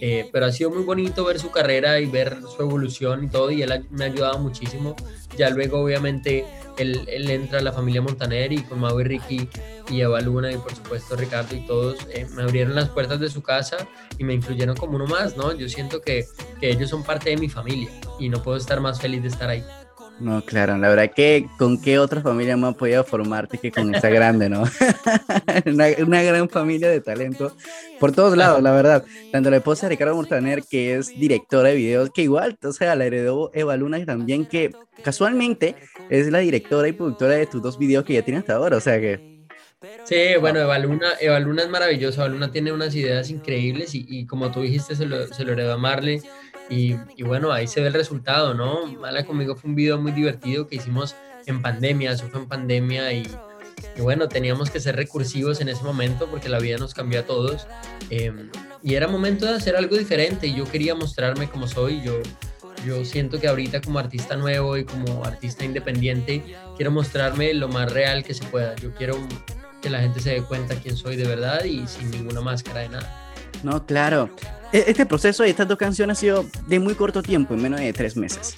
Eh, 0.00 0.28
pero 0.32 0.46
ha 0.46 0.52
sido 0.52 0.70
muy 0.70 0.82
bonito 0.82 1.24
ver 1.24 1.38
su 1.38 1.50
carrera 1.50 2.00
y 2.00 2.06
ver 2.06 2.38
su 2.56 2.62
evolución 2.62 3.24
y 3.24 3.28
todo, 3.28 3.50
y 3.50 3.62
él 3.62 3.86
me 3.90 4.04
ha 4.04 4.06
ayudado 4.08 4.38
muchísimo. 4.38 4.96
Ya 5.36 5.50
luego, 5.50 5.80
obviamente, 5.80 6.44
él, 6.78 7.30
entra 7.30 7.58
a 7.58 7.62
la 7.62 7.72
familia 7.72 8.00
Montaner 8.00 8.52
y 8.52 8.62
con 8.62 8.80
Mau 8.80 8.98
y 9.00 9.04
Ricky 9.04 9.48
y 9.90 10.00
Eva 10.00 10.20
Luna 10.20 10.52
y 10.52 10.56
por 10.56 10.74
supuesto 10.74 11.16
Ricardo 11.16 11.54
y 11.54 11.66
todos 11.66 11.98
eh, 12.10 12.26
me 12.34 12.42
abrieron 12.42 12.74
las 12.74 12.88
puertas 12.88 13.20
de 13.20 13.28
su 13.28 13.42
casa 13.42 13.88
y 14.18 14.24
me 14.24 14.34
incluyeron 14.34 14.76
como 14.76 14.96
uno 14.96 15.06
más, 15.06 15.36
¿no? 15.36 15.52
Yo 15.52 15.68
siento 15.68 16.00
que, 16.00 16.26
que 16.60 16.70
ellos 16.70 16.88
son 16.88 17.02
parte 17.02 17.30
de 17.30 17.36
mi 17.36 17.48
familia 17.48 17.90
y 18.18 18.28
no 18.28 18.42
puedo 18.42 18.56
estar 18.56 18.80
más 18.80 19.00
feliz 19.00 19.22
de 19.22 19.28
estar 19.28 19.50
ahí. 19.50 19.64
No, 20.20 20.44
claro, 20.44 20.76
la 20.76 20.90
verdad 20.90 21.10
que 21.16 21.46
con 21.56 21.80
qué 21.80 21.98
otra 21.98 22.20
familia 22.20 22.54
más 22.54 22.74
podido 22.74 23.02
formarte 23.04 23.56
que 23.56 23.72
con 23.72 23.94
esta 23.94 24.10
grande, 24.10 24.50
¿no? 24.50 24.64
una, 25.66 25.86
una, 26.06 26.22
gran 26.22 26.50
familia 26.50 26.90
de 26.90 27.00
talento 27.00 27.56
por 27.98 28.12
todos 28.12 28.36
lados, 28.36 28.62
la 28.62 28.72
verdad. 28.72 29.02
Tanto 29.32 29.50
la 29.50 29.56
esposa 29.56 29.86
de 29.86 29.90
Ricardo 29.90 30.14
Montaner, 30.14 30.62
que 30.68 30.96
es 30.96 31.18
directora 31.18 31.70
de 31.70 31.76
videos, 31.76 32.10
que 32.10 32.20
igual, 32.22 32.58
o 32.62 32.72
sea, 32.72 32.94
la 32.96 33.06
heredó 33.06 33.50
Eva 33.54 33.78
Luna 33.78 34.04
también, 34.04 34.44
que 34.44 34.72
casualmente 35.02 35.74
es 36.10 36.30
la 36.30 36.40
directora 36.40 36.86
y 36.86 36.92
productora 36.92 37.34
de 37.34 37.46
tus 37.46 37.62
dos 37.62 37.78
videos 37.78 38.04
que 38.04 38.12
ya 38.12 38.22
tiene 38.22 38.40
hasta 38.40 38.56
ahora, 38.56 38.76
o 38.76 38.80
sea 38.80 39.00
que... 39.00 39.30
Sí, 40.04 40.36
bueno, 40.38 40.60
Eva 40.60 40.78
Luna, 40.78 41.12
Eva 41.18 41.40
Luna 41.40 41.62
es 41.62 41.70
maravillosa, 41.70 42.20
Eva 42.20 42.28
Luna 42.28 42.52
tiene 42.52 42.70
unas 42.70 42.94
ideas 42.94 43.30
increíbles 43.30 43.94
y, 43.94 44.04
y 44.06 44.26
como 44.26 44.50
tú 44.50 44.60
dijiste, 44.60 44.94
se 44.94 45.06
lo, 45.06 45.26
se 45.28 45.44
lo 45.44 45.52
heredó 45.52 45.72
a 45.72 45.78
Marley 45.78 46.20
y, 46.70 46.96
y, 47.16 47.22
bueno, 47.24 47.52
ahí 47.52 47.66
se 47.66 47.80
ve 47.80 47.88
el 47.88 47.94
resultado, 47.94 48.54
¿no? 48.54 48.86
Mala 48.86 49.24
conmigo 49.24 49.56
fue 49.56 49.70
un 49.70 49.76
video 49.76 50.00
muy 50.00 50.12
divertido 50.12 50.68
que 50.68 50.76
hicimos 50.76 51.16
en 51.46 51.60
pandemia, 51.60 52.12
eso 52.12 52.28
fue 52.28 52.40
en 52.40 52.46
pandemia 52.46 53.12
y, 53.12 53.26
y 53.96 54.00
bueno, 54.00 54.28
teníamos 54.28 54.70
que 54.70 54.80
ser 54.80 54.96
recursivos 54.96 55.60
en 55.60 55.68
ese 55.68 55.82
momento 55.82 56.28
porque 56.30 56.48
la 56.48 56.58
vida 56.58 56.78
nos 56.78 56.94
cambió 56.94 57.20
a 57.20 57.22
todos. 57.24 57.66
Eh, 58.10 58.32
y 58.82 58.94
era 58.94 59.08
momento 59.08 59.46
de 59.46 59.54
hacer 59.54 59.76
algo 59.76 59.96
diferente 59.96 60.46
y 60.46 60.54
yo 60.54 60.64
quería 60.64 60.94
mostrarme 60.94 61.48
como 61.48 61.66
soy. 61.66 62.02
Yo, 62.02 62.20
yo 62.86 63.04
siento 63.04 63.38
que 63.40 63.48
ahorita 63.48 63.80
como 63.80 63.98
artista 63.98 64.36
nuevo 64.36 64.76
y 64.76 64.84
como 64.84 65.24
artista 65.24 65.64
independiente 65.64 66.42
quiero 66.76 66.90
mostrarme 66.90 67.52
lo 67.54 67.68
más 67.68 67.92
real 67.92 68.24
que 68.24 68.32
se 68.32 68.44
pueda. 68.44 68.74
Yo 68.76 68.94
quiero 68.94 69.18
que 69.82 69.90
la 69.90 70.00
gente 70.00 70.20
se 70.20 70.30
dé 70.30 70.42
cuenta 70.42 70.74
quién 70.76 70.96
soy 70.96 71.16
de 71.16 71.26
verdad 71.26 71.64
y 71.64 71.86
sin 71.86 72.10
ninguna 72.10 72.40
máscara 72.40 72.80
de 72.80 72.88
nada. 72.90 73.32
No, 73.62 73.84
claro. 73.84 74.30
Este 74.72 75.06
proceso 75.06 75.42
de 75.42 75.50
estas 75.50 75.66
dos 75.66 75.78
canciones 75.78 76.18
ha 76.18 76.20
sido 76.20 76.46
de 76.66 76.78
muy 76.78 76.94
corto 76.94 77.22
tiempo, 77.22 77.54
en 77.54 77.62
menos 77.62 77.80
de 77.80 77.92
tres 77.92 78.16
meses. 78.16 78.54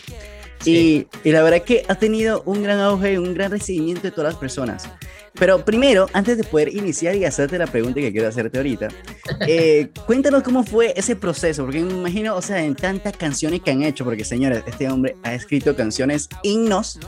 Sí. 0.61 1.09
Y, 1.25 1.29
y, 1.29 1.33
la 1.33 1.43
verdad 1.43 1.63
que 1.63 1.85
ha 1.89 1.97
tenido 1.97 2.43
un 2.47 2.63
gran 2.63 2.79
auge 2.79 3.15
y 3.15 3.17
un 3.17 3.35
gran 3.35 3.51
recibimiento 3.51 4.03
de 4.03 4.13
todas 4.13 4.35
las 4.35 4.41
personas. 4.41 4.89
Pero 5.35 5.65
primero, 5.65 6.09
antes 6.13 6.37
de 6.37 6.45
poder 6.45 6.69
iniciar 6.69 7.17
y 7.17 7.25
hacerte 7.25 7.57
la 7.57 7.67
pregunta 7.67 8.01
que 8.01 8.13
quiero 8.13 8.29
hacerte 8.29 8.59
ahorita, 8.59 8.89
eh, 9.49 9.89
cuéntanos 10.07 10.43
cómo 10.43 10.63
fue 10.63 10.93
ese 10.97 11.17
proceso, 11.17 11.65
porque 11.65 11.81
me 11.81 11.93
imagino, 11.93 12.37
o 12.37 12.43
sea, 12.43 12.63
en 12.63 12.75
tantas 12.75 13.17
canciones 13.17 13.63
que 13.63 13.71
han 13.71 13.83
hecho, 13.83 14.05
porque 14.05 14.25
señores, 14.25 14.63
este 14.67 14.89
hombre 14.89 15.17
ha 15.23 15.35
escrito 15.35 15.75
canciones 15.75 16.29
himnos 16.43 17.01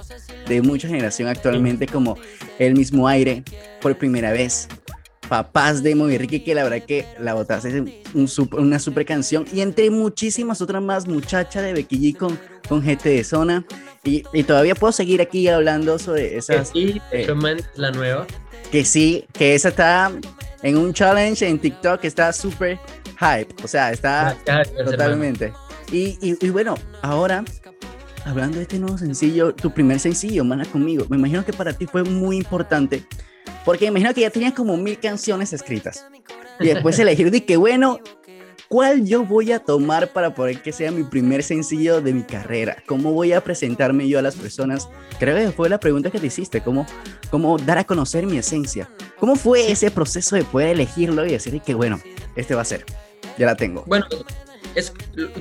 de 0.49 0.63
mucha 0.63 0.89
generación 0.89 1.29
actualmente, 1.29 1.87
como 1.87 2.17
El 2.59 2.75
mismo 2.75 3.07
aire, 3.09 3.43
por 3.81 3.97
primera 3.99 4.33
vez, 4.33 4.69
Papás 5.29 5.83
de 5.83 5.95
Muy 5.95 6.19
Ricky, 6.19 6.41
que 6.41 6.55
la 6.55 6.65
verdad 6.65 6.85
que 6.87 7.07
la 7.19 7.35
botaste 7.35 7.69
es 7.69 8.15
un 8.15 8.29
super, 8.29 8.61
una 8.61 8.79
super 8.79 9.05
canción. 9.07 9.47
Y 9.53 9.61
entre 9.61 9.91
muchísimas 9.91 10.61
otras 10.61 10.83
más, 10.83 11.07
Muchacha 11.07 11.63
de 11.63 11.73
Becky 11.73 11.99
G 11.99 12.17
con, 12.17 12.39
con 12.69 12.81
GT 12.83 13.05
de 13.05 13.25
Zona. 13.25 13.65
Y, 14.05 14.23
y, 14.33 14.43
todavía 14.43 14.75
puedo 14.75 14.93
seguir 14.93 15.23
aquí 15.23 15.49
hablando 15.49 15.99
sobre 15.99 16.37
esas. 16.37 16.69
Sí, 16.69 17.01
eh, 17.11 17.27
la 17.77 17.91
nueva. 17.91 18.27
Que 18.71 18.85
sí, 18.85 19.25
que 19.33 19.55
esa 19.55 19.69
está 19.71 20.13
en 20.63 20.77
un 20.77 20.93
challenge 20.93 21.47
en 21.47 21.59
TikTok 21.59 22.01
que 22.01 22.09
está 22.09 22.33
súper 22.33 22.79
hype. 23.19 23.55
O 23.63 23.69
sea, 23.69 23.93
está 23.93 24.37
Gracias, 24.45 24.85
totalmente. 24.85 25.53
Y, 25.91 26.19
y, 26.21 26.37
y, 26.45 26.51
bueno, 26.51 26.75
ahora, 27.03 27.45
hablando 28.27 28.59
de 28.59 28.63
este 28.65 28.79
nuevo 28.79 28.99
sencillo, 28.99 29.55
tu 29.55 29.73
primer 29.73 30.01
sencillo, 30.01 30.45
Mana 30.45 30.67
conmigo, 30.67 31.07
me 31.09 31.17
imagino 31.17 31.45
que 31.45 31.53
para 31.53 31.73
ti 31.73 31.87
fue 31.87 32.03
muy 32.05 32.37
importante 32.37 33.05
porque 33.65 33.87
imagino 33.87 34.13
que 34.15 34.23
ya 34.23 34.31
tenías 34.31 34.53
como 34.53 34.77
mil 34.77 34.99
canciones 34.99 35.53
escritas. 35.53 36.05
Y 36.61 36.69
después 36.69 36.99
elegir 36.99 37.31
de 37.31 37.45
que, 37.45 37.57
bueno, 37.57 37.99
¿cuál 38.69 39.07
yo 39.07 39.25
voy 39.25 39.53
a 39.53 39.59
tomar 39.59 40.13
para 40.13 40.35
poder 40.35 40.63
que 40.63 40.73
sea 40.73 40.91
mi 40.91 41.03
primer 41.03 41.43
sencillo 41.43 42.01
de 42.01 42.13
mi 42.13 42.23
carrera? 42.23 42.77
¿Cómo 42.87 43.13
voy 43.13 43.33
a 43.33 43.43
presentarme 43.43 44.09
yo 44.09 44.19
a 44.19 44.23
las 44.23 44.37
personas? 44.37 44.89
Creo 45.19 45.37
que 45.37 45.51
fue 45.51 45.69
la 45.69 45.81
pregunta 45.81 46.11
que 46.11 46.21
te 46.21 46.27
hiciste, 46.27 46.61
¿cómo, 46.61 46.87
cómo 47.31 47.59
dar 47.59 47.79
a 47.79 47.85
conocer 47.85 48.27
mi 48.27 48.39
esencia? 48.39 48.89
¿Cómo 49.19 49.37
fue 49.37 49.71
ese 49.71 49.91
proceso 49.91 50.37
de 50.37 50.45
poder 50.45 50.71
elegirlo 50.71 51.27
y 51.27 51.33
decir 51.33 51.61
que, 51.61 51.75
bueno, 51.75 52.01
este 52.37 52.55
va 52.55 52.63
a 52.63 52.67
ser? 52.67 52.85
Ya 53.39 53.47
la 53.47 53.57
tengo. 53.57 53.85
Bueno, 53.87 54.07
es, 54.75 54.93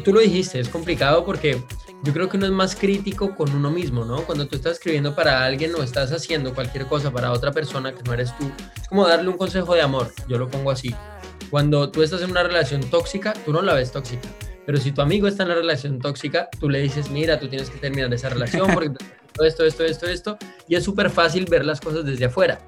tú 0.04 0.14
lo 0.14 0.20
dijiste, 0.20 0.60
es 0.60 0.70
complicado 0.70 1.26
porque 1.26 1.62
yo 2.04 2.12
creo 2.12 2.28
que 2.28 2.36
uno 2.36 2.46
es 2.46 2.52
más 2.52 2.76
crítico 2.76 3.34
con 3.34 3.50
uno 3.56 3.72
mismo, 3.72 4.04
¿no? 4.04 4.26
Cuando 4.26 4.46
tú 4.46 4.58
estás 4.58 4.74
escribiendo 4.74 5.16
para 5.16 5.46
alguien 5.46 5.74
o 5.76 5.82
estás 5.82 6.12
haciendo 6.12 6.54
cualquier 6.54 6.86
cosa 6.86 7.12
para 7.12 7.32
otra 7.32 7.54
persona 7.54 7.96
que 7.96 8.04
no 8.04 8.14
eres 8.14 8.38
tú, 8.38 8.52
es 8.80 8.90
como 8.90 9.08
darle 9.08 9.30
un 9.30 9.38
consejo 9.38 9.74
de 9.74 9.82
amor, 9.82 10.12
yo 10.28 10.38
lo 10.38 10.50
pongo 10.50 10.70
así. 10.70 10.94
Cuando 11.50 11.90
tú 11.92 12.04
estás 12.04 12.22
en 12.22 12.32
una 12.32 12.44
relación 12.44 12.82
tóxica, 12.90 13.32
tú 13.46 13.54
no 13.54 13.62
la 13.62 13.74
ves 13.74 13.94
tóxica. 13.94 14.28
Pero 14.66 14.78
si 14.80 14.92
tu 14.92 15.02
amigo 15.02 15.28
está 15.28 15.44
en 15.44 15.52
una 15.52 15.60
relación 15.60 16.00
tóxica, 16.00 16.50
tú 16.60 16.70
le 16.70 16.82
dices, 16.82 17.10
mira, 17.10 17.40
tú 17.40 17.48
tienes 17.48 17.70
que 17.70 17.78
terminar 17.78 18.14
esa 18.14 18.30
relación 18.30 18.70
porque 18.74 18.92
esto, 19.46 19.64
esto, 19.64 19.86
esto, 19.86 20.08
esto, 20.08 20.38
y 20.68 20.76
es 20.76 20.84
súper 20.84 21.10
fácil 21.10 21.46
ver 21.50 21.64
las 21.64 21.80
cosas 21.80 22.04
desde 22.04 22.26
afuera. 22.26 22.68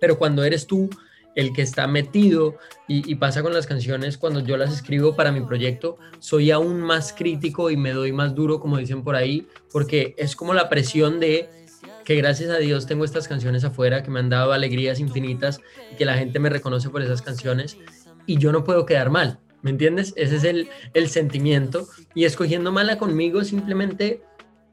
Pero 0.00 0.18
cuando 0.18 0.44
eres 0.44 0.66
tú 0.66 0.90
el 1.34 1.52
que 1.52 1.62
está 1.62 1.86
metido 1.86 2.56
y, 2.86 3.14
pasa 3.16 3.42
con 3.42 3.52
las 3.52 3.66
canciones 3.66 4.18
cuando 4.18 4.40
yo 4.40 4.56
las 4.56 4.72
escribo 4.72 5.16
para 5.16 5.32
mi 5.32 5.40
proyecto, 5.40 5.96
soy 6.18 6.50
aún 6.50 6.80
más 6.80 7.12
crítico 7.12 7.70
y 7.70 7.76
me 7.76 7.92
doy 7.92 8.12
más 8.12 8.34
duro, 8.34 8.60
como 8.60 8.76
dicen 8.76 9.02
por 9.02 9.16
ahí, 9.16 9.48
porque 9.72 10.14
es 10.18 10.36
como 10.36 10.54
la 10.54 10.68
presión 10.68 11.18
de 11.20 11.48
que 12.04 12.14
gracias 12.16 12.50
a 12.50 12.58
Dios 12.58 12.86
tengo 12.86 13.04
estas 13.04 13.26
canciones 13.26 13.64
afuera 13.64 14.02
que 14.02 14.10
me 14.10 14.20
han 14.20 14.28
dado 14.28 14.52
alegrías 14.52 15.00
infinitas 15.00 15.60
y 15.90 15.96
que 15.96 16.04
la 16.04 16.14
gente 16.14 16.38
me 16.38 16.50
reconoce 16.50 16.90
por 16.90 17.02
esas 17.02 17.22
canciones 17.22 17.78
y 18.26 18.38
yo 18.38 18.52
no 18.52 18.64
puedo 18.64 18.84
quedar 18.84 19.10
mal, 19.10 19.40
¿me 19.62 19.70
entiendes? 19.70 20.12
Ese 20.16 20.36
es 20.36 20.44
el, 20.44 20.68
el 20.92 21.08
sentimiento 21.08 21.88
y 22.14 22.24
escogiendo 22.24 22.70
mala 22.70 22.98
conmigo 22.98 23.42
simplemente 23.44 24.22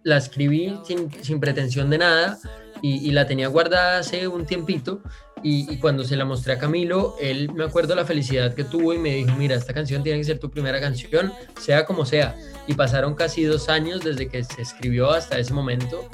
la 0.03 0.17
escribí 0.17 0.77
sin, 0.83 1.09
sin 1.23 1.39
pretensión 1.39 1.89
de 1.89 1.99
nada 1.99 2.39
y, 2.81 3.07
y, 3.07 3.11
la 3.11 3.27
tenía 3.27 3.47
guardada 3.47 3.99
hace 3.99 4.27
un 4.27 4.45
tiempito 4.45 5.03
y, 5.43 5.77
cuando 5.77 6.03
se 6.03 6.15
la 6.15 6.25
mostré 6.25 6.53
a 6.53 6.57
Camilo, 6.59 7.15
él 7.19 7.51
me 7.53 7.63
acuerdo 7.63 7.95
la 7.95 8.05
felicidad 8.05 8.53
que 8.53 8.63
tuvo 8.63 8.93
y 8.93 8.97
me 8.97 9.15
dijo, 9.15 9.31
mira, 9.37 9.55
esta 9.55 9.73
canción 9.73 10.03
tiene 10.03 10.19
que 10.19 10.25
ser 10.25 10.39
tu 10.39 10.49
primera 10.49 10.79
canción, 10.79 11.33
sea 11.59 11.85
como 11.85 12.05
sea. 12.05 12.35
Y 12.67 12.73
pasaron 12.73 13.15
casi 13.15 13.43
dos 13.43 13.69
años 13.69 14.03
desde 14.03 14.27
que 14.27 14.43
se 14.43 14.61
escribió 14.61 15.11
hasta 15.11 15.39
ese 15.39 15.53
momento. 15.53 16.07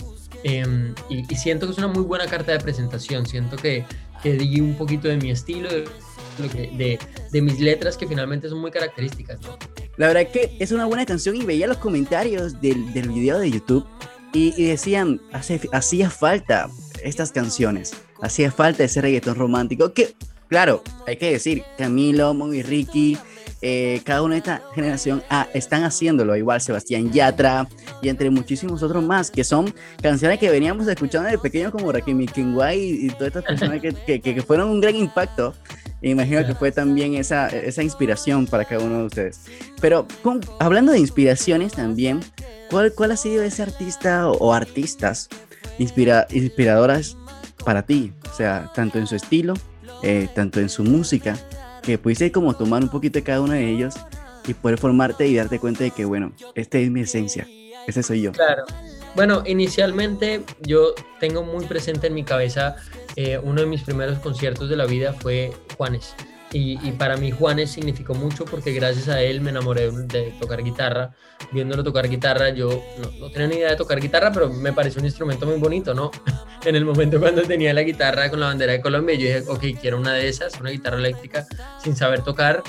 Eh, 0.44 0.94
y, 1.10 1.24
siento 1.36 1.66
que 1.66 1.74
es 1.74 1.78
una 1.78 1.88
muy 1.88 2.04
buena 2.04 2.26
carta 2.28 2.52
de 2.52 2.60
presentación, 2.60 3.26
siento 3.26 3.58
que, 3.58 3.86
que 4.24 4.34
di 4.34 4.62
un 4.62 4.76
poquito 4.76 5.08
de 5.08 5.18
mi 5.18 5.32
estilo, 5.32 5.70
de, 5.70 7.00
de, 7.32 7.42
mis 7.42 7.60
letras 7.60 7.98
que 7.98 8.08
finalmente 8.08 8.48
son 8.48 8.60
muy 8.60 8.72
características. 8.72 9.40
La 9.98 10.08
verdad 10.08 10.32
que 10.32 10.56
es 10.60 10.72
una 10.72 10.86
buena 10.86 11.06
canción 11.06 11.36
y 11.36 11.44
veía 11.44 11.68
los 11.68 11.78
comentarios 11.78 12.62
del, 12.62 12.94
del 12.94 13.10
video 13.10 13.40
de 13.40 13.52
YouTube 13.52 13.86
y, 14.32 14.54
y 14.56 14.68
decían, 14.68 15.20
hace, 15.34 15.60
hacía 15.74 16.10
falta 16.10 16.70
estas 17.04 17.32
canciones. 17.32 17.94
Hacía 18.22 18.51
falta 18.51 18.84
ese 18.84 19.01
reggaetón 19.01 19.36
romántico 19.36 19.93
que, 19.93 20.15
claro, 20.47 20.84
hay 21.05 21.18
que 21.18 21.32
decir, 21.32 21.63
Camilo, 21.78 22.34
Moby 22.34 22.63
Ricky, 22.63 23.18
eh, 23.61 24.01
cada 24.05 24.22
una 24.22 24.36
de 24.36 24.39
esta 24.39 24.61
generación 24.76 25.24
ah, 25.30 25.47
están 25.53 25.84
haciéndolo, 25.84 26.36
igual 26.36 26.61
Sebastián 26.61 27.11
Yatra 27.11 27.68
y 28.03 28.09
entre 28.09 28.30
muchísimos 28.30 28.84
otros 28.84 29.03
más, 29.03 29.32
que 29.32 29.43
son 29.43 29.74
canciones 30.01 30.38
que 30.38 30.51
veníamos 30.51 30.88
escuchando 30.88 31.30
de 31.30 31.39
pequeño 31.39 31.72
como 31.72 31.91
Rakim 31.91 32.24
Kenway 32.28 32.80
y, 32.80 33.05
y 33.07 33.09
todas 33.09 33.28
estas 33.28 33.43
personas 33.45 33.82
que, 33.82 33.93
que, 33.93 34.22
que, 34.22 34.41
fueron 34.43 34.70
un 34.70 34.82
gran 34.82 34.95
impacto. 34.95 35.53
Imagino 36.03 36.45
que 36.45 36.53
fue 36.53 36.72
también 36.72 37.15
esa, 37.15 37.47
esa 37.49 37.82
inspiración 37.82 38.45
para 38.45 38.65
cada 38.65 38.84
uno 38.84 38.99
de 38.99 39.05
ustedes. 39.05 39.41
Pero 39.82 40.05
hablando 40.59 40.91
de 40.91 40.99
inspiraciones 40.99 41.74
también, 41.74 42.20
¿cuál, 42.70 42.93
cuál 42.93 43.11
ha 43.11 43.18
sido 43.18 43.41
ese 43.41 43.63
artista 43.63 44.30
o, 44.30 44.38
o 44.38 44.53
artistas 44.53 45.28
inspira, 45.80 46.28
inspiradoras 46.30 47.18
para 47.68 47.84
ti? 47.84 48.13
O 48.32 48.34
sea, 48.34 48.72
tanto 48.74 48.97
en 48.97 49.07
su 49.07 49.15
estilo, 49.18 49.53
eh, 50.01 50.30
tanto 50.34 50.61
en 50.61 50.70
su 50.70 50.86
música, 50.86 51.38
que 51.84 51.97
pudiste 51.97 52.32
como 52.32 52.55
tomar 52.55 52.82
un 52.82 52.88
poquito 52.88 53.20
de 53.20 53.24
cada 53.24 53.41
uno 53.41 53.51
de 53.51 53.70
ellos 53.70 53.93
y 54.47 54.53
poder 54.53 54.78
formarte 54.78 55.28
y 55.28 55.36
darte 55.36 55.59
cuenta 55.59 55.84
de 55.84 55.91
que, 55.91 56.05
bueno, 56.05 56.32
esta 56.55 56.78
es 56.78 56.89
mi 56.89 57.01
esencia, 57.01 57.45
ese 57.86 58.03
soy 58.03 58.22
yo. 58.22 58.32
Claro. 58.32 58.63
Bueno, 59.15 59.43
inicialmente 59.45 60.43
yo 60.61 60.93
tengo 61.20 61.43
muy 61.43 61.65
presente 61.65 62.07
en 62.07 62.13
mi 62.13 62.24
cabeza 62.24 62.78
eh, 63.18 63.38
uno 63.38 63.59
de 63.59 63.68
mis 63.68 63.82
primeros 63.82 64.20
conciertos 64.20 64.70
de 64.70 64.78
la 64.78 64.86
vida 64.86 65.11
fue 65.11 65.51
Juanes. 65.76 66.15
Y, 66.53 66.80
y, 66.88 66.93
para 66.93 67.18
mí 67.18 67.32
Juanes 67.32 67.72
significó 67.72 68.13
mucho 68.13 68.45
porque 68.45 68.72
gracias 68.72 69.09
a 69.09 69.22
él 69.22 69.41
me 69.41 69.49
enamoré 69.49 69.91
de 69.91 70.34
tocar 70.39 70.63
guitarra. 70.63 71.13
Viéndolo 71.51 71.84
tocar 71.84 72.07
guitarra, 72.07 72.47
yo 72.51 72.82
no, 73.01 73.11
no, 73.20 73.30
tenía 73.30 73.47
ni 73.47 73.55
idea 73.55 73.72
de 73.72 73.76
tocar 73.76 73.99
guitarra, 73.99 74.32
pero 74.32 74.49
me 74.53 74.72
pareció 74.72 75.01
un 75.01 75.05
instrumento 75.07 75.45
muy 75.45 75.59
bonito, 75.59 75.93
¿no? 75.93 76.11
En 76.66 76.76
el 76.76 76.86
momento 76.86 77.20
cuando 77.20 77.43
tenía 77.43 77.74
la 77.74 77.84
guitarra 77.84 78.30
con 78.30 78.39
la 78.39 78.47
bandera 78.47 78.74
de 78.74 78.82
Colombia, 78.82 79.16
yo 79.16 79.26
dije, 79.26 79.43
ok, 79.47 79.80
quiero 79.80 79.97
una 79.97 80.14
de 80.14 80.28
esas, 80.28 80.60
una 80.60 80.70
guitarra 80.70 80.97
eléctrica, 80.97 81.45
sin 81.84 81.95
saber 81.95 82.24
tocar. 82.24 82.64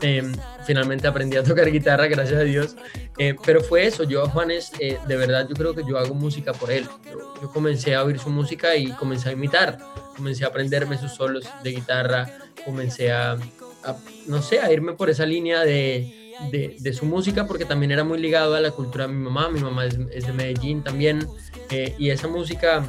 Eh, 0.00 0.22
finalmente 0.66 1.06
aprendí 1.06 1.36
a 1.36 1.42
tocar 1.44 1.70
guitarra, 1.70 2.06
gracias 2.06 2.40
a 2.40 2.44
Dios. 2.44 2.76
Eh, 3.16 3.34
pero 3.44 3.62
fue 3.62 3.86
eso, 3.86 4.04
yo 4.04 4.24
a 4.24 4.28
Juanes, 4.28 4.72
eh, 4.80 4.98
de 5.06 5.16
verdad, 5.16 5.46
yo 5.48 5.54
creo 5.54 5.74
que 5.74 5.82
yo 5.88 5.98
hago 5.98 6.14
música 6.14 6.52
por 6.52 6.70
él. 6.70 6.86
Yo, 7.10 7.34
yo 7.40 7.50
comencé 7.50 7.94
a 7.94 8.02
oír 8.02 8.18
su 8.18 8.30
música 8.30 8.76
y 8.76 8.88
comencé 8.92 9.28
a 9.28 9.32
imitar. 9.32 9.78
Comencé 10.16 10.44
a 10.44 10.48
aprenderme 10.48 10.98
sus 10.98 11.12
solos 11.12 11.44
de 11.62 11.70
guitarra, 11.70 12.30
comencé 12.64 13.12
a, 13.12 13.32
a 13.32 13.96
no 14.26 14.42
sé, 14.42 14.60
a 14.60 14.72
irme 14.72 14.92
por 14.92 15.10
esa 15.10 15.26
línea 15.26 15.64
de, 15.64 16.24
de, 16.50 16.76
de, 16.78 16.92
su 16.92 17.04
música, 17.04 17.46
porque 17.46 17.64
también 17.64 17.90
era 17.90 18.04
muy 18.04 18.18
ligado 18.18 18.54
a 18.54 18.60
la 18.60 18.70
cultura 18.70 19.06
de 19.06 19.12
mi 19.12 19.22
mamá. 19.22 19.48
Mi 19.48 19.60
mamá 19.60 19.86
es, 19.86 19.98
es 20.12 20.26
de 20.26 20.32
Medellín 20.32 20.82
también. 20.82 21.26
Eh, 21.70 21.94
y 21.98 22.10
esa 22.10 22.28
música 22.28 22.84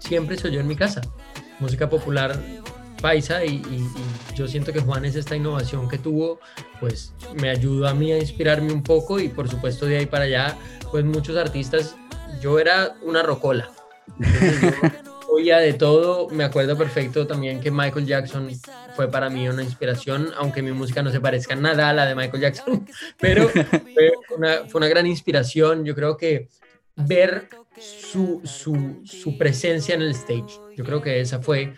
siempre 0.00 0.36
se 0.36 0.48
oyó 0.48 0.60
en 0.60 0.66
mi 0.66 0.76
casa. 0.76 1.00
Música 1.60 1.88
popular 1.88 2.38
paisa 3.00 3.44
y, 3.44 3.54
y, 3.70 3.76
y, 3.76 4.34
yo 4.34 4.46
siento 4.46 4.72
que 4.72 4.80
Juan 4.80 5.06
es 5.06 5.16
esta 5.16 5.34
innovación 5.34 5.88
que 5.88 5.96
tuvo, 5.96 6.38
pues 6.80 7.14
me 7.40 7.48
ayudó 7.48 7.88
a 7.88 7.94
mí 7.94 8.12
a 8.12 8.18
inspirarme 8.18 8.72
un 8.72 8.82
poco 8.82 9.18
y 9.18 9.28
por 9.28 9.48
supuesto 9.48 9.86
de 9.86 9.98
ahí 9.98 10.06
para 10.06 10.24
allá, 10.24 10.58
pues 10.90 11.04
muchos 11.04 11.36
artistas, 11.36 11.96
yo 12.42 12.58
era 12.58 12.96
una 13.02 13.22
rocola. 13.22 13.70
oía 15.30 15.58
de 15.58 15.72
todo, 15.74 16.28
me 16.30 16.44
acuerdo 16.44 16.76
perfecto 16.76 17.26
también 17.26 17.60
que 17.60 17.70
Michael 17.70 18.06
Jackson 18.06 18.48
fue 18.94 19.10
para 19.10 19.30
mí 19.30 19.48
una 19.48 19.62
inspiración, 19.62 20.32
aunque 20.36 20.62
mi 20.62 20.72
música 20.72 21.02
no 21.02 21.10
se 21.10 21.20
parezca 21.20 21.54
nada 21.54 21.88
a 21.88 21.92
la 21.92 22.06
de 22.06 22.14
Michael 22.14 22.42
Jackson, 22.42 22.86
pero 23.18 23.48
fue 23.48 24.12
una, 24.36 24.64
fue 24.66 24.78
una 24.78 24.88
gran 24.88 25.06
inspiración, 25.06 25.84
yo 25.84 25.94
creo 25.94 26.16
que 26.16 26.48
ver 27.06 27.48
su, 27.78 28.40
su, 28.44 29.00
su 29.04 29.38
presencia 29.38 29.94
en 29.94 30.02
el 30.02 30.10
stage, 30.10 30.60
yo 30.76 30.84
creo 30.84 31.00
que 31.00 31.20
esa 31.20 31.40
fue 31.40 31.74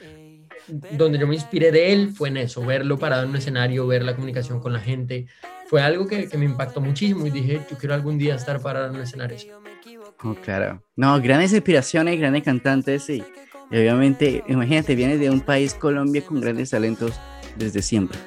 donde 0.69 1.19
yo 1.19 1.27
me 1.27 1.35
inspiré 1.35 1.73
de 1.73 1.93
él 1.93 2.13
fue 2.15 2.29
en 2.29 2.37
eso, 2.37 2.65
verlo 2.65 2.99
parado 2.99 3.25
en 3.25 3.31
un 3.31 3.37
escenario, 3.37 3.87
ver 3.87 4.05
la 4.05 4.15
comunicación 4.15 4.61
con 4.61 4.73
la 4.73 4.81
gente, 4.81 5.27
fue 5.67 5.83
algo 5.83 6.07
que, 6.07 6.29
que 6.29 6.39
me 6.39 6.45
impactó 6.45 6.81
muchísimo 6.81 7.27
y 7.27 7.31
dije, 7.31 7.61
yo 7.71 7.77
quiero 7.79 7.95
algún 7.95 8.19
día 8.19 8.35
estar 8.35 8.61
parado 8.61 8.87
en 8.87 8.97
un 8.97 9.01
escenario. 9.01 9.39
Oh, 10.23 10.35
claro. 10.35 10.83
No, 10.95 11.21
grandes 11.21 11.53
inspiraciones, 11.53 12.19
grandes 12.19 12.45
cantantes 12.45 13.09
y, 13.09 13.25
y 13.71 13.77
obviamente, 13.77 14.45
imagínate, 14.47 14.95
vienes 14.95 15.19
de 15.19 15.31
un 15.31 15.41
país, 15.41 15.75
Colombia, 15.75 16.25
con 16.25 16.41
grandes 16.41 16.71
talentos 16.71 17.13
desde 17.57 17.83
siempre. 17.83 18.19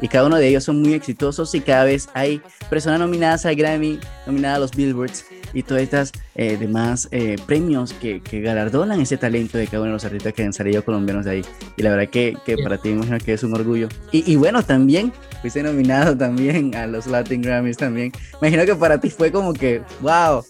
Y 0.00 0.08
cada 0.08 0.26
uno 0.26 0.36
de 0.36 0.48
ellos 0.48 0.64
son 0.64 0.80
muy 0.80 0.94
exitosos 0.94 1.54
y 1.54 1.60
cada 1.60 1.84
vez 1.84 2.08
hay 2.14 2.40
personas 2.70 2.98
nominadas 2.98 3.46
al 3.46 3.54
Grammy, 3.54 4.00
nominadas 4.26 4.56
a 4.56 4.60
los 4.60 4.70
Billboards 4.74 5.24
y 5.52 5.62
todas 5.62 5.82
estas 5.82 6.12
eh, 6.34 6.56
demás 6.56 7.08
eh, 7.10 7.36
premios 7.46 7.92
que, 7.92 8.20
que, 8.20 8.40
galardonan 8.40 9.00
ese 9.00 9.16
talento 9.16 9.58
de 9.58 9.66
cada 9.66 9.80
uno 9.80 9.88
de 9.88 9.92
los 9.94 10.04
artistas 10.04 10.32
que 10.32 10.42
han 10.42 10.52
salido 10.52 10.84
colombianos 10.84 11.24
de 11.24 11.30
ahí. 11.30 11.42
Y 11.76 11.82
la 11.82 11.90
verdad 11.90 12.08
que, 12.08 12.36
que 12.44 12.56
para 12.58 12.78
ti 12.78 12.90
imagino 12.90 13.18
que 13.18 13.32
es 13.34 13.42
un 13.42 13.54
orgullo. 13.54 13.88
Y, 14.10 14.30
y, 14.30 14.36
bueno, 14.36 14.62
también 14.62 15.12
fuiste 15.40 15.62
nominado 15.62 16.16
también 16.16 16.74
a 16.74 16.86
los 16.86 17.06
Latin 17.06 17.42
Grammys 17.42 17.76
también. 17.76 18.12
Imagino 18.40 18.64
que 18.64 18.74
para 18.74 18.98
ti 19.00 19.10
fue 19.10 19.30
como 19.30 19.52
que, 19.52 19.82
wow, 20.00 20.44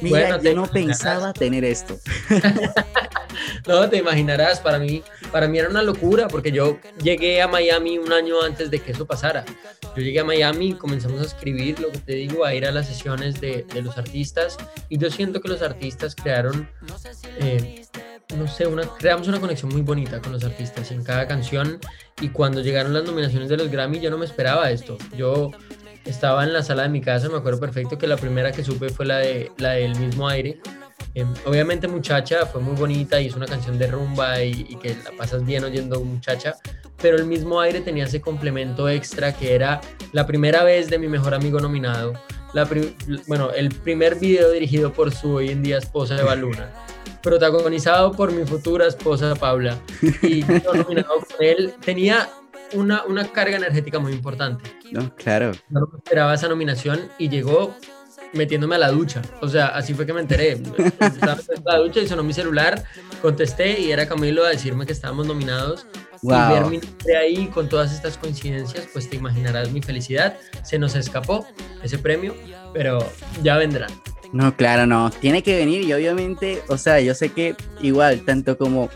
mira, 0.00 0.36
bueno, 0.36 0.42
yo 0.42 0.54
no 0.54 0.66
pensaba 0.66 1.32
tener 1.32 1.64
esto. 1.64 1.98
no, 3.66 3.88
te 3.88 3.98
imaginarás, 3.98 4.60
para 4.60 4.78
mí, 4.78 5.02
para 5.32 5.48
mí 5.48 5.58
era 5.58 5.68
una 5.68 5.82
locura 5.82 6.28
porque 6.28 6.52
yo 6.52 6.78
llegué 7.02 7.42
a 7.42 7.48
Miami 7.48 7.98
un 7.98 8.12
año 8.12 8.42
antes 8.42 8.70
de 8.70 8.80
que 8.80 8.92
eso 8.92 9.06
pasara. 9.06 9.44
Yo 9.96 10.02
llegué 10.02 10.20
a 10.20 10.24
Miami, 10.24 10.74
comenzamos 10.74 11.20
a 11.20 11.24
escribir, 11.24 11.80
lo 11.80 11.90
que 11.90 11.98
te 11.98 12.14
digo, 12.14 12.44
a 12.44 12.54
ir 12.54 12.66
a 12.66 12.72
las 12.72 12.86
sesiones 12.86 13.40
de, 13.40 13.64
de 13.72 13.82
los 13.82 13.98
artistas 13.98 14.56
y 14.88 14.98
yo 14.98 15.10
siento 15.10 15.40
que 15.40 15.48
los 15.48 15.62
artistas 15.62 16.14
crearon, 16.14 16.68
eh, 17.38 17.84
no 18.36 18.46
sé, 18.46 18.66
una, 18.66 18.82
creamos 18.98 19.28
una 19.28 19.40
conexión 19.40 19.72
muy 19.72 19.82
bonita 19.82 20.20
con 20.20 20.32
los 20.32 20.44
artistas 20.44 20.90
en 20.92 21.02
cada 21.02 21.26
canción 21.26 21.80
y 22.20 22.28
cuando 22.28 22.60
llegaron 22.60 22.92
las 22.92 23.04
nominaciones 23.04 23.48
de 23.48 23.56
los 23.56 23.70
Grammy 23.70 24.00
yo 24.00 24.10
no 24.10 24.18
me 24.18 24.26
esperaba 24.26 24.70
esto. 24.70 24.98
Yo 25.16 25.50
estaba 26.04 26.44
en 26.44 26.52
la 26.52 26.62
sala 26.62 26.84
de 26.84 26.88
mi 26.88 27.00
casa, 27.00 27.28
me 27.28 27.36
acuerdo 27.36 27.60
perfecto 27.60 27.98
que 27.98 28.06
la 28.06 28.16
primera 28.16 28.52
que 28.52 28.64
supe 28.64 28.90
fue 28.90 29.06
la, 29.06 29.18
de, 29.18 29.52
la 29.58 29.72
del 29.72 29.98
mismo 29.98 30.28
aire. 30.28 30.60
Eh, 31.14 31.24
obviamente 31.44 31.88
Muchacha 31.88 32.46
fue 32.46 32.60
muy 32.60 32.76
bonita 32.76 33.20
y 33.20 33.26
es 33.26 33.34
una 33.34 33.46
canción 33.46 33.78
de 33.78 33.88
rumba 33.88 34.42
y, 34.42 34.66
y, 34.68 34.76
que 34.76 34.90
la 35.04 35.10
pasas 35.16 35.44
bien 35.44 35.64
oyendo 35.64 36.00
Muchacha, 36.00 36.54
pero 37.02 37.16
el 37.16 37.26
mismo 37.26 37.60
aire 37.60 37.80
tenía 37.80 38.04
ese 38.04 38.20
complemento 38.20 38.88
extra 38.88 39.32
que 39.32 39.54
era 39.54 39.80
la 40.12 40.26
primera 40.26 40.62
vez 40.62 40.88
de 40.88 40.98
mi 40.98 41.08
mejor 41.08 41.34
amigo 41.34 41.58
nominado, 41.58 42.12
la 42.52 42.68
bueno, 43.26 43.50
el 43.52 43.68
primer 43.68 44.16
video 44.16 44.50
dirigido 44.50 44.92
por 44.92 45.12
su 45.12 45.34
hoy 45.34 45.50
en 45.50 45.62
día 45.62 45.78
esposa 45.78 46.18
Eva 46.20 46.34
Luna, 46.34 46.70
protagonizado 47.22 48.12
por 48.12 48.32
mi 48.32 48.44
futura 48.44 48.86
esposa 48.86 49.34
Paula. 49.34 49.78
Y 50.22 50.40
yo 50.40 50.74
nominado 50.74 51.20
con 51.20 51.46
él, 51.46 51.74
tenía 51.84 52.28
una, 52.74 53.04
una 53.04 53.30
carga 53.30 53.56
energética 53.56 53.98
muy 53.98 54.12
importante. 54.12 54.64
No, 54.92 55.14
claro. 55.14 55.52
No 55.68 55.88
esperaba 55.96 56.34
esa 56.34 56.48
nominación 56.48 57.08
y 57.18 57.28
llegó 57.28 57.74
metiéndome 58.32 58.76
a 58.76 58.78
la 58.78 58.90
ducha. 58.90 59.22
O 59.40 59.48
sea, 59.48 59.68
así 59.68 59.94
fue 59.94 60.06
que 60.06 60.12
me 60.12 60.20
enteré. 60.20 60.52
Estaba 61.00 61.32
en 61.34 61.64
la 61.64 61.78
ducha 61.78 62.00
y 62.00 62.08
sonó 62.08 62.22
mi 62.22 62.32
celular, 62.32 62.82
contesté 63.22 63.80
y 63.80 63.90
era 63.90 64.06
Camilo 64.06 64.44
a 64.44 64.50
decirme 64.50 64.86
que 64.86 64.92
estábamos 64.92 65.26
nominados. 65.26 65.86
Wow. 66.22 66.34
Y 66.34 66.52
ver 66.52 66.66
mi 66.66 66.78
nombre 66.78 67.16
ahí 67.16 67.46
con 67.46 67.68
todas 67.68 67.92
estas 67.92 68.18
coincidencias, 68.18 68.86
pues 68.92 69.08
te 69.08 69.16
imaginarás 69.16 69.70
mi 69.70 69.80
felicidad. 69.80 70.36
Se 70.62 70.78
nos 70.78 70.94
escapó 70.94 71.46
ese 71.82 71.98
premio, 71.98 72.34
pero 72.74 72.98
ya 73.42 73.56
vendrá. 73.56 73.86
No, 74.32 74.54
claro, 74.54 74.86
no. 74.86 75.10
Tiene 75.10 75.42
que 75.42 75.56
venir 75.56 75.82
y 75.82 75.92
obviamente, 75.92 76.62
o 76.68 76.78
sea, 76.78 77.00
yo 77.00 77.14
sé 77.14 77.30
que 77.30 77.56
igual, 77.80 78.24
tanto 78.24 78.56
como 78.56 78.90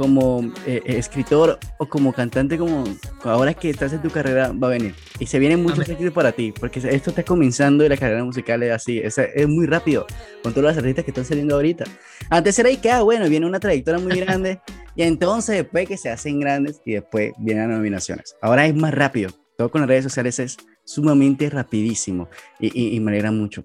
como 0.00 0.50
eh, 0.66 0.80
escritor 0.86 1.58
o 1.76 1.86
como 1.86 2.14
cantante, 2.14 2.56
como 2.56 2.84
ahora 3.22 3.52
que 3.52 3.68
estás 3.68 3.92
en 3.92 4.00
tu 4.00 4.08
carrera, 4.08 4.50
va 4.50 4.68
a 4.68 4.70
venir. 4.70 4.94
Y 5.18 5.26
se 5.26 5.38
vienen 5.38 5.62
muchos 5.62 5.86
éxitos 5.86 6.14
para 6.14 6.32
ti, 6.32 6.54
porque 6.58 6.78
esto 6.78 7.10
está 7.10 7.22
comenzando 7.22 7.84
y 7.84 7.88
la 7.90 7.98
carrera 7.98 8.24
musical 8.24 8.62
es 8.62 8.72
así, 8.72 8.98
es, 8.98 9.18
es 9.18 9.46
muy 9.46 9.66
rápido, 9.66 10.06
con 10.42 10.54
todos 10.54 10.64
los 10.64 10.76
artistas 10.78 11.04
que 11.04 11.10
están 11.10 11.26
saliendo 11.26 11.54
ahorita. 11.54 11.84
Antes 12.30 12.58
era 12.58 12.74
que, 12.80 12.90
ah, 12.90 13.02
bueno, 13.02 13.28
viene 13.28 13.44
una 13.44 13.60
trayectoria 13.60 14.00
muy 14.00 14.18
grande, 14.20 14.58
y 14.96 15.02
entonces 15.02 15.56
después 15.56 15.86
que 15.86 15.98
se 15.98 16.08
hacen 16.08 16.40
grandes 16.40 16.80
y 16.86 16.94
después 16.94 17.32
vienen 17.36 17.68
las 17.68 17.76
nominaciones. 17.76 18.34
Ahora 18.40 18.64
es 18.64 18.74
más 18.74 18.94
rápido, 18.94 19.30
todo 19.58 19.70
con 19.70 19.82
las 19.82 19.88
redes 19.88 20.04
sociales 20.04 20.38
es 20.38 20.56
sumamente 20.82 21.50
rapidísimo 21.50 22.30
y, 22.58 22.68
y, 22.68 22.96
y 22.96 23.00
me 23.00 23.10
alegra 23.10 23.32
mucho. 23.32 23.64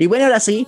Y 0.00 0.06
bueno, 0.06 0.24
ahora 0.24 0.40
sí, 0.40 0.66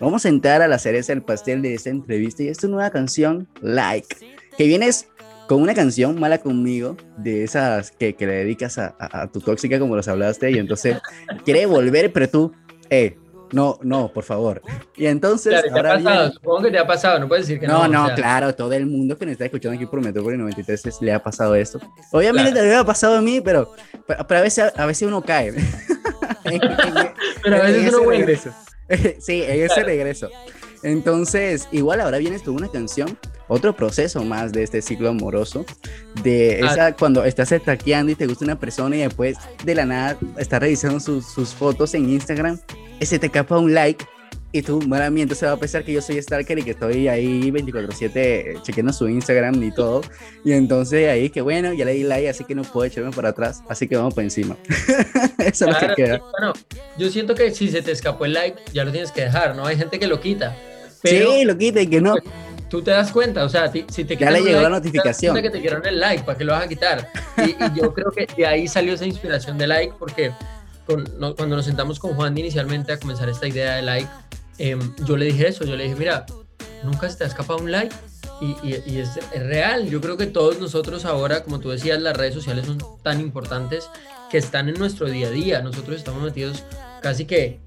vamos 0.00 0.26
a 0.26 0.28
entrar 0.28 0.60
a 0.60 0.66
la 0.66 0.80
cereza 0.80 1.12
del 1.12 1.22
pastel 1.22 1.62
de 1.62 1.74
esta 1.74 1.90
entrevista 1.90 2.42
y 2.42 2.48
esta 2.48 2.66
nueva 2.66 2.90
canción, 2.90 3.46
Like 3.60 4.35
que 4.56 4.64
vienes 4.64 5.08
con 5.46 5.62
una 5.62 5.74
canción 5.74 6.18
mala 6.18 6.38
conmigo, 6.38 6.96
de 7.18 7.44
esas 7.44 7.92
que, 7.92 8.16
que 8.16 8.26
le 8.26 8.32
dedicas 8.34 8.78
a, 8.78 8.96
a, 8.98 9.22
a, 9.22 9.26
tu 9.30 9.40
tóxica, 9.40 9.78
como 9.78 9.94
los 9.94 10.08
hablaste, 10.08 10.50
y 10.50 10.58
entonces 10.58 10.98
quiere 11.44 11.66
volver, 11.66 12.12
pero 12.12 12.28
tú, 12.28 12.52
eh, 12.90 13.16
no, 13.52 13.78
no, 13.82 14.12
por 14.12 14.24
favor. 14.24 14.60
Y 14.96 15.06
entonces. 15.06 15.52
Claro, 15.52 15.72
te 15.72 15.78
ha 15.78 15.82
pasado, 15.82 16.18
viene... 16.18 16.32
supongo 16.32 16.62
que 16.62 16.70
te 16.70 16.78
ha 16.78 16.86
pasado, 16.86 17.18
no 17.20 17.28
puedes 17.28 17.46
decir 17.46 17.60
que 17.60 17.66
no. 17.66 17.82
No, 17.82 17.88
no, 17.88 18.02
o 18.04 18.06
sea... 18.06 18.14
claro, 18.16 18.54
todo 18.54 18.72
el 18.72 18.86
mundo 18.86 19.16
que 19.16 19.24
nos 19.24 19.32
está 19.32 19.44
escuchando 19.44 19.76
aquí 19.76 19.86
por 19.86 20.00
Metrópoli 20.02 20.36
93 20.36 21.00
le 21.00 21.12
ha 21.12 21.22
pasado 21.22 21.54
esto. 21.54 21.78
Obviamente 22.10 22.52
claro. 22.52 22.68
te 22.68 22.74
ha 22.74 22.84
pasado 22.84 23.16
a 23.16 23.22
mí, 23.22 23.40
pero, 23.40 23.72
pero, 24.06 24.26
pero, 24.26 24.40
a, 24.40 24.42
veces, 24.42 24.72
a 24.76 24.86
veces 24.86 25.06
uno 25.06 25.22
cae. 25.22 25.48
en, 26.44 26.54
en, 26.54 26.60
pero 27.42 27.56
a 27.56 27.60
veces 27.60 27.94
uno 27.94 28.04
vuelve. 28.04 28.36
sí, 29.20 29.42
en 29.42 29.62
ese 29.62 29.66
claro. 29.74 29.86
regreso. 29.86 30.30
Entonces, 30.82 31.68
igual 31.72 32.00
ahora 32.00 32.18
vienes 32.18 32.42
con 32.42 32.54
una 32.54 32.68
canción 32.68 33.18
otro 33.48 33.74
proceso 33.76 34.24
más 34.24 34.52
de 34.52 34.62
este 34.62 34.82
ciclo 34.82 35.08
amoroso, 35.10 35.64
de 36.22 36.60
Ah. 36.62 36.72
esa 36.72 36.92
cuando 36.96 37.24
estás 37.24 37.48
stalkeando 37.50 38.12
y 38.12 38.14
te 38.14 38.26
gusta 38.26 38.44
una 38.44 38.58
persona 38.58 38.96
y 38.96 39.00
después 39.00 39.36
de 39.64 39.74
la 39.74 39.84
nada 39.86 40.16
estás 40.38 40.60
revisando 40.60 41.00
sus, 41.00 41.26
sus 41.26 41.50
fotos 41.54 41.94
en 41.94 42.10
Instagram 42.10 42.58
y 43.00 43.06
se 43.06 43.18
te 43.18 43.26
escapa 43.26 43.58
un 43.58 43.72
like 43.74 44.04
y 44.52 44.62
tú, 44.62 44.80
mala 44.88 45.10
mía, 45.10 45.24
entonces 45.24 45.46
va 45.46 45.52
a 45.52 45.56
pensar 45.58 45.84
que 45.84 45.92
yo 45.92 46.00
soy 46.00 46.22
stalker 46.22 46.58
y 46.58 46.62
que 46.62 46.70
estoy 46.70 47.08
ahí 47.08 47.50
24/7 47.50 48.62
chequeando 48.62 48.90
su 48.92 49.06
Instagram 49.06 49.62
y 49.62 49.70
todo. 49.74 50.00
Y 50.44 50.52
entonces 50.52 51.08
ahí 51.10 51.28
que 51.28 51.42
bueno, 51.42 51.74
ya 51.74 51.84
le 51.84 51.92
di 51.92 52.04
like, 52.04 52.28
así 52.28 52.44
que 52.44 52.54
no 52.54 52.62
puedo 52.62 52.86
echarme 52.86 53.10
para 53.10 53.30
atrás, 53.30 53.62
así 53.68 53.86
que 53.86 53.96
vamos 53.96 54.14
por 54.14 54.22
encima. 54.24 54.56
Eso 55.38 55.46
es 55.48 55.60
lo 55.60 55.66
Claro, 55.78 55.94
que 55.94 56.02
queda. 56.04 56.20
bueno, 56.38 56.52
yo 56.96 57.10
siento 57.10 57.34
que 57.34 57.50
si 57.50 57.68
se 57.68 57.82
te 57.82 57.92
escapó 57.92 58.24
el 58.24 58.32
like, 58.32 58.58
ya 58.72 58.84
lo 58.84 58.92
tienes 58.92 59.12
que 59.12 59.22
dejar, 59.22 59.54
¿no? 59.56 59.66
Hay 59.66 59.76
gente 59.76 59.98
que 59.98 60.06
lo 60.06 60.20
quita. 60.20 60.56
Pero 61.02 61.32
Sí, 61.32 61.44
lo 61.44 61.58
quita 61.58 61.82
y 61.82 61.86
que 61.88 62.00
no. 62.00 62.14
Tú 62.68 62.82
te 62.82 62.90
das 62.90 63.12
cuenta, 63.12 63.44
o 63.44 63.48
sea, 63.48 63.70
ti- 63.70 63.84
si 63.88 64.04
te 64.04 64.14
Ya 64.14 64.18
quitan 64.18 64.32
le 64.34 64.40
un 64.40 64.46
llegó 64.46 64.60
la 64.60 64.68
like, 64.70 64.90
te 64.90 64.96
das 64.98 65.04
notificación. 65.06 65.42
que 65.42 65.50
te 65.50 65.58
dieron 65.58 65.86
el 65.86 66.00
like, 66.00 66.24
¿para 66.24 66.36
qué 66.38 66.44
lo 66.44 66.52
vas 66.52 66.64
a 66.64 66.68
quitar? 66.68 67.08
Y, 67.38 67.50
y 67.50 67.80
yo 67.80 67.92
creo 67.94 68.10
que 68.10 68.26
de 68.36 68.46
ahí 68.46 68.66
salió 68.68 68.94
esa 68.94 69.04
inspiración 69.06 69.56
de 69.58 69.66
like, 69.66 69.94
porque 69.98 70.32
con- 70.86 71.08
no- 71.18 71.34
cuando 71.34 71.56
nos 71.56 71.64
sentamos 71.64 71.98
con 71.98 72.14
Juan 72.14 72.36
inicialmente 72.38 72.92
a 72.92 72.98
comenzar 72.98 73.28
esta 73.28 73.46
idea 73.46 73.76
de 73.76 73.82
like, 73.82 74.08
em, 74.58 74.94
yo 75.04 75.16
le 75.16 75.26
dije 75.26 75.48
eso, 75.48 75.64
yo 75.64 75.76
le 75.76 75.84
dije, 75.84 75.96
mira, 75.96 76.26
nunca 76.82 77.08
se 77.10 77.18
te 77.18 77.24
ha 77.24 77.26
escapado 77.26 77.58
un 77.60 77.70
like. 77.70 77.94
Y, 78.40 78.54
y- 78.62 78.82
y 78.86 78.98
es, 78.98 79.10
es 79.32 79.42
real, 79.46 79.88
yo 79.88 80.00
creo 80.02 80.18
que 80.18 80.26
todos 80.26 80.58
nosotros 80.60 81.06
ahora, 81.06 81.42
como 81.42 81.58
tú 81.58 81.70
decías, 81.70 82.02
las 82.02 82.14
redes 82.16 82.34
sociales 82.34 82.66
son 82.66 82.76
tan 83.02 83.18
importantes 83.20 83.88
que 84.30 84.36
están 84.36 84.68
en 84.68 84.74
nuestro 84.74 85.06
día 85.08 85.28
a 85.28 85.30
día. 85.30 85.62
Nosotros 85.62 85.96
estamos 85.96 86.22
metidos 86.22 86.62
casi 87.00 87.24
que 87.24 87.60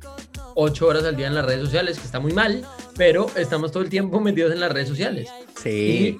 ocho 0.61 0.87
horas 0.87 1.03
al 1.05 1.15
día 1.15 1.27
en 1.27 1.35
las 1.35 1.45
redes 1.45 1.61
sociales, 1.61 1.97
que 1.99 2.05
está 2.05 2.19
muy 2.19 2.33
mal, 2.33 2.65
pero 2.97 3.27
estamos 3.35 3.71
todo 3.71 3.81
el 3.83 3.89
tiempo 3.89 4.19
metidos 4.27 4.51
en 4.51 4.59
las 4.59 4.71
redes 4.71 4.89
sociales. 4.89 5.29
Sí. 5.61 5.69
Y 5.69 6.17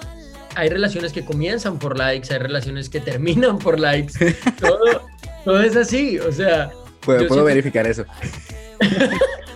hay 0.55 0.69
relaciones 0.69 1.11
que 1.13 1.23
comienzan 1.25 1.77
por 1.79 1.97
likes, 1.97 2.33
hay 2.33 2.39
relaciones 2.39 2.89
que 2.89 2.99
terminan 2.99 3.59
por 3.59 3.79
likes. 3.79 4.13
Todo, 4.59 5.01
todo 5.45 5.61
es 5.61 5.75
así, 5.75 6.19
o 6.19 6.31
sea. 6.31 6.69
Puedo, 7.01 7.19
puedo 7.19 7.27
siento- 7.29 7.43
verificar 7.45 7.87
eso. 7.87 8.05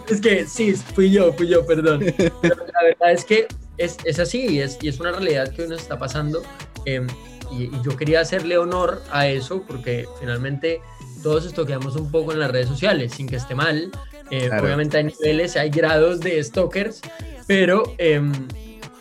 Es 0.09 0.19
que 0.19 0.45
sí, 0.45 0.73
fui 0.73 1.09
yo, 1.11 1.31
fui 1.34 1.47
yo, 1.47 1.65
perdón. 1.65 2.03
Pero 2.41 2.55
la 2.57 2.84
verdad 2.84 3.11
es 3.13 3.23
que 3.23 3.47
es, 3.77 3.97
es 4.03 4.19
así 4.19 4.45
y 4.47 4.59
es, 4.59 4.77
y 4.81 4.89
es 4.89 4.99
una 4.99 5.11
realidad 5.13 5.47
que 5.53 5.65
nos 5.67 5.81
está 5.81 5.97
pasando. 5.97 6.43
eh, 6.86 7.05
y, 7.51 7.63
y 7.65 7.71
yo 7.86 7.95
quería 7.95 8.19
hacerle 8.19 8.57
honor 8.57 9.01
a 9.11 9.27
eso 9.27 9.63
porque 9.67 10.05
finalmente 10.19 10.81
todos 11.21 11.45
estoqueamos 11.45 11.95
un 11.95 12.11
poco 12.11 12.34
en 12.34 12.39
las 12.39 12.51
redes 12.51 12.67
sociales, 12.67 13.13
sin 13.13 13.27
que 13.27 13.38
esté 13.38 13.55
mal. 13.55 13.91
Eh, 14.32 14.47
Claro. 14.47 14.65
Obviamente 14.65 14.97
hay 14.97 15.03
niveles, 15.05 15.55
hay 15.57 15.69
grados 15.69 16.19
de 16.19 16.43
stalkers, 16.43 17.01
pero 17.47 17.84
em, 17.97 18.32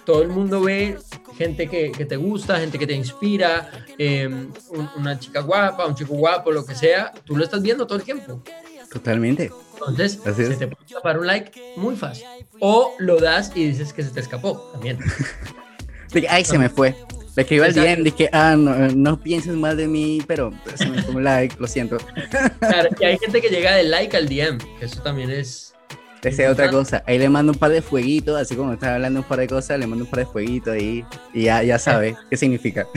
todo 0.05 0.23
el 0.23 0.29
mundo 0.29 0.61
ve 0.63 0.97
gente 1.37 1.69
que, 1.69 1.91
que 1.93 2.05
te 2.05 2.17
gusta, 2.17 2.59
gente 2.59 2.79
que 2.79 2.87
te 2.87 2.93
inspira, 2.95 3.71
em, 3.99 4.51
un- 4.71 4.91
una 4.97 5.19
chica 5.19 5.41
guapa, 5.41 5.87
un 5.87 5.95
chico 5.95 6.15
guapo, 6.15 6.51
lo 6.53 6.65
que 6.67 6.75
sea, 6.75 7.13
tú 7.25 7.37
lo 7.37 7.45
estás 7.45 7.63
viendo 7.63 7.87
todo 7.87 7.99
el 7.99 8.05
tiempo. 8.05 8.43
Totalmente. 8.91 9.51
Entonces, 9.75 10.21
Así 10.27 10.45
se 10.47 10.55
te 10.57 10.67
puede 10.69 10.85
escapar 10.87 11.19
un 11.19 11.27
like 11.27 11.73
muy 11.77 11.97
fácil. 11.97 12.27
O 12.61 12.95
lo 12.99 13.19
das 13.19 13.51
y 13.55 13.67
dices 13.69 13.93
que 13.93 14.03
se 14.03 14.11
te 14.11 14.21
escapó 14.21 14.59
también. 14.73 14.99
Ay, 16.29 16.45
se 16.45 16.59
me 16.59 16.69
fue. 16.69 16.95
Le 17.35 17.43
escribo 17.43 17.65
al. 17.65 17.73
DM, 17.73 18.03
dije, 18.03 18.29
ah, 18.33 18.57
no, 18.57 18.75
no 18.89 19.19
pienses 19.21 19.55
mal 19.55 19.77
de 19.77 19.89
mí, 19.89 20.23
pero 20.27 20.53
se 20.75 20.87
me 20.87 21.03
fue 21.03 21.15
un 21.15 21.25
like, 21.25 21.57
lo 21.59 21.67
siento. 21.67 21.99
Claro, 22.61 22.89
y 23.01 23.05
hay 23.05 23.19
gente 23.19 23.41
que 23.41 23.49
llega 23.49 23.75
de 23.75 23.85
like 23.85 24.17
al 24.17 24.29
DM, 24.29 24.59
que 24.79 24.85
eso 24.85 25.01
también 25.03 25.31
es. 25.31 25.75
Esa 26.23 26.45
es 26.45 26.51
otra 26.51 26.71
cosa. 26.71 27.03
Ahí 27.07 27.19
le 27.19 27.29
mando 27.29 27.53
un 27.53 27.59
par 27.59 27.73
de 27.73 27.83
fueguitos, 27.83 28.41
así 28.41 28.55
como 28.55 28.73
estás 28.73 28.91
hablando 28.91 29.21
un 29.21 29.27
par 29.27 29.41
de 29.41 29.49
cosas, 29.49 29.79
le 29.79 29.89
mando 29.89 30.05
un 30.05 30.11
par 30.11 30.21
de 30.21 30.27
fueguitos 30.27 30.73
ahí 30.73 31.05
y 31.35 31.45
ya, 31.45 31.65
ya 31.65 31.81
sabe 31.81 32.17
qué 32.31 32.37
significa. 32.37 32.87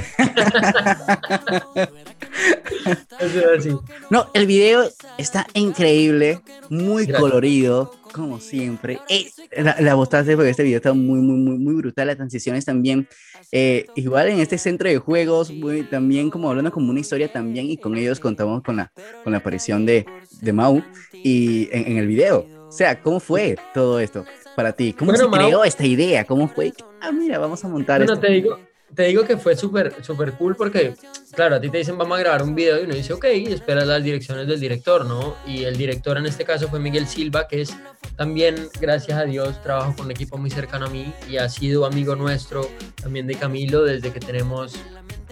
No, 4.11 4.29
el 4.33 4.45
video 4.45 4.87
está 5.17 5.47
increíble, 5.53 6.41
muy 6.69 7.05
Gracias. 7.05 7.19
colorido, 7.19 7.95
como 8.11 8.39
siempre. 8.39 8.99
Eh, 9.09 9.31
la, 9.57 9.77
la 9.79 9.95
botaste 9.95 10.35
porque 10.35 10.51
este 10.51 10.63
video 10.63 10.77
está 10.77 10.93
muy, 10.93 11.19
muy, 11.19 11.37
muy, 11.37 11.57
muy 11.57 11.75
brutal. 11.75 12.07
Las 12.07 12.17
transiciones 12.17 12.65
también. 12.65 13.07
Eh, 13.51 13.85
igual 13.95 14.27
en 14.29 14.39
este 14.39 14.57
centro 14.57 14.89
de 14.89 14.97
juegos, 14.97 15.51
muy, 15.51 15.83
también 15.83 16.29
como 16.29 16.49
hablando 16.49 16.71
como 16.71 16.91
una 16.91 16.99
historia 16.99 17.27
también. 17.31 17.69
Y 17.69 17.77
con 17.77 17.95
ellos 17.97 18.19
contamos 18.19 18.63
con 18.63 18.77
la, 18.77 18.91
con 19.23 19.31
la 19.31 19.39
aparición 19.39 19.85
de, 19.85 20.05
de 20.41 20.53
Mau 20.53 20.81
y 21.23 21.69
en, 21.71 21.91
en 21.91 21.97
el 21.97 22.07
video. 22.07 22.47
O 22.67 22.71
sea, 22.71 23.01
¿cómo 23.01 23.19
fue 23.19 23.55
todo 23.73 23.99
esto 23.99 24.25
para 24.55 24.73
ti? 24.73 24.93
¿Cómo 24.93 25.11
Bueno, 25.11 25.25
se 25.25 25.29
Mau- 25.29 25.45
creó 25.45 25.63
esta 25.63 25.85
idea? 25.85 26.25
¿Cómo 26.25 26.47
fue? 26.49 26.73
Ah, 27.01 27.11
mira, 27.11 27.37
vamos 27.39 27.63
a 27.63 27.67
montar 27.69 27.99
Bueno, 27.99 28.13
esto. 28.13 28.25
te 28.25 28.31
digo, 28.33 28.59
te 28.95 29.03
digo 29.03 29.25
que 29.25 29.37
fue 29.37 29.55
súper 29.55 30.03
súper 30.03 30.33
cool 30.33 30.55
porque, 30.55 30.95
claro, 31.31 31.55
a 31.55 31.61
ti 31.61 31.69
te 31.69 31.77
dicen 31.77 31.97
vamos 31.97 32.17
a 32.17 32.21
grabar 32.21 32.43
un 32.43 32.55
video 32.55 32.79
y 32.79 32.85
uno 32.85 32.95
dice, 32.95 33.13
ok, 33.13 33.25
esperas 33.25 33.85
las 33.87 34.03
direcciones 34.03 34.47
del 34.47 34.59
director, 34.59 35.05
¿no? 35.05 35.35
Y 35.45 35.63
el 35.63 35.77
director 35.77 36.17
en 36.17 36.25
este 36.25 36.45
caso 36.45 36.67
fue 36.67 36.79
Miguel 36.79 37.07
Silva, 37.07 37.47
que 37.47 37.61
es 37.61 37.75
también, 38.15 38.69
gracias 38.79 39.19
a 39.19 39.25
Dios, 39.25 39.61
trabajo 39.61 39.93
con 39.95 40.05
un 40.05 40.11
equipo 40.11 40.37
muy 40.37 40.49
cercano 40.49 40.85
a 40.85 40.89
mí 40.89 41.13
y 41.29 41.37
ha 41.37 41.49
sido 41.49 41.85
amigo 41.85 42.15
nuestro 42.15 42.67
también 43.01 43.27
de 43.27 43.35
Camilo 43.35 43.83
desde 43.83 44.11
que 44.11 44.19
tenemos 44.19 44.75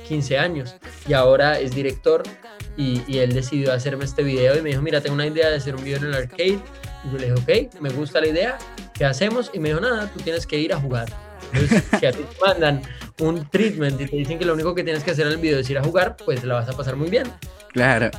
15 0.08 0.38
años 0.38 0.76
y 1.08 1.14
ahora 1.14 1.60
es 1.60 1.74
director 1.74 2.24
y, 2.76 3.02
y 3.08 3.20
él 3.20 3.34
decidió 3.34 3.72
hacerme 3.72 4.04
este 4.04 4.24
video 4.24 4.58
y 4.58 4.62
me 4.62 4.70
dijo, 4.70 4.82
mira, 4.82 5.00
tengo 5.00 5.16
una 5.16 5.28
idea 5.28 5.50
de 5.50 5.56
hacer 5.56 5.76
un 5.76 5.84
video 5.84 6.00
en 6.00 6.06
el 6.06 6.14
arcade 6.16 6.60
y 7.04 7.12
yo 7.12 7.18
le 7.18 7.32
dije, 7.32 7.70
ok, 7.70 7.82
me 7.82 7.90
gusta 7.90 8.20
la 8.20 8.28
idea, 8.28 8.58
¿qué 8.94 9.06
hacemos? 9.06 9.52
Y 9.54 9.60
me 9.60 9.70
dijo, 9.70 9.82
nada, 9.82 10.12
tú 10.12 10.20
tienes 10.20 10.46
que 10.46 10.58
ir 10.58 10.74
a 10.74 10.80
jugar. 10.80 11.08
Entonces, 11.52 11.84
si 12.00 12.06
a 12.06 12.12
ti 12.12 12.24
te 12.24 12.46
mandan 12.46 12.82
un 13.20 13.50
treatment 13.50 14.00
y 14.02 14.06
te 14.08 14.16
dicen 14.16 14.40
que 14.40 14.46
lo 14.46 14.54
único 14.54 14.74
que 14.76 14.84
tienes 14.84 15.04
que 15.04 15.12
hacer 15.12 15.28
en 15.28 15.34
el 15.34 15.38
video 15.40 15.60
es 15.60 15.70
ir 15.70 15.78
a 15.78 15.84
jugar, 15.84 16.16
pues 16.18 16.44
la 16.44 16.56
vas 16.56 16.70
a 16.70 16.74
pasar 16.74 16.96
muy 16.96 17.10
bien. 17.10 17.32
Claro. 17.72 18.12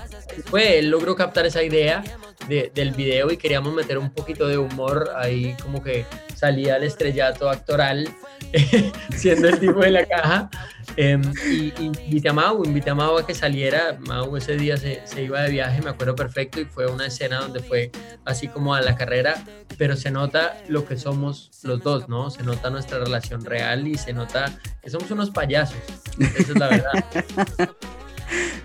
Fue, 0.47 0.79
él 0.79 0.91
logró 0.91 1.15
captar 1.15 1.47
esa 1.47 1.63
idea 1.63 2.03
de- 2.49 2.71
del 2.75 2.91
video 2.93 3.31
y 3.31 3.37
queríamos 3.37 3.73
meter 3.75 3.99
un 3.99 4.11
poquito 4.11 4.49
de 4.49 4.59
humor 4.59 5.11
ahí, 5.17 5.55
como 5.63 5.83
que 5.83 6.05
salía 6.35 6.77
el 6.77 6.83
estrellato 6.85 7.49
actoral, 7.49 8.09
siendo 9.17 9.49
el 9.49 9.59
tipo 9.59 9.81
de 9.81 9.91
la 9.91 10.05
caja. 10.07 10.51
Em, 10.97 11.23
y, 11.51 11.73
y 11.79 11.87
invité 12.05 12.29
a 12.29 12.33
Mau, 12.33 12.65
invité 12.65 12.91
a 12.91 12.95
Mau 12.95 13.19
a 13.19 13.27
que 13.27 13.35
saliera. 13.35 13.99
Mau 14.07 14.37
ese 14.37 14.57
día 14.57 14.77
se, 14.77 15.01
se 15.05 15.23
iba 15.23 15.43
de 15.43 15.51
viaje, 15.51 15.83
me 15.83 15.91
acuerdo 15.91 16.15
perfecto, 16.15 16.61
y 16.61 16.65
fue 16.65 16.87
una 16.87 17.07
escena 17.07 17.41
donde 17.41 17.61
fue 17.61 17.91
así 18.25 18.49
como 18.49 18.75
a 18.75 18.81
la 18.81 18.95
carrera, 18.95 19.43
pero 19.77 19.97
se 19.97 20.11
nota 20.11 20.57
lo 20.69 20.87
que 20.87 20.97
somos 20.97 21.51
los 21.63 21.83
dos, 21.83 22.09
¿no? 22.09 22.31
Se 22.31 22.43
nota 22.43 22.71
nuestra 22.71 22.99
relación 22.99 23.45
real 23.45 23.89
y 23.89 23.97
se 23.97 24.13
nota 24.13 24.57
que 24.83 24.91
somos 24.91 25.11
unos 25.11 25.31
payasos. 25.31 25.79
Esa 26.19 26.53
es 26.53 26.59
la 26.59 26.69
verdad. 26.69 27.71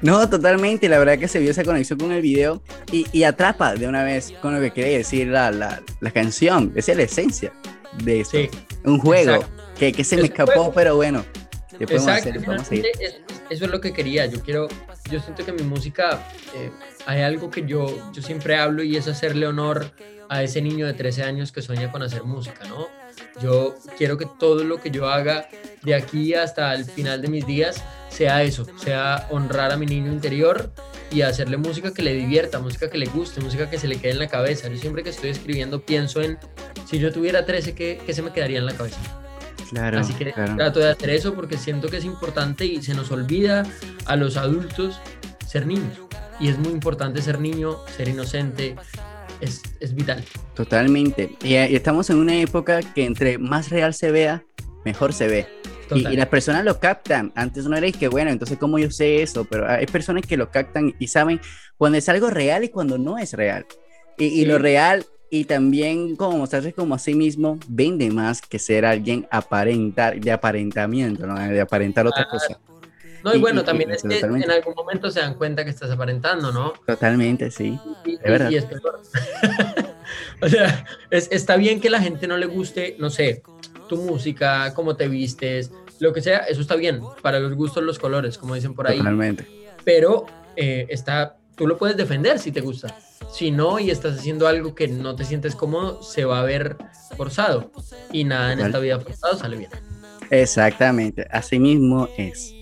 No, 0.02 0.30
totalmente. 0.30 0.88
La 0.88 0.98
verdad 0.98 1.18
que 1.18 1.28
se 1.28 1.40
vio 1.40 1.52
esa 1.52 1.66
conexión 1.66 2.00
con 2.00 2.14
el 2.14 2.22
video 2.22 2.62
y, 2.92 3.06
y 3.12 3.24
atrapa 3.24 3.76
de 3.76 3.88
una 3.88 4.04
vez 4.04 4.34
con 4.42 4.56
lo 4.56 4.62
que 4.62 4.72
quiere 4.72 4.98
decir 4.98 5.28
la, 5.28 5.52
la, 5.52 5.82
la 6.00 6.12
canción. 6.12 6.72
Esa 6.76 6.92
es 6.92 6.98
la 6.98 7.04
esencia 7.04 7.54
de 8.04 8.22
esto. 8.22 8.38
Sí, 8.38 8.50
Un 8.86 9.00
juego 9.00 9.36
exacto. 9.36 9.69
Que, 9.80 9.94
que 9.94 10.04
se 10.04 10.18
me 10.18 10.24
escapó, 10.24 10.52
juego. 10.52 10.74
pero 10.74 10.96
bueno. 10.96 11.26
¿Qué 11.78 11.88
podemos 11.88 12.08
Exacto, 12.08 12.30
hacer? 12.30 12.46
Vamos 12.46 12.72
a 12.72 12.76
ir. 12.76 12.86
eso 13.50 13.66
es 13.66 13.72
lo 13.72 13.80
que 13.80 13.94
quería. 13.94 14.26
Yo 14.26 14.42
quiero, 14.42 14.68
yo 15.10 15.20
siento 15.22 15.46
que 15.46 15.54
mi 15.54 15.64
música, 15.64 16.28
eh, 16.54 16.70
hay 17.06 17.22
algo 17.22 17.50
que 17.50 17.66
yo, 17.66 18.12
yo 18.12 18.22
siempre 18.22 18.58
hablo 18.58 18.84
y 18.84 18.98
es 18.98 19.08
hacerle 19.08 19.48
honor 19.48 19.92
a 20.28 20.44
ese 20.44 20.62
niño 20.62 20.86
de 20.86 20.94
13 20.94 21.24
años 21.24 21.52
que 21.52 21.62
sueña 21.62 21.92
con 21.92 22.04
hacer 22.04 22.24
música, 22.24 22.66
¿no? 22.68 22.88
Yo 23.42 23.76
quiero 23.98 24.18
que 24.18 24.28
todo 24.40 24.64
lo 24.64 24.82
que 24.82 24.92
yo 24.92 25.08
haga 25.08 25.48
de 25.82 25.96
aquí 25.96 26.34
hasta 26.34 26.74
el 26.74 26.86
final 26.86 27.22
de 27.22 27.30
mis 27.30 27.48
días 27.48 27.82
sea 28.10 28.44
eso, 28.44 28.66
sea 28.78 29.28
honrar 29.32 29.72
a 29.72 29.78
mi 29.78 29.86
niño 29.86 30.12
interior 30.12 30.72
y 31.12 31.22
hacerle 31.22 31.58
música 31.58 31.94
que 31.94 32.02
le 32.02 32.14
divierta, 32.14 32.60
música 32.60 32.90
que 32.90 32.98
le 32.98 33.06
guste, 33.08 33.42
música 33.42 33.70
que 33.70 33.80
se 33.80 33.88
le 33.88 33.96
quede 33.98 34.12
en 34.12 34.20
la 34.20 34.28
cabeza. 34.28 34.68
Yo 34.68 34.78
siempre 34.78 35.02
que 35.02 35.10
estoy 35.10 35.30
escribiendo 35.30 35.82
pienso 35.82 36.22
en, 36.22 36.38
si 36.86 37.00
yo 37.00 37.12
tuviera 37.12 37.46
13, 37.46 37.74
¿qué, 37.74 38.02
qué 38.06 38.14
se 38.14 38.22
me 38.22 38.32
quedaría 38.32 38.60
en 38.60 38.66
la 38.66 38.74
cabeza? 38.74 39.00
Claro, 39.70 40.00
Así 40.00 40.14
que 40.14 40.32
claro. 40.34 40.56
trato 40.56 40.80
de 40.80 40.90
hacer 40.90 41.10
eso 41.12 41.34
porque 41.36 41.58
siento 41.58 41.90
que 41.90 41.98
es 41.98 42.06
importante 42.06 42.66
y 42.66 42.82
se 42.82 42.94
nos 42.94 43.12
olvida 43.12 43.64
a 44.06 44.16
los 44.16 44.36
adultos 44.38 45.00
ser 45.48 45.68
niños. 45.68 45.98
Y 46.40 46.48
es 46.48 46.58
muy 46.58 46.72
importante 46.72 47.22
ser 47.22 47.40
niño, 47.40 47.78
ser 47.98 48.08
inocente, 48.08 48.76
es, 49.42 49.62
es 49.80 49.94
vital. 49.94 50.24
Totalmente. 50.56 51.36
Y, 51.44 51.50
y 51.56 51.76
estamos 51.76 52.10
en 52.10 52.18
una 52.18 52.36
época 52.40 52.80
que 52.82 53.06
entre 53.06 53.38
más 53.38 53.70
real 53.70 53.94
se 53.94 54.12
vea, 54.12 54.44
mejor 54.86 55.14
se 55.14 55.28
ve. 55.28 55.48
Y, 55.92 56.08
y 56.08 56.16
las 56.16 56.28
personas 56.28 56.64
lo 56.64 56.80
captan. 56.80 57.32
Antes 57.36 57.66
no 57.66 57.76
era 57.76 57.92
que 57.92 58.08
bueno, 58.08 58.30
entonces 58.32 58.58
cómo 58.60 58.78
yo 58.80 58.92
sé 58.92 59.22
eso, 59.24 59.44
pero 59.46 59.68
hay 59.70 59.86
personas 59.88 60.24
que 60.26 60.38
lo 60.38 60.52
captan 60.52 60.94
y 61.00 61.08
saben 61.08 61.42
cuando 61.78 61.98
es 61.98 62.08
algo 62.10 62.30
real 62.30 62.64
y 62.64 62.70
cuando 62.70 62.98
no 62.98 63.18
es 63.18 63.34
real. 63.34 63.66
Y, 64.18 64.26
y 64.26 64.30
Sí. 64.42 64.46
lo 64.46 64.60
real 64.60 65.06
y 65.30 65.46
también 65.46 66.16
como 66.16 66.38
mostrarse 66.38 66.74
como 66.74 66.96
a 66.96 67.00
sí 67.00 67.14
mismo 67.14 67.60
vende 67.68 68.10
más 68.10 68.42
que 68.42 68.58
ser 68.60 68.86
alguien 68.86 69.28
aparentar, 69.32 70.20
de 70.20 70.32
aparentamiento, 70.32 71.26
¿no? 71.28 71.40
de 71.40 71.62
aparentar 71.62 72.08
otra 72.08 72.28
cosa. 72.30 72.60
No, 73.24 73.34
y 73.34 73.38
Y- 73.38 73.42
bueno, 73.42 73.62
y- 73.62 73.66
también 73.66 73.90
y- 73.90 73.94
es 73.94 74.02
que 74.04 74.20
en 74.20 74.50
algún 74.52 74.74
momento 74.76 75.12
se 75.12 75.20
dan 75.20 75.34
cuenta 75.36 75.64
que 75.66 75.70
estás 75.72 75.92
aparentando, 75.92 76.52
¿no? 76.52 76.74
Totalmente, 76.88 77.52
sí. 77.52 77.78
Es 78.06 78.20
verdad. 78.24 78.52
es 78.52 78.66
o 80.42 80.48
sea, 80.50 80.86
es- 81.12 81.28
está 81.32 81.58
bien 81.58 81.80
que 81.82 81.90
la 81.90 82.02
gente 82.02 82.28
no 82.28 82.38
le 82.38 82.46
guste, 82.46 82.96
no 83.00 83.10
sé, 83.10 83.44
tu 83.88 83.98
música, 83.98 84.74
cómo 84.74 84.96
te 84.96 85.08
vistes, 85.08 85.72
lo 86.00 86.14
que 86.14 86.22
sea, 86.22 86.40
eso 86.40 86.62
está 86.62 86.76
bien, 86.76 87.02
para 87.22 87.40
los 87.40 87.54
gustos 87.56 87.84
los 87.84 88.00
colores, 88.00 88.38
como 88.38 88.56
dicen 88.56 88.74
por 88.74 88.88
ahí. 88.88 88.98
Totalmente. 88.98 89.46
Pero 89.84 90.26
eh, 90.56 90.88
está, 90.90 91.36
tú 91.56 91.68
lo 91.68 91.78
puedes 91.78 91.98
defender 91.98 92.40
si 92.40 92.52
te 92.52 92.62
gusta. 92.62 92.96
Si 93.32 93.52
no 93.52 93.80
y 93.80 93.92
estás 93.92 94.18
haciendo 94.20 94.48
algo 94.48 94.76
que 94.76 94.88
no 94.88 95.16
te 95.16 95.24
sientes 95.24 95.56
cómodo, 95.56 96.02
se 96.02 96.26
va 96.26 96.40
a 96.40 96.44
ver 96.44 96.78
forzado. 97.16 97.72
Y 98.12 98.24
nada 98.24 98.54
en 98.54 98.60
Vale. 98.60 98.70
esta 98.70 98.80
vida 98.80 99.00
forzado 99.00 99.38
sale 99.38 99.58
bien. 99.58 99.70
Exactamente, 100.30 101.28
así 101.32 101.60
mismo 101.60 102.08
es. 102.18 102.54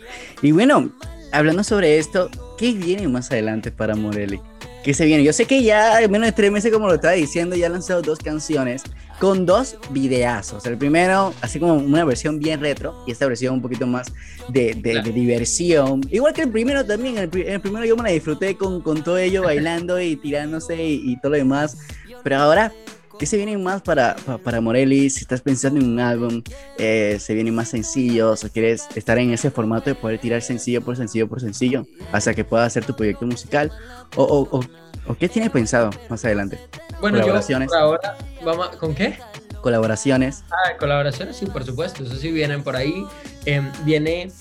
Y 0.42 0.52
bueno, 0.52 0.92
hablando 1.32 1.64
sobre 1.64 1.98
esto, 1.98 2.30
¿qué 2.58 2.74
viene 2.74 3.08
más 3.08 3.32
adelante 3.32 3.72
para 3.72 3.96
Morelli? 3.96 4.40
¿Qué 4.84 4.94
se 4.94 5.06
viene? 5.06 5.24
Yo 5.24 5.34
sé 5.34 5.46
que 5.46 5.64
ya 5.64 6.02
en 6.02 6.10
menos 6.10 6.28
de 6.28 6.32
tres 6.32 6.52
meses, 6.52 6.72
como 6.72 6.88
lo 6.88 6.94
estaba 6.96 7.14
diciendo, 7.14 7.56
ya 7.56 7.68
ha 7.68 7.70
lanzado 7.70 8.02
dos 8.02 8.20
canciones 8.20 8.84
con 9.20 9.46
dos 9.46 9.78
videazos. 9.90 10.66
El 10.66 10.78
primero, 10.78 11.34
así 11.42 11.60
como 11.60 11.74
una 11.76 12.06
versión 12.06 12.40
bien 12.40 12.62
retro, 12.62 13.04
y 13.06 13.12
esta 13.12 13.26
versión 13.28 13.56
un 13.56 13.62
poquito 13.62 13.86
más 13.88 14.08
de, 14.48 14.76
de- 14.76 15.02
de 15.02 15.12
diversión. 15.12 16.02
Igual 16.10 16.34
que 16.34 16.44
el 16.44 16.50
primero 16.52 16.86
también, 16.86 17.18
el, 17.18 17.36
el 17.36 17.60
primero 17.60 17.86
yo 17.86 17.98
me 17.98 18.04
la 18.04 18.10
disfruté 18.12 18.56
con, 18.56 18.82
con 18.82 19.04
todo 19.04 19.18
ello 19.18 19.42
bailando 19.44 20.00
y 20.00 20.16
tirándose 20.16 20.82
y, 20.82 21.02
y 21.12 21.20
todo 21.20 21.32
lo 21.32 21.38
demás. 21.38 21.78
Pero 22.24 22.38
ahora, 22.38 22.72
¿qué 23.18 23.26
se 23.26 23.38
viene 23.38 23.58
más 23.58 23.82
para, 23.82 24.16
pa- 24.16 24.38
para 24.38 24.62
Morelli? 24.62 25.10
Si 25.10 25.22
estás 25.22 25.42
pensando 25.42 25.80
en 25.80 25.88
un 25.92 26.00
álbum, 26.00 26.42
eh, 26.78 27.18
se 27.20 27.34
vienen 27.34 27.56
más 27.56 27.70
sencillos 27.70 28.44
o 28.44 28.50
quieres 28.50 28.88
estar 28.96 29.18
en 29.18 29.32
ese 29.32 29.52
formato 29.52 29.90
de 29.90 29.96
poder 29.96 30.20
tirar 30.20 30.42
sencillo 30.42 30.82
por 30.84 30.96
sencillo 30.98 31.28
por 31.28 31.42
sencillo 31.42 31.86
hasta 32.12 32.34
que 32.34 32.44
puedas 32.44 32.68
hacer 32.68 32.86
tu 32.86 32.96
proyecto 32.96 33.26
musical 33.26 33.72
o, 34.16 34.24
o- 34.24 34.58
o- 34.58 34.64
o 35.08 35.16
qué 35.18 35.30
tienes 35.30 35.52
pensado 35.52 35.90
más 36.10 36.24
adelante 36.26 36.60
Bueno, 37.00 37.18
yo 37.18 37.24
Colaboraciones. 37.24 37.70
por 37.70 37.78
ahora, 37.78 38.18
vamos, 38.44 38.70
a- 38.74 38.78
¿con 38.78 38.94
qué? 38.94 39.18
colaboraciones 39.62 40.44
Ah, 40.52 40.78
colaboraciones, 40.80 41.36
sí, 41.36 41.46
por 41.46 41.66
supuesto, 41.66 42.04
eso 42.04 42.16
sí 42.16 42.32
vienen 42.32 42.64
por 42.64 42.76
ahí. 42.76 43.06
Eh, 43.46 43.62
viene 43.84 44.32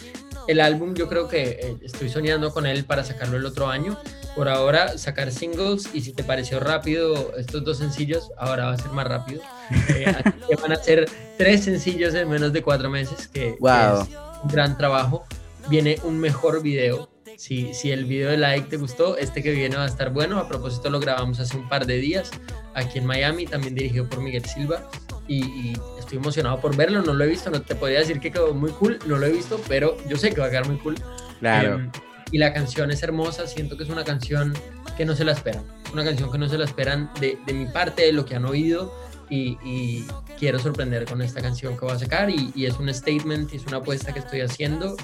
el 0.46 0.60
álbum, 0.60 0.94
yo 0.94 1.08
creo 1.08 1.26
que 1.26 1.42
eh, 1.60 1.76
estoy 1.82 2.08
soñando 2.08 2.52
con 2.52 2.66
él 2.66 2.84
para 2.84 3.02
sacarlo 3.02 3.36
el 3.36 3.44
otro 3.46 3.66
año. 3.68 3.98
Por 4.36 4.48
ahora, 4.50 4.98
sacar 4.98 5.32
singles 5.32 5.88
y 5.94 6.02
si 6.02 6.12
te 6.12 6.22
pareció 6.22 6.60
rápido 6.60 7.32
estos 7.38 7.64
dos 7.64 7.78
sencillos, 7.78 8.30
ahora 8.36 8.66
va 8.66 8.72
a 8.74 8.76
ser 8.78 8.90
más 8.92 9.06
rápido. 9.06 9.40
Eh, 9.88 10.06
que 10.48 10.54
van 10.56 10.70
a 10.72 10.76
ser 10.76 11.10
tres 11.38 11.64
sencillos 11.64 12.14
en 12.14 12.28
menos 12.28 12.52
de 12.52 12.62
cuatro 12.62 12.88
meses, 12.88 13.26
que, 13.26 13.40
que 13.40 13.56
Wow. 13.58 14.02
es 14.02 14.08
un 14.44 14.48
gran 14.50 14.76
trabajo. 14.78 15.24
Viene 15.68 15.98
un 16.04 16.20
mejor 16.20 16.62
video. 16.62 17.10
Si, 17.36 17.74
si 17.74 17.90
el 17.90 18.04
video 18.04 18.30
de 18.30 18.36
like 18.36 18.68
te 18.68 18.76
gustó, 18.76 19.16
este 19.18 19.42
que 19.42 19.50
viene 19.50 19.74
va 19.76 19.82
a 19.84 19.88
estar 19.88 20.10
bueno. 20.10 20.38
A 20.38 20.48
propósito, 20.48 20.88
lo 20.90 21.00
grabamos 21.00 21.40
hace 21.40 21.56
un 21.56 21.68
par 21.68 21.84
de 21.86 21.96
días 21.96 22.30
aquí 22.74 22.98
en 22.98 23.06
Miami, 23.06 23.46
también 23.46 23.74
dirigido 23.74 24.08
por 24.08 24.20
Miguel 24.20 24.44
Silva. 24.44 24.88
Y, 25.26 25.44
y 25.44 25.72
estoy 25.98 26.18
emocionado 26.18 26.60
por 26.60 26.76
verlo. 26.76 27.02
No 27.02 27.12
lo 27.12 27.24
he 27.24 27.26
visto, 27.26 27.50
no 27.50 27.60
te 27.62 27.74
podría 27.74 27.98
decir 27.98 28.20
que 28.20 28.30
quedó 28.30 28.54
muy 28.54 28.70
cool. 28.70 28.98
No 29.06 29.16
lo 29.18 29.26
he 29.26 29.32
visto, 29.32 29.60
pero 29.66 29.96
yo 30.08 30.16
sé 30.16 30.30
que 30.32 30.40
va 30.40 30.46
a 30.46 30.50
quedar 30.50 30.68
muy 30.68 30.78
cool. 30.78 30.94
claro 31.40 31.74
Em, 31.74 31.90
y 32.32 32.38
la 32.38 32.52
canción 32.52 32.90
es 32.90 33.02
hermosa, 33.02 33.46
siento 33.46 33.76
que 33.76 33.84
es 33.84 33.90
una 33.90 34.04
canción 34.04 34.52
que 34.96 35.04
no 35.04 35.14
se 35.14 35.24
la 35.24 35.32
esperan, 35.32 35.64
una 35.92 36.04
canción 36.04 36.30
que 36.30 36.38
no 36.38 36.48
se 36.48 36.58
la 36.58 36.64
esperan 36.64 37.10
de, 37.20 37.38
de 37.46 37.52
mi 37.52 37.66
parte, 37.66 38.02
de 38.02 38.12
lo 38.12 38.24
que 38.24 38.34
han 38.34 38.44
oído 38.44 38.92
y, 39.28 39.58
y 39.64 40.06
quiero 40.38 40.58
sorprender 40.58 41.04
con 41.04 41.20
esta 41.20 41.40
canción 41.40 41.74
que 41.74 41.84
voy 41.84 41.94
a 41.94 41.98
sacar 41.98 42.30
y, 42.30 42.52
y 42.54 42.66
es 42.66 42.78
un 42.78 42.92
statement, 42.92 43.52
es 43.52 43.66
una 43.66 43.78
apuesta 43.78 44.12
que 44.12 44.20
estoy 44.20 44.40
haciendo 44.40 44.96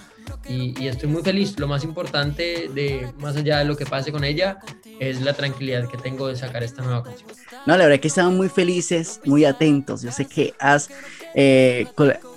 y, 0.49 0.81
y 0.81 0.89
estoy 0.89 1.09
muy 1.09 1.23
feliz. 1.23 1.59
Lo 1.59 1.67
más 1.67 1.85
importante 1.85 2.69
de 2.73 3.13
más 3.19 3.37
allá 3.37 3.59
de 3.59 3.65
lo 3.65 3.77
que 3.77 3.85
pase 3.87 4.13
con 4.13 4.25
ella 4.25 4.59
es 5.01 5.21
la 5.23 5.35
tranquilidad 5.35 5.89
que 5.89 5.99
tengo 5.99 6.29
de 6.29 6.37
sacar 6.37 6.63
esta 6.63 6.83
nueva 6.83 7.03
canción. 7.03 7.29
no 7.67 7.77
la 7.77 7.85
verdad 7.85 8.01
que 8.01 8.09
estamos 8.09 8.35
muy 8.35 8.49
felices 8.49 9.21
muy 9.25 9.45
atentos 9.45 10.03
yo 10.03 10.13
sé 10.13 10.27
que 10.27 10.55
has 10.59 10.91
eh, 11.35 11.87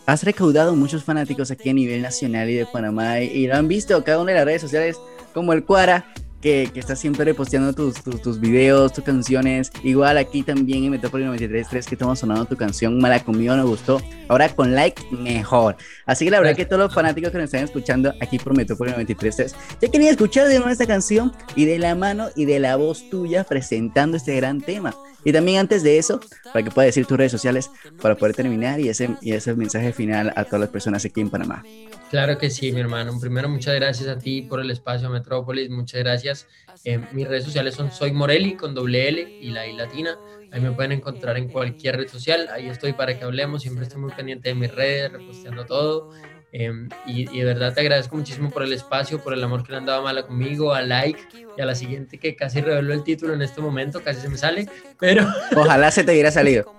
has 0.06 0.24
recaudado 0.24 0.76
muchos 0.76 1.04
fanáticos 1.04 1.52
aquí 1.52 1.70
a 1.70 1.74
nivel 1.74 2.02
nacional 2.02 2.50
y 2.50 2.56
de 2.56 2.66
Panamá 2.66 3.20
y, 3.22 3.48
lo 3.48 3.56
han 3.56 3.68
visto 3.68 4.04
cada 4.04 4.20
una 4.20 4.32
de 4.32 4.38
las 4.38 4.46
redes 4.46 4.62
sociales 4.62 4.98
como 5.34 5.54
el 5.54 5.64
Cuara 5.64 6.06
que, 6.42 6.70
que 6.72 6.80
está 6.80 6.96
siempre 6.96 7.26
reposteando 7.26 7.74
tus, 7.74 8.04
tus, 8.04 8.22
tus 8.22 8.40
videos, 8.40 8.94
tus 8.94 9.04
canciones. 9.04 9.72
Igual 9.84 10.20
aquí 10.20 10.44
también 10.44 10.84
en 10.84 10.92
Metrópoli 10.92 11.26
93.3 11.26 11.86
que 11.86 11.96
estamos 11.96 12.20
sonando 12.20 12.46
tu 12.46 12.56
canción, 12.56 13.00
me 13.00 13.10
la 13.10 13.20
comió, 13.24 13.58
nos 13.58 13.66
gustó. 13.66 14.00
Ahora 14.28 14.50
con 14.50 14.76
like, 14.76 15.02
mejor. 15.10 15.76
Así 16.06 16.24
que 16.24 16.30
la 16.30 16.40
verdad 16.40 16.56
que 16.56 16.66
todos 16.66 16.84
los 16.84 16.94
fanáticos 16.94 17.32
que 17.32 17.40
nos 17.40 17.46
están 17.46 17.64
escuchando 17.64 18.14
aquí 18.22 18.38
por 18.38 18.56
Metrópoli 18.56 18.92
93.3 18.92 19.56
ya 19.82 19.88
querían 19.90 20.12
escuchar 20.12 20.48
de 20.48 20.56
nuevo 20.56 20.70
esta 20.70 20.86
canción 20.86 21.32
y 21.56 21.66
de 21.66 21.80
la 21.80 21.96
mano 21.96 22.28
y 22.36 22.46
de 22.46 22.60
la 22.60 22.76
voz 22.76 23.10
tuya 23.10 23.44
presentando 23.44 24.16
este 24.16 24.36
gran 24.36 24.62
tema. 24.62 24.94
Y 25.26 25.34
también 25.34 25.60
antes 25.60 25.84
de 25.84 25.98
eso, 25.98 26.22
para 26.54 26.64
que 26.64 26.72
puedas 26.72 26.88
decir 26.88 27.06
tus 27.06 27.18
redes 27.18 27.32
sociales 27.32 27.70
para 28.02 28.16
poder 28.16 28.36
terminar 28.36 28.80
y 28.80 28.90
ese, 28.90 29.10
y 29.22 29.34
ese 29.34 29.56
mensaje 29.56 29.92
final 29.92 30.32
a 30.36 30.46
todas 30.46 30.62
las 30.62 30.70
personas 30.70 31.04
aquí 31.04 31.20
en 31.20 31.30
Panamá. 31.30 31.64
Claro 32.12 32.38
que 32.38 32.50
sí, 32.50 32.72
mi 32.72 32.80
hermano. 32.80 33.20
Primero, 33.20 33.50
muchas 33.50 33.76
gracias 33.76 34.08
a 34.08 34.18
ti 34.18 34.44
por 34.44 34.60
el 34.60 34.70
espacio 34.70 35.10
Metrópolis. 35.10 35.70
Muchas 35.70 36.00
gracias. 36.02 36.48
Eh, 36.84 37.00
mis 37.12 37.28
redes 37.28 37.44
sociales 37.44 37.74
son 37.74 37.92
Soy 37.92 38.12
Morelli 38.12 38.56
con 38.56 38.76
doble 38.76 39.10
L 39.10 39.40
y 39.42 39.50
la 39.50 39.68
I 39.68 39.74
latina. 39.74 40.18
Ahí 40.52 40.62
me 40.62 40.72
pueden 40.72 40.92
encontrar 40.92 41.38
en 41.38 41.50
cualquier 41.50 41.98
red 41.98 42.08
social. 42.08 42.48
Ahí 42.54 42.68
estoy 42.68 42.94
para 42.94 43.18
que 43.18 43.26
hablemos. 43.26 43.64
Siempre 43.64 43.84
estoy 43.84 44.00
muy 44.00 44.14
pendiente 44.14 44.50
de 44.50 44.56
mis 44.56 44.74
redes, 44.74 45.12
reposteando 45.12 45.66
todo. 45.66 46.12
Eh, 46.58 46.72
y, 47.06 47.30
y 47.30 47.40
de 47.40 47.44
verdad 47.44 47.74
te 47.74 47.82
agradezco 47.82 48.16
muchísimo 48.16 48.50
por 48.50 48.64
el 48.64 48.72
espacio, 48.72 49.22
por 49.22 49.34
el 49.34 49.44
amor 49.44 49.66
que 49.66 49.74
le 49.74 49.80
han 49.80 49.86
dado 49.86 50.00
a 50.00 50.04
Mala 50.04 50.24
conmigo, 50.24 50.74
a 50.74 50.82
Like 50.82 51.20
y 51.58 51.62
a 51.62 51.66
la 51.66 51.76
siguiente 51.76 52.18
que 52.18 52.38
casi 52.38 52.62
reveló 52.62 52.94
el 52.94 53.04
título 53.04 53.34
en 53.34 53.42
este 53.42 53.60
momento, 53.60 54.02
casi 54.02 54.22
se 54.22 54.30
me 54.30 54.38
sale, 54.38 54.70
pero 54.98 55.28
Ojalá 55.56 55.92
se 55.92 56.06
te 56.06 56.14
hubiera 56.14 56.32
salido. 56.32 56.74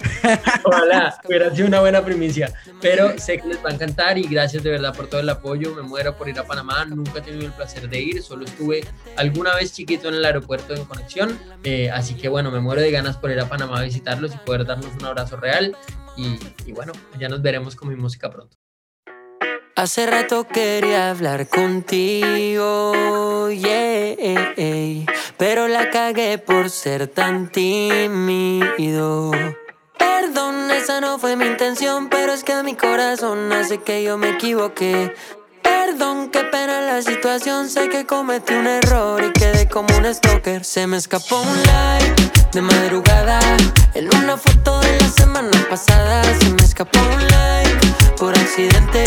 Ojalá 0.64 1.20
hubiera 1.24 1.54
sido 1.54 1.68
una 1.68 1.80
buena 1.80 2.02
primicia. 2.02 2.54
Pero 2.80 3.18
sé 3.18 3.38
que 3.38 3.48
les 3.48 3.62
va 3.62 3.68
a 3.68 3.74
encantar 3.74 4.16
y 4.16 4.22
gracias 4.22 4.62
de 4.62 4.70
verdad 4.70 4.94
por 4.94 5.08
todo 5.08 5.20
el 5.20 5.28
apoyo. 5.28 5.74
Me 5.74 5.82
muero 5.82 6.16
por 6.16 6.28
ir 6.30 6.38
a 6.38 6.44
Panamá. 6.44 6.86
Nunca 6.86 7.18
he 7.18 7.20
tenido 7.22 7.44
el 7.44 7.52
placer 7.52 7.86
de 7.88 8.00
ir. 8.00 8.22
Solo 8.22 8.46
estuve 8.46 8.82
alguna 9.16 9.54
vez 9.54 9.74
chiquito 9.74 10.08
en 10.08 10.14
el 10.14 10.24
aeropuerto 10.24 10.74
en 10.74 10.86
conexión. 10.86 11.38
Eh, 11.64 11.90
así 11.90 12.14
que 12.14 12.30
bueno, 12.30 12.50
me 12.50 12.60
muero 12.60 12.80
de 12.80 12.90
ganas 12.90 13.18
por 13.18 13.30
ir 13.30 13.40
a 13.40 13.48
Panamá 13.48 13.80
a 13.80 13.82
visitarlos 13.82 14.34
y 14.34 14.38
poder 14.38 14.64
darnos 14.64 14.90
un 14.98 15.04
abrazo 15.04 15.36
real. 15.36 15.76
Y, 16.16 16.38
y 16.64 16.72
bueno, 16.72 16.92
ya 17.18 17.28
nos 17.28 17.42
veremos 17.42 17.76
con 17.76 17.90
mi 17.90 17.96
música 17.96 18.30
pronto. 18.30 18.56
Hace 19.76 20.06
rato 20.06 20.48
quería 20.48 21.10
hablar 21.10 21.48
contigo, 21.48 22.94
yeah, 23.50 24.16
pero 25.36 25.68
la 25.68 25.90
cagué 25.90 26.38
por 26.38 26.70
ser 26.70 27.08
tan 27.08 27.52
tímido. 27.52 29.32
Perdón, 29.98 30.70
esa 30.70 31.02
no 31.02 31.18
fue 31.18 31.36
mi 31.36 31.44
intención, 31.44 32.08
pero 32.08 32.32
es 32.32 32.42
que 32.42 32.62
mi 32.62 32.74
corazón 32.74 33.52
hace 33.52 33.76
que 33.76 34.02
yo 34.02 34.16
me 34.16 34.30
equivoqué. 34.30 35.14
Perdón, 35.62 36.30
qué 36.30 36.44
pena 36.44 36.80
la 36.80 37.02
situación, 37.02 37.68
sé 37.68 37.90
que 37.90 38.06
cometí 38.06 38.54
un 38.54 38.66
error 38.66 39.22
y 39.24 39.32
quedé 39.32 39.68
como 39.68 39.94
un 39.98 40.06
stalker. 40.06 40.64
Se 40.64 40.86
me 40.86 40.96
escapó 40.96 41.42
un 41.42 41.62
like 41.64 42.30
de 42.50 42.62
madrugada 42.62 43.40
en 43.92 44.08
una 44.22 44.38
foto 44.38 44.80
de 44.80 44.98
la 45.00 45.08
semana 45.10 45.66
pasada. 45.68 46.22
Se 46.40 46.48
me 46.48 46.62
escapó 46.62 46.98
un 46.98 47.28
like 47.28 47.86
por 48.16 48.34
accidente, 48.34 49.04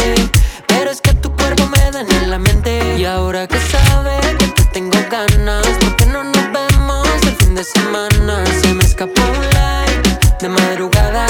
me 1.68 1.92
daña 1.92 2.24
en 2.24 2.30
la 2.30 2.40
mente. 2.40 2.98
Y 2.98 3.06
ahora 3.06 3.48
que 3.48 3.60
sabes 3.60 4.26
que 4.38 4.48
te 4.48 4.64
tengo 4.74 4.98
ganas, 5.10 5.68
¿por 5.80 5.96
qué 5.96 6.06
no 6.06 6.24
nos 6.24 6.52
vemos 6.52 7.08
el 7.24 7.36
fin 7.36 7.56
de 7.56 7.64
semana? 7.64 8.44
Se 8.62 8.74
me 8.74 8.84
escapó 8.84 9.22
un 9.22 9.42
like 9.54 10.10
de 10.40 10.50
madrugada 10.50 11.26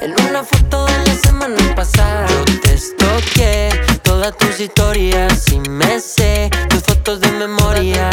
en 0.00 0.12
una 0.28 0.42
foto 0.42 0.86
de 0.86 0.98
la 1.06 1.14
semana 1.14 1.74
pasada. 1.74 2.26
Yo 2.28 2.60
te 2.60 2.74
estoqué 2.74 3.70
todas 4.02 4.36
tus 4.36 4.60
historias 4.60 5.50
y 5.52 5.60
me 5.60 6.00
sé 6.00 6.50
tus 6.68 6.82
fotos 6.82 7.20
de 7.20 7.30
memoria. 7.30 8.10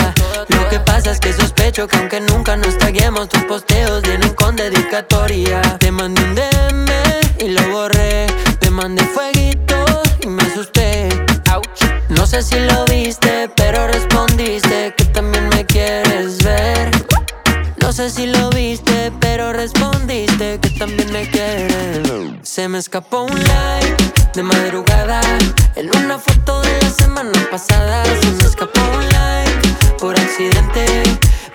Lo 0.49 0.69
que 0.69 0.79
pasa 0.79 1.11
es 1.11 1.19
que 1.19 1.33
sospecho 1.33 1.87
que 1.87 1.97
aunque 1.97 2.21
nunca 2.21 2.55
nos 2.55 2.77
taguemos, 2.77 3.29
tus 3.29 3.43
posteos 3.43 4.01
vienen 4.03 4.33
con 4.33 4.55
dedicatoria. 4.55 5.61
Te 5.79 5.91
mandé 5.91 6.21
un 6.21 6.35
DM 6.35 6.85
y 7.39 7.49
lo 7.49 7.69
borré. 7.69 8.27
Te 8.59 8.69
mandé 8.69 9.03
fueguito 9.03 9.85
y 10.21 10.27
me 10.27 10.43
asusté. 10.43 10.94
No 12.25 12.31
sé 12.31 12.41
si 12.41 12.59
lo 12.59 12.85
viste, 12.85 13.51
pero 13.55 13.85
respondiste 13.85 14.95
que 14.97 15.05
también 15.05 15.47
me 15.49 15.63
quieres 15.63 16.43
ver. 16.43 16.89
No 17.77 17.93
sé 17.93 18.09
si 18.09 18.25
lo 18.25 18.49
viste, 18.49 19.11
pero 19.19 19.53
respondiste 19.53 20.59
que 20.59 20.71
también 20.71 21.13
me 21.13 21.29
quieres. 21.29 22.09
Se 22.41 22.67
me 22.67 22.79
escapó 22.79 23.25
un 23.25 23.43
like 23.43 24.03
de 24.33 24.41
madrugada 24.41 25.21
en 25.75 25.95
una 25.95 26.17
foto 26.17 26.63
de 26.63 26.81
la 26.81 26.89
semana 26.89 27.47
pasada. 27.51 28.03
Se 28.03 28.31
me 28.31 28.43
escapó 28.43 28.81
un 28.81 29.07
like 29.07 29.69
por 29.99 30.19
accidente, 30.19 31.03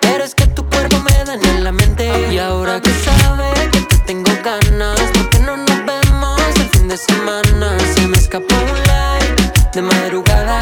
pero 0.01 0.22
es 0.22 0.36
que 0.36 0.47
tu 0.47 0.64
cuerpo 0.70 1.01
me 1.01 1.24
daña 1.24 1.51
en 1.51 1.64
la 1.64 1.72
mente. 1.72 2.09
Y 2.32 2.38
ahora 2.38 2.80
que 2.80 2.92
sabes 2.92 3.59
que 3.72 3.80
te 3.80 3.98
tengo 4.06 4.30
ganas, 4.44 5.01
¿por 5.14 5.30
qué 5.30 5.40
no 5.40 5.56
nos 5.56 5.84
vemos 5.84 6.40
el 6.55 6.68
fin 6.70 6.86
de 6.86 6.97
semana? 6.97 7.76
Se 7.92 8.06
me 8.06 8.16
escapó 8.16 8.55
un 8.55 8.82
like 8.86 9.19
de 9.72 9.82
madrugada 9.82 10.59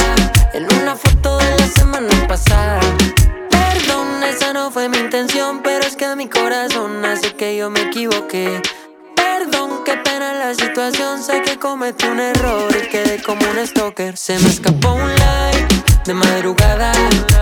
en 0.52 0.64
una 0.80 0.94
foto 0.94 1.38
de 1.38 1.56
la 1.58 1.66
semana 1.66 2.26
pasada. 2.26 2.80
Perdón, 3.50 4.22
esa 4.22 4.52
no 4.52 4.70
fue 4.70 4.88
mi 4.90 4.98
intención, 4.98 5.62
pero 5.62 5.86
es 5.86 5.96
que 5.96 6.14
mi 6.14 6.28
corazón 6.28 7.02
hace 7.04 7.34
que 7.34 7.56
yo 7.56 7.70
me 7.70 7.80
equivoqué. 7.82 8.60
Perdón, 9.16 9.82
qué 9.84 9.94
pena 10.04 10.34
la 10.34 10.54
situación, 10.54 11.22
sé 11.22 11.40
que 11.42 11.58
cometí 11.58 12.06
un 12.06 12.20
error 12.20 12.70
y 12.76 12.88
quedé 12.88 13.22
como 13.22 13.40
un 13.50 13.66
stalker. 13.66 14.16
Se 14.16 14.38
me 14.38 14.48
escapó 14.48 14.92
un 14.92 15.08
like 15.08 15.74
de 16.04 16.12
madrugada 16.12 16.92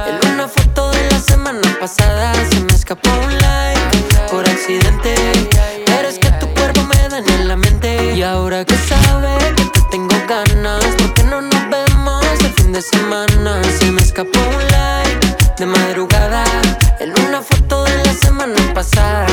en 0.07 0.33
una 0.33 0.47
foto 0.47 0.91
de 0.93 1.11
la 1.11 1.19
semana 1.19 1.77
pasada. 1.81 2.33
Se 2.49 2.61
me 2.61 2.73
escapó 2.73 3.11
un 3.11 3.39
like 3.39 3.97
por 4.31 4.49
accidente, 4.49 5.15
pero 5.85 6.09
es 6.09 6.19
que 6.19 6.31
tu 6.33 6.47
cuerpo 6.55 6.83
me 6.85 7.09
daña 7.09 7.35
en 7.35 7.49
la 7.49 7.57
mente. 7.57 8.15
Y 8.15 8.23
ahora 8.23 8.65
que 8.65 8.77
sabes 8.77 9.45
que 9.57 9.65
te 9.65 9.81
tengo 9.91 10.17
ganas, 10.29 10.85
porque 10.99 11.25
no 11.25 11.41
fin 11.41 11.56
de 12.77 12.83
semana? 12.83 13.65
Se 13.65 13.91
me 13.91 14.03
escapó 14.03 14.39
un 14.39 14.69
like 14.71 15.55
de 15.57 15.65
madrugada 15.65 16.45
en 17.01 17.11
una 17.27 17.41
foto 17.41 17.85
de 17.85 18.05
la 18.05 18.13
semana 18.13 18.75
pasada. 18.75 19.27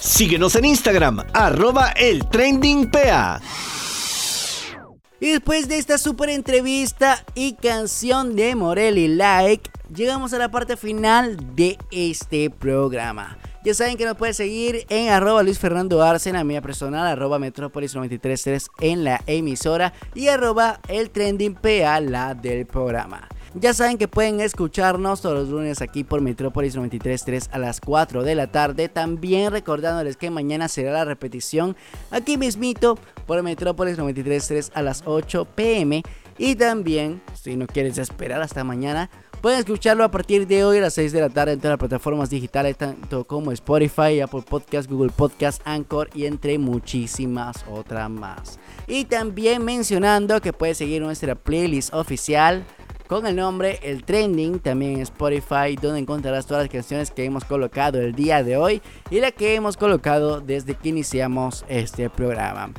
Síguenos 0.00 0.56
en 0.56 0.64
Instagram, 0.64 1.24
arroba 1.34 1.92
el 1.92 2.28
trending 2.28 2.90
PA. 2.90 3.40
Y 5.20 5.28
después 5.30 5.68
de 5.68 5.78
esta 5.78 5.98
super 5.98 6.28
entrevista 6.30 7.24
y 7.36 7.54
canción 7.54 8.34
de 8.34 8.56
Morelli 8.56 9.06
Like, 9.06 9.70
llegamos 9.94 10.32
a 10.32 10.38
la 10.38 10.50
parte 10.50 10.76
final 10.76 11.36
de 11.54 11.78
este 11.90 12.50
programa. 12.50 13.38
Ya 13.64 13.74
saben 13.74 13.96
que 13.96 14.04
nos 14.04 14.16
pueden 14.16 14.34
seguir 14.34 14.86
en 14.88 15.10
arroba 15.10 15.42
Luis 15.42 15.58
Fernando 15.58 16.02
Arce, 16.02 16.30
en 16.30 16.36
la 16.36 16.44
mía 16.44 16.62
personal, 16.62 17.06
arroba 17.06 17.38
Metrópolis 17.38 17.94
933 17.94 18.70
en 18.80 19.04
la 19.04 19.20
emisora 19.26 19.92
y 20.14 20.28
arroba 20.28 20.80
el 20.88 21.10
trending 21.10 21.54
PA, 21.54 22.00
la 22.00 22.34
del 22.34 22.66
programa. 22.66 23.28
Ya 23.54 23.72
saben 23.72 23.96
que 23.96 24.08
pueden 24.08 24.40
escucharnos 24.40 25.22
todos 25.22 25.34
los 25.34 25.48
lunes 25.48 25.80
aquí 25.80 26.04
por 26.04 26.20
Metrópolis 26.20 26.76
93.3 26.76 27.48
a 27.50 27.58
las 27.58 27.80
4 27.80 28.22
de 28.22 28.34
la 28.34 28.46
tarde. 28.48 28.88
También 28.88 29.50
recordándoles 29.50 30.16
que 30.16 30.30
mañana 30.30 30.68
será 30.68 30.92
la 30.92 31.04
repetición 31.04 31.74
aquí 32.10 32.36
mismito 32.36 32.98
por 33.26 33.42
Metrópolis 33.42 33.98
93.3 33.98 34.70
a 34.74 34.82
las 34.82 35.02
8 35.06 35.46
pm. 35.54 36.02
Y 36.36 36.54
también, 36.54 37.20
si 37.34 37.56
no 37.56 37.66
quieres 37.66 37.98
esperar 37.98 38.42
hasta 38.42 38.62
mañana, 38.62 39.10
pueden 39.40 39.60
escucharlo 39.60 40.04
a 40.04 40.10
partir 40.10 40.46
de 40.46 40.64
hoy 40.64 40.78
a 40.78 40.82
las 40.82 40.94
6 40.94 41.12
de 41.12 41.20
la 41.20 41.28
tarde 41.28 41.52
en 41.52 41.58
todas 41.58 41.72
las 41.72 41.78
plataformas 41.78 42.30
digitales, 42.30 42.76
tanto 42.76 43.24
como 43.24 43.52
Spotify, 43.52 44.20
Apple 44.20 44.42
Podcast, 44.48 44.90
Google 44.90 45.12
Podcast, 45.14 45.62
Anchor 45.64 46.10
y 46.14 46.26
entre 46.26 46.58
muchísimas 46.58 47.64
otras 47.70 48.10
más. 48.10 48.58
Y 48.86 49.04
también 49.04 49.64
mencionando 49.64 50.40
que 50.40 50.52
puedes 50.52 50.78
seguir 50.78 51.02
nuestra 51.02 51.34
playlist 51.34 51.94
oficial 51.94 52.64
con 53.06 53.26
el 53.26 53.36
nombre 53.36 53.78
El 53.82 54.04
Trending, 54.04 54.60
también 54.60 54.96
en 54.96 55.00
Spotify, 55.00 55.76
donde 55.80 56.00
encontrarás 56.00 56.46
todas 56.46 56.64
las 56.64 56.72
canciones 56.72 57.10
que 57.10 57.24
hemos 57.24 57.44
colocado 57.44 58.00
el 58.00 58.14
día 58.14 58.42
de 58.42 58.56
hoy 58.56 58.82
y 59.10 59.20
la 59.20 59.32
que 59.32 59.54
hemos 59.54 59.76
colocado 59.76 60.40
desde 60.40 60.74
que 60.74 60.90
iniciamos 60.90 61.64
este 61.68 62.10
programa. 62.10 62.70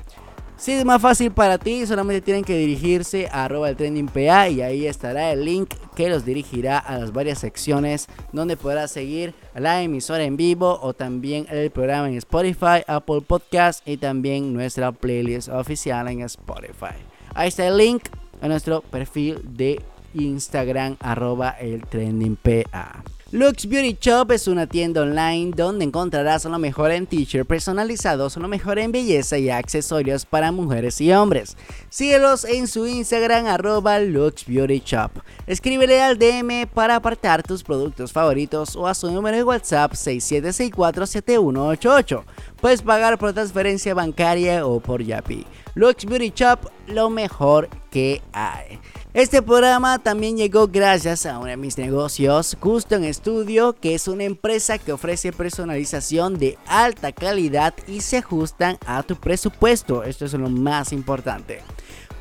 Si 0.59 0.73
es 0.73 0.83
más 0.83 1.01
fácil 1.01 1.31
para 1.31 1.57
ti, 1.57 1.85
solamente 1.85 2.19
tienen 2.19 2.43
que 2.43 2.57
dirigirse 2.57 3.29
a 3.31 3.45
arroba 3.45 3.69
el 3.69 3.77
trending 3.77 4.07
PA 4.07 4.49
y 4.49 4.61
ahí 4.61 4.87
estará 4.87 5.31
el 5.31 5.45
link 5.45 5.73
que 5.95 6.09
los 6.09 6.25
dirigirá 6.25 6.77
a 6.77 6.97
las 6.97 7.13
varias 7.13 7.39
secciones 7.39 8.07
donde 8.33 8.57
podrás 8.57 8.91
seguir 8.91 9.33
la 9.55 9.81
emisora 9.81 10.25
en 10.25 10.35
vivo 10.35 10.77
o 10.81 10.93
también 10.93 11.47
el 11.49 11.71
programa 11.71 12.09
en 12.09 12.15
Spotify, 12.15 12.83
Apple 12.87 13.21
Podcast 13.21 13.87
y 13.87 13.95
también 13.95 14.51
nuestra 14.53 14.91
playlist 14.91 15.47
oficial 15.47 16.09
en 16.09 16.23
Spotify. 16.23 16.97
Ahí 17.33 17.47
está 17.47 17.65
el 17.65 17.77
link 17.77 18.09
a 18.41 18.49
nuestro 18.49 18.81
perfil 18.81 19.39
de 19.45 19.81
Instagram 20.13 20.97
arroba 20.99 21.51
el 21.51 21.85
trending 21.85 22.35
PA. 22.35 23.01
Lux 23.31 23.67
Beauty 23.67 23.95
Shop 24.01 24.31
es 24.31 24.47
una 24.47 24.65
tienda 24.65 25.03
online 25.03 25.51
donde 25.55 25.85
encontrarás 25.85 26.45
lo 26.45 26.57
mejor 26.57 26.89
en 26.89 27.05
t-shirts 27.05 27.47
personalizados, 27.47 28.35
lo 28.37 28.47
mejor 28.47 28.79
en 28.79 28.91
belleza 28.91 29.37
y 29.37 29.51
accesorios 29.51 30.25
para 30.25 30.51
mujeres 30.51 30.99
y 30.99 31.13
hombres. 31.13 31.55
Síguelos 31.91 32.43
en 32.43 32.67
su 32.67 32.87
Instagram 32.87 33.45
arroba 33.45 33.99
Lux 33.99 34.47
Beauty 34.47 34.81
Shop. 34.83 35.11
Escríbele 35.45 36.01
al 36.01 36.17
DM 36.17 36.65
para 36.73 36.95
apartar 36.95 37.43
tus 37.43 37.61
productos 37.61 38.11
favoritos 38.11 38.75
o 38.75 38.87
a 38.87 38.95
su 38.95 39.11
número 39.11 39.37
de 39.37 39.43
WhatsApp 39.43 39.93
67647188. 39.93 42.23
Puedes 42.59 42.81
pagar 42.81 43.19
por 43.19 43.33
transferencia 43.33 43.93
bancaria 43.93 44.65
o 44.65 44.79
por 44.79 45.03
Yapi. 45.03 45.45
Lux 45.75 46.03
Beauty 46.03 46.33
Shop, 46.35 46.61
lo 46.87 47.11
mejor 47.11 47.69
que 47.91 48.23
hay. 48.33 48.79
Este 49.11 49.41
programa 49.41 49.97
también 49.97 50.37
llegó 50.37 50.67
gracias 50.67 51.25
a 51.25 51.39
uno 51.39 51.47
de 51.47 51.57
mis 51.57 51.79
negocios, 51.79 52.55
Custom 52.59 53.11
Studio, 53.11 53.73
que 53.73 53.95
es 53.95 54.07
una 54.07 54.23
empresa 54.23 54.77
que 54.77 54.91
ofrece 54.91 55.31
personalización 55.31 56.37
de 56.37 56.59
alta 56.67 57.11
calidad 57.11 57.73
y 57.87 58.01
se 58.01 58.17
ajustan 58.17 58.77
a 58.85 59.01
tu 59.01 59.15
presupuesto. 59.15 60.03
Esto 60.03 60.25
es 60.25 60.33
lo 60.33 60.47
más 60.47 60.93
importante. 60.93 61.63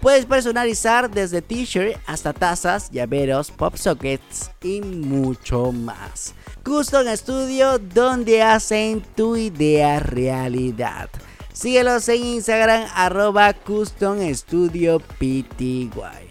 Puedes 0.01 0.25
personalizar 0.25 1.11
desde 1.11 1.43
t-shirt 1.43 1.99
hasta 2.07 2.33
tazas, 2.33 2.91
llaveros, 2.91 3.51
pop 3.51 3.77
sockets 3.77 4.51
y 4.63 4.81
mucho 4.81 5.73
más. 5.73 6.33
Custom 6.65 7.07
Studio, 7.15 7.79
donde 7.79 8.43
hacen 8.43 9.03
tu 9.15 9.37
idea 9.37 10.01
realidad. 10.01 11.11
Síguelos 11.53 12.09
en 12.09 12.25
Instagram 12.25 12.89
arroba 12.95 13.53
Custom 13.53 14.21
Studio 14.33 15.01
PTY. 15.01 16.28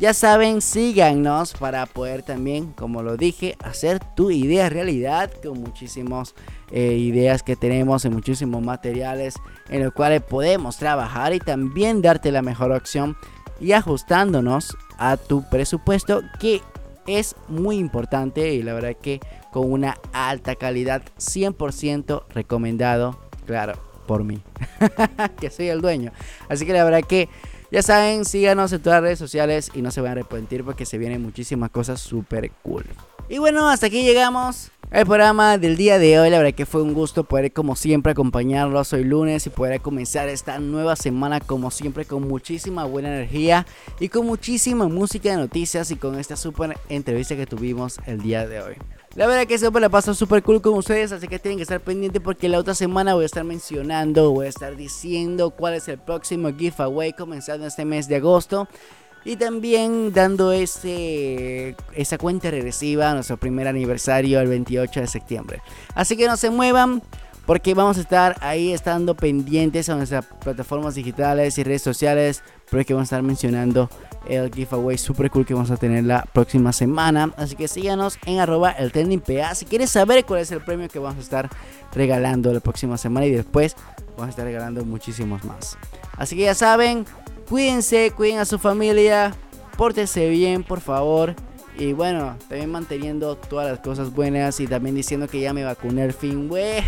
Ya 0.00 0.12
saben, 0.12 0.60
síganos 0.60 1.52
para 1.52 1.86
poder 1.86 2.22
también, 2.22 2.72
como 2.72 3.02
lo 3.02 3.16
dije, 3.16 3.56
hacer 3.62 4.00
tu 4.16 4.32
idea 4.32 4.68
realidad 4.68 5.30
con 5.40 5.60
muchísimas 5.60 6.34
eh, 6.72 6.94
ideas 6.94 7.44
que 7.44 7.54
tenemos 7.54 8.04
y 8.04 8.10
muchísimos 8.10 8.60
materiales 8.60 9.36
en 9.68 9.84
los 9.84 9.92
cuales 9.92 10.20
podemos 10.20 10.78
trabajar 10.78 11.32
y 11.32 11.38
también 11.38 12.02
darte 12.02 12.32
la 12.32 12.42
mejor 12.42 12.72
opción 12.72 13.16
y 13.60 13.70
ajustándonos 13.70 14.76
a 14.98 15.16
tu 15.16 15.48
presupuesto 15.48 16.22
que 16.40 16.60
es 17.06 17.36
muy 17.46 17.76
importante 17.76 18.52
y 18.52 18.64
la 18.64 18.74
verdad 18.74 18.96
que 19.00 19.20
con 19.52 19.70
una 19.70 19.96
alta 20.12 20.56
calidad 20.56 21.02
100% 21.18 22.24
recomendado, 22.30 23.16
claro, 23.46 23.74
por 24.08 24.24
mí, 24.24 24.42
que 25.40 25.50
soy 25.50 25.68
el 25.68 25.80
dueño. 25.80 26.12
Así 26.48 26.66
que 26.66 26.72
la 26.72 26.82
verdad 26.82 27.02
que 27.06 27.28
ya 27.74 27.82
saben, 27.82 28.24
síganos 28.24 28.72
en 28.72 28.80
todas 28.80 28.98
las 28.98 29.02
redes 29.02 29.18
sociales 29.18 29.72
y 29.74 29.82
no 29.82 29.90
se 29.90 30.00
van 30.00 30.10
a 30.10 30.12
arrepentir 30.12 30.62
porque 30.62 30.86
se 30.86 30.96
vienen 30.96 31.20
muchísimas 31.20 31.70
cosas 31.70 32.00
súper 32.00 32.52
cool. 32.62 32.84
Y 33.28 33.38
bueno, 33.38 33.68
hasta 33.68 33.86
aquí 33.86 34.04
llegamos 34.04 34.70
al 34.92 35.06
programa 35.06 35.58
del 35.58 35.76
día 35.76 35.98
de 35.98 36.20
hoy. 36.20 36.30
La 36.30 36.38
verdad 36.38 36.54
que 36.54 36.66
fue 36.66 36.82
un 36.82 36.94
gusto 36.94 37.24
poder 37.24 37.52
como 37.52 37.74
siempre 37.74 38.12
acompañarlos 38.12 38.92
hoy 38.92 39.02
lunes 39.02 39.48
y 39.48 39.50
poder 39.50 39.80
comenzar 39.80 40.28
esta 40.28 40.60
nueva 40.60 40.94
semana 40.94 41.40
como 41.40 41.72
siempre 41.72 42.04
con 42.04 42.28
muchísima 42.28 42.84
buena 42.84 43.08
energía 43.08 43.66
y 43.98 44.08
con 44.08 44.24
muchísima 44.24 44.86
música 44.86 45.30
de 45.30 45.38
noticias 45.38 45.90
y 45.90 45.96
con 45.96 46.20
esta 46.20 46.36
súper 46.36 46.78
entrevista 46.88 47.34
que 47.34 47.46
tuvimos 47.46 47.98
el 48.06 48.22
día 48.22 48.46
de 48.46 48.60
hoy. 48.60 48.74
La 49.16 49.28
verdad 49.28 49.46
que 49.46 49.58
siempre 49.58 49.80
la 49.80 49.88
paso 49.88 50.12
súper 50.12 50.42
cool 50.42 50.60
con 50.60 50.74
ustedes, 50.74 51.12
así 51.12 51.28
que 51.28 51.38
tienen 51.38 51.58
que 51.58 51.62
estar 51.62 51.80
pendientes 51.80 52.20
porque 52.20 52.48
la 52.48 52.58
otra 52.58 52.74
semana 52.74 53.14
voy 53.14 53.22
a 53.22 53.26
estar 53.26 53.44
mencionando, 53.44 54.32
voy 54.32 54.46
a 54.46 54.48
estar 54.48 54.74
diciendo 54.74 55.50
cuál 55.50 55.74
es 55.74 55.86
el 55.86 55.98
próximo 55.98 56.52
giveaway 56.52 57.12
comenzando 57.12 57.64
este 57.64 57.84
mes 57.84 58.08
de 58.08 58.16
agosto. 58.16 58.66
Y 59.24 59.36
también 59.36 60.12
dando 60.12 60.50
ese, 60.50 61.76
esa 61.94 62.18
cuenta 62.18 62.50
regresiva 62.50 63.12
a 63.12 63.14
nuestro 63.14 63.36
primer 63.36 63.68
aniversario 63.68 64.40
el 64.40 64.48
28 64.48 65.00
de 65.00 65.06
septiembre. 65.06 65.62
Así 65.94 66.16
que 66.16 66.26
no 66.26 66.36
se 66.36 66.50
muevan 66.50 67.00
porque 67.46 67.74
vamos 67.74 67.98
a 67.98 68.00
estar 68.00 68.36
ahí 68.40 68.72
estando 68.72 69.14
pendientes 69.14 69.88
a 69.88 69.94
nuestras 69.94 70.26
plataformas 70.42 70.96
digitales 70.96 71.56
y 71.56 71.62
redes 71.62 71.82
sociales. 71.82 72.42
Porque 72.70 72.94
vamos 72.94 73.04
a 73.04 73.16
estar 73.16 73.22
mencionando 73.22 73.88
el 74.28 74.52
giveaway 74.52 74.98
super 74.98 75.30
cool 75.30 75.44
que 75.44 75.54
vamos 75.54 75.70
a 75.70 75.76
tener 75.76 76.04
la 76.04 76.26
próxima 76.32 76.72
semana. 76.72 77.32
Así 77.36 77.56
que 77.56 77.68
síganos 77.68 78.18
en 78.26 78.40
arroba 78.40 78.72
el 78.72 78.92
trending 78.92 79.20
PA 79.20 79.54
si 79.54 79.64
quieres 79.64 79.90
saber 79.90 80.24
cuál 80.24 80.40
es 80.40 80.50
el 80.52 80.60
premio 80.60 80.88
que 80.88 80.98
vamos 80.98 81.18
a 81.18 81.20
estar 81.20 81.50
regalando 81.92 82.52
la 82.52 82.60
próxima 82.60 82.98
semana 82.98 83.26
y 83.26 83.30
después 83.30 83.76
vamos 84.16 84.26
a 84.26 84.30
estar 84.30 84.44
regalando 84.44 84.84
muchísimos 84.84 85.44
más. 85.44 85.76
Así 86.16 86.36
que 86.36 86.42
ya 86.42 86.54
saben, 86.54 87.04
cuídense, 87.48 88.12
cuiden 88.16 88.38
a 88.38 88.44
su 88.44 88.58
familia, 88.58 89.34
pórtense 89.76 90.28
bien 90.28 90.62
por 90.64 90.80
favor. 90.80 91.34
Y 91.76 91.92
bueno, 91.92 92.36
también 92.48 92.70
manteniendo 92.70 93.36
todas 93.36 93.68
las 93.68 93.80
cosas 93.80 94.12
buenas 94.12 94.60
y 94.60 94.66
también 94.68 94.94
diciendo 94.94 95.26
que 95.26 95.40
ya 95.40 95.52
me 95.52 95.64
vacuné 95.64 96.02
al 96.02 96.12
fin, 96.12 96.48
güey. 96.48 96.82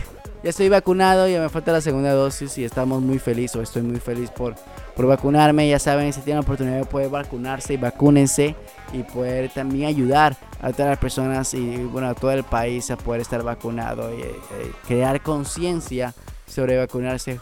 Ya 0.45 0.51
estoy 0.51 0.69
vacunado, 0.69 1.27
ya 1.27 1.41
me 1.41 1.49
falta 1.49 1.73
la 1.73 1.81
segunda 1.81 2.13
dosis 2.13 2.57
y 2.59 2.65
estamos 2.65 3.03
muy 3.03 3.19
felices 3.19 3.57
o 3.57 3.63
estoy 3.63 3.83
muy 3.83 3.99
feliz 3.99 4.31
por, 4.31 4.55
por 4.97 5.06
vacunarme. 5.06 5.68
Ya 5.68 5.78
saben, 5.78 6.12
si 6.12 6.20
tienen 6.23 6.39
la 6.39 6.43
oportunidad 6.43 6.78
de 6.78 6.86
poder 6.86 7.10
vacunarse 7.10 7.74
y 7.74 7.77
vacúnense 7.77 8.56
y 8.93 9.02
poder 9.02 9.51
también 9.51 9.89
ayudar 9.89 10.36
a 10.60 10.73
todas 10.73 10.90
las 10.90 10.98
personas 10.98 11.52
y 11.55 11.77
bueno, 11.77 12.09
a 12.09 12.14
todo 12.14 12.32
el 12.32 12.43
país 12.43 12.90
a 12.90 12.97
poder 12.97 13.20
estar 13.20 13.43
vacunado 13.43 14.12
y 14.12 14.23
eh, 14.23 14.40
crear 14.89 15.23
conciencia 15.23 16.14
sobre 16.47 16.78
vacunarse 16.78 17.39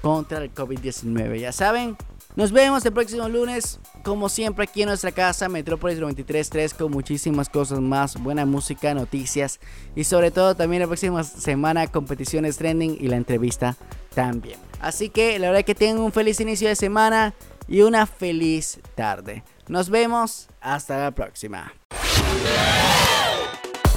contra 0.00 0.42
el 0.42 0.54
COVID-19. 0.54 1.38
Ya 1.38 1.52
saben, 1.52 1.96
Nos 2.36 2.52
vemos 2.52 2.84
el 2.84 2.92
próximo 2.92 3.30
lunes, 3.30 3.80
como 4.02 4.28
siempre, 4.28 4.64
aquí 4.64 4.82
en 4.82 4.88
nuestra 4.88 5.10
casa, 5.10 5.48
Metrópolis 5.48 5.98
93.3, 5.98 6.74
con 6.74 6.92
muchísimas 6.92 7.48
cosas 7.48 7.80
más, 7.80 8.22
buena 8.22 8.44
música, 8.44 8.92
noticias 8.92 9.58
y 9.94 10.04
sobre 10.04 10.30
todo 10.30 10.54
también 10.54 10.82
la 10.82 10.86
próxima 10.86 11.24
semana 11.24 11.86
competiciones 11.86 12.58
trending 12.58 12.98
y 13.00 13.08
la 13.08 13.16
entrevista 13.16 13.74
también. 14.14 14.58
Así 14.80 15.08
que 15.08 15.38
la 15.38 15.48
verdad 15.48 15.64
que 15.64 15.74
tengan 15.74 16.02
un 16.02 16.12
feliz 16.12 16.38
inicio 16.38 16.68
de 16.68 16.76
semana 16.76 17.32
y 17.68 17.80
una 17.80 18.04
feliz 18.04 18.80
tarde. 18.94 19.42
Nos 19.66 19.88
vemos, 19.88 20.48
hasta 20.60 20.98
la 20.98 21.12
próxima. 21.12 21.72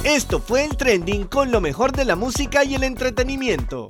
Esto 0.02 0.40
fue 0.40 0.64
el 0.64 0.78
trending 0.78 1.24
con 1.24 1.50
lo 1.50 1.60
mejor 1.60 1.92
de 1.92 2.06
la 2.06 2.16
música 2.16 2.64
y 2.64 2.74
el 2.74 2.84
entretenimiento. 2.84 3.88